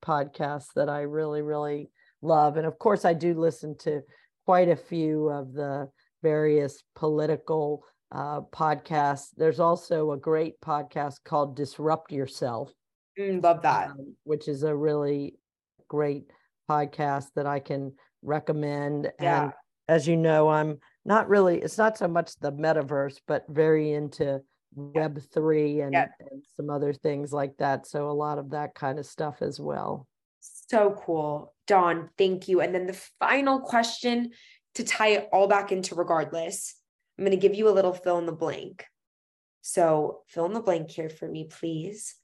podcasts 0.02 0.68
that 0.76 0.88
I 0.88 1.02
really 1.02 1.42
really 1.42 1.90
love 2.22 2.58
and 2.58 2.66
of 2.66 2.78
course 2.80 3.04
I 3.06 3.14
do 3.14 3.34
listen 3.34 3.76
to 3.80 4.02
quite 4.46 4.70
a 4.70 4.76
few 4.76 5.30
of 5.30 5.54
the 5.54 5.90
various 6.22 6.84
political 6.96 7.84
uh, 8.12 8.42
podcasts 8.52 9.30
there's 9.36 9.60
also 9.60 10.12
a 10.12 10.18
great 10.18 10.60
podcast 10.62 11.24
called 11.26 11.56
disrupt 11.56 12.12
yourself 12.12 12.72
mm, 13.20 13.44
love 13.44 13.62
that 13.64 13.90
um, 13.90 14.16
which 14.24 14.48
is 14.48 14.64
a 14.64 14.76
really 14.76 15.36
great 15.88 16.26
podcast 16.70 17.28
that 17.36 17.46
I 17.46 17.60
can 17.60 17.94
recommend 18.22 19.12
yeah. 19.20 19.44
and 19.44 19.54
as 19.88 20.08
you 20.08 20.18
know 20.18 20.50
I'm 20.50 20.78
not 21.04 21.30
really 21.30 21.62
it's 21.62 21.78
not 21.78 21.98
so 21.98 22.08
much 22.08 22.38
the 22.40 22.52
metaverse 22.52 23.18
but 23.28 23.46
very 23.50 23.94
into 23.94 24.42
web 24.76 25.20
three 25.34 25.82
and, 25.82 25.96
and, 25.96 26.44
some 26.56 26.70
other 26.70 26.94
things 26.94 27.34
like 27.34 27.58
that. 27.58 27.88
So 27.88 28.10
a 28.10 28.12
lot 28.12 28.38
of 28.38 28.52
that 28.52 28.76
kind 28.76 29.00
of 29.00 29.06
stuff 29.06 29.42
as 29.42 29.60
well. 29.60 30.08
So 30.40 30.96
cool. 31.06 31.54
Dawn 31.68 32.10
thank 32.18 32.48
you. 32.48 32.62
And 32.62 32.74
then 32.74 32.88
the 32.88 33.02
final 33.20 33.60
question 33.60 34.32
to 34.76 34.84
tie 34.84 35.10
it 35.10 35.30
all 35.34 35.48
back 35.48 35.72
into 35.72 35.96
regardless 35.96 36.76
i'm 37.18 37.26
going 37.26 37.38
to 37.38 37.42
give 37.42 37.56
you 37.56 37.68
a 37.68 37.72
little 37.72 37.94
fill 37.94 38.18
in 38.20 38.26
the 38.26 38.32
blank. 38.32 38.86
So 39.62 40.22
fill 40.28 40.46
in 40.46 40.54
the 40.54 40.62
blank 40.62 40.90
here 40.90 41.10
for 41.10 41.28
me 41.28 41.48
please. 41.50 42.16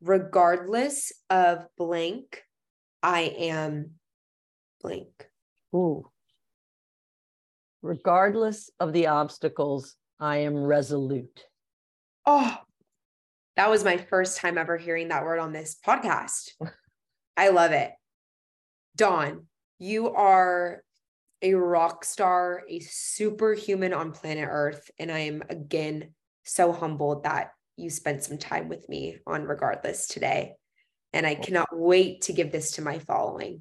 Regardless 0.00 1.12
of 1.30 1.66
blank 1.76 2.42
i 3.02 3.22
am 3.22 3.92
blank. 4.80 5.28
Ooh. 5.74 6.08
Regardless 7.82 8.70
of 8.78 8.92
the 8.92 9.08
obstacles 9.08 9.96
i 10.20 10.38
am 10.38 10.56
resolute 10.56 11.44
Oh, 12.26 12.56
that 13.56 13.70
was 13.70 13.84
my 13.84 13.96
first 13.96 14.38
time 14.38 14.58
ever 14.58 14.76
hearing 14.76 15.08
that 15.08 15.24
word 15.24 15.38
on 15.38 15.52
this 15.52 15.76
podcast. 15.86 16.50
I 17.36 17.48
love 17.50 17.72
it. 17.72 17.92
Dawn, 18.96 19.46
you 19.78 20.10
are 20.10 20.82
a 21.42 21.54
rock 21.54 22.04
star, 22.04 22.62
a 22.68 22.80
superhuman 22.80 23.92
on 23.92 24.12
planet 24.12 24.48
Earth. 24.50 24.90
And 24.98 25.12
I 25.12 25.20
am 25.20 25.42
again 25.50 26.14
so 26.44 26.72
humbled 26.72 27.24
that 27.24 27.50
you 27.76 27.90
spent 27.90 28.24
some 28.24 28.38
time 28.38 28.68
with 28.68 28.88
me 28.88 29.18
on 29.26 29.44
Regardless 29.44 30.06
today. 30.06 30.54
And 31.12 31.26
I 31.26 31.34
cannot 31.34 31.68
wait 31.72 32.22
to 32.22 32.32
give 32.32 32.50
this 32.50 32.72
to 32.72 32.82
my 32.82 32.98
following. 32.98 33.60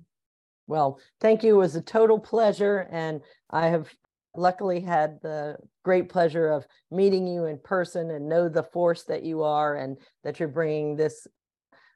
Well, 0.65 0.99
thank 1.19 1.43
you. 1.43 1.55
It 1.55 1.57
was 1.59 1.75
a 1.75 1.81
total 1.81 2.19
pleasure. 2.19 2.87
And 2.89 3.21
I 3.49 3.67
have 3.67 3.93
luckily 4.35 4.79
had 4.79 5.19
the 5.21 5.57
great 5.83 6.09
pleasure 6.09 6.47
of 6.47 6.65
meeting 6.91 7.27
you 7.27 7.45
in 7.45 7.59
person 7.63 8.11
and 8.11 8.27
know 8.27 8.49
the 8.49 8.63
force 8.63 9.03
that 9.03 9.23
you 9.23 9.43
are 9.43 9.75
and 9.75 9.97
that 10.23 10.39
you're 10.39 10.49
bringing 10.49 10.95
this 10.95 11.27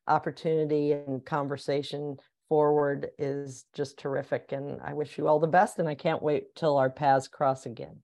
opportunity 0.08 0.94
and 0.94 1.26
conversation 1.26 2.18
forward 2.50 3.10
is 3.18 3.66
just 3.74 3.98
terrific. 3.98 4.52
And 4.52 4.80
i 4.82 4.94
wish 4.94 5.18
you 5.18 5.28
all 5.28 5.40
the 5.40 5.48
best 5.48 5.80
and 5.80 5.88
i 5.88 5.96
can't 5.96 6.24
wait 6.24 6.56
till 6.56 6.78
our 6.78 6.90
paths 6.90 7.28
cross 7.28 7.66
again. 7.66 7.98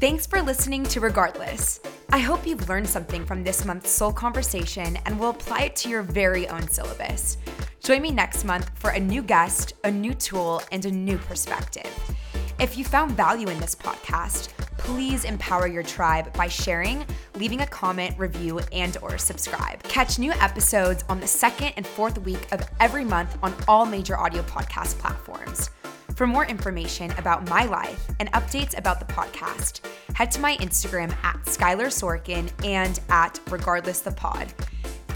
Thanks 0.00 0.26
for 0.26 0.42
listening 0.42 0.82
to 0.84 1.00
regardless. 1.00 1.80
I 2.10 2.18
hope 2.18 2.46
you've 2.46 2.68
learned 2.68 2.88
something 2.88 3.24
from 3.24 3.44
this 3.44 3.64
month's 3.64 3.90
soul 3.90 4.12
conversation 4.12 4.98
and 5.06 5.18
will 5.18 5.30
apply 5.30 5.62
it 5.62 5.76
to 5.76 5.88
your 5.88 6.02
very 6.02 6.48
own 6.48 6.68
syllabus. 6.68 7.38
Join 7.82 8.02
me 8.02 8.10
next 8.10 8.44
month 8.44 8.70
for 8.74 8.90
a 8.90 9.00
new 9.00 9.22
guest 9.22 9.74
a 9.84 9.90
new 9.90 10.14
tool 10.14 10.62
and 10.72 10.84
a 10.84 10.90
new 10.90 11.18
perspective 11.18 11.90
if 12.58 12.78
you 12.78 12.84
found 12.84 13.12
value 13.12 13.48
in 13.48 13.60
this 13.60 13.74
podcast, 13.74 14.48
please 14.78 15.24
empower 15.24 15.66
your 15.66 15.82
tribe 15.82 16.32
by 16.34 16.48
sharing, 16.48 17.04
leaving 17.34 17.60
a 17.60 17.66
comment, 17.66 18.18
review, 18.18 18.60
and 18.72 18.96
or 19.02 19.18
subscribe. 19.18 19.82
Catch 19.82 20.18
new 20.18 20.32
episodes 20.32 21.04
on 21.08 21.20
the 21.20 21.26
second 21.26 21.72
and 21.76 21.86
fourth 21.86 22.18
week 22.18 22.50
of 22.52 22.66
every 22.80 23.04
month 23.04 23.36
on 23.42 23.54
all 23.68 23.84
major 23.84 24.16
audio 24.16 24.42
podcast 24.42 24.98
platforms. 24.98 25.70
For 26.14 26.26
more 26.26 26.46
information 26.46 27.10
about 27.18 27.46
my 27.50 27.66
life 27.66 28.06
and 28.20 28.32
updates 28.32 28.78
about 28.78 29.00
the 29.00 29.12
podcast, 29.12 29.80
head 30.14 30.30
to 30.30 30.40
my 30.40 30.56
Instagram 30.56 31.14
at 31.22 31.36
Skylar 31.44 31.88
Sorkin 31.88 32.50
and 32.64 32.98
at 33.10 33.38
Regardless 33.50 34.00
the 34.00 34.12
Pod. 34.12 34.52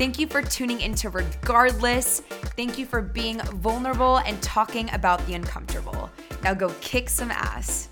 Thank 0.00 0.18
you 0.18 0.26
for 0.26 0.40
tuning 0.40 0.80
into 0.80 1.10
Regardless. 1.10 2.20
Thank 2.56 2.78
you 2.78 2.86
for 2.86 3.02
being 3.02 3.38
vulnerable 3.38 4.16
and 4.20 4.40
talking 4.40 4.88
about 4.94 5.24
the 5.26 5.34
uncomfortable. 5.34 6.08
Now 6.42 6.54
go 6.54 6.70
kick 6.80 7.10
some 7.10 7.30
ass. 7.30 7.90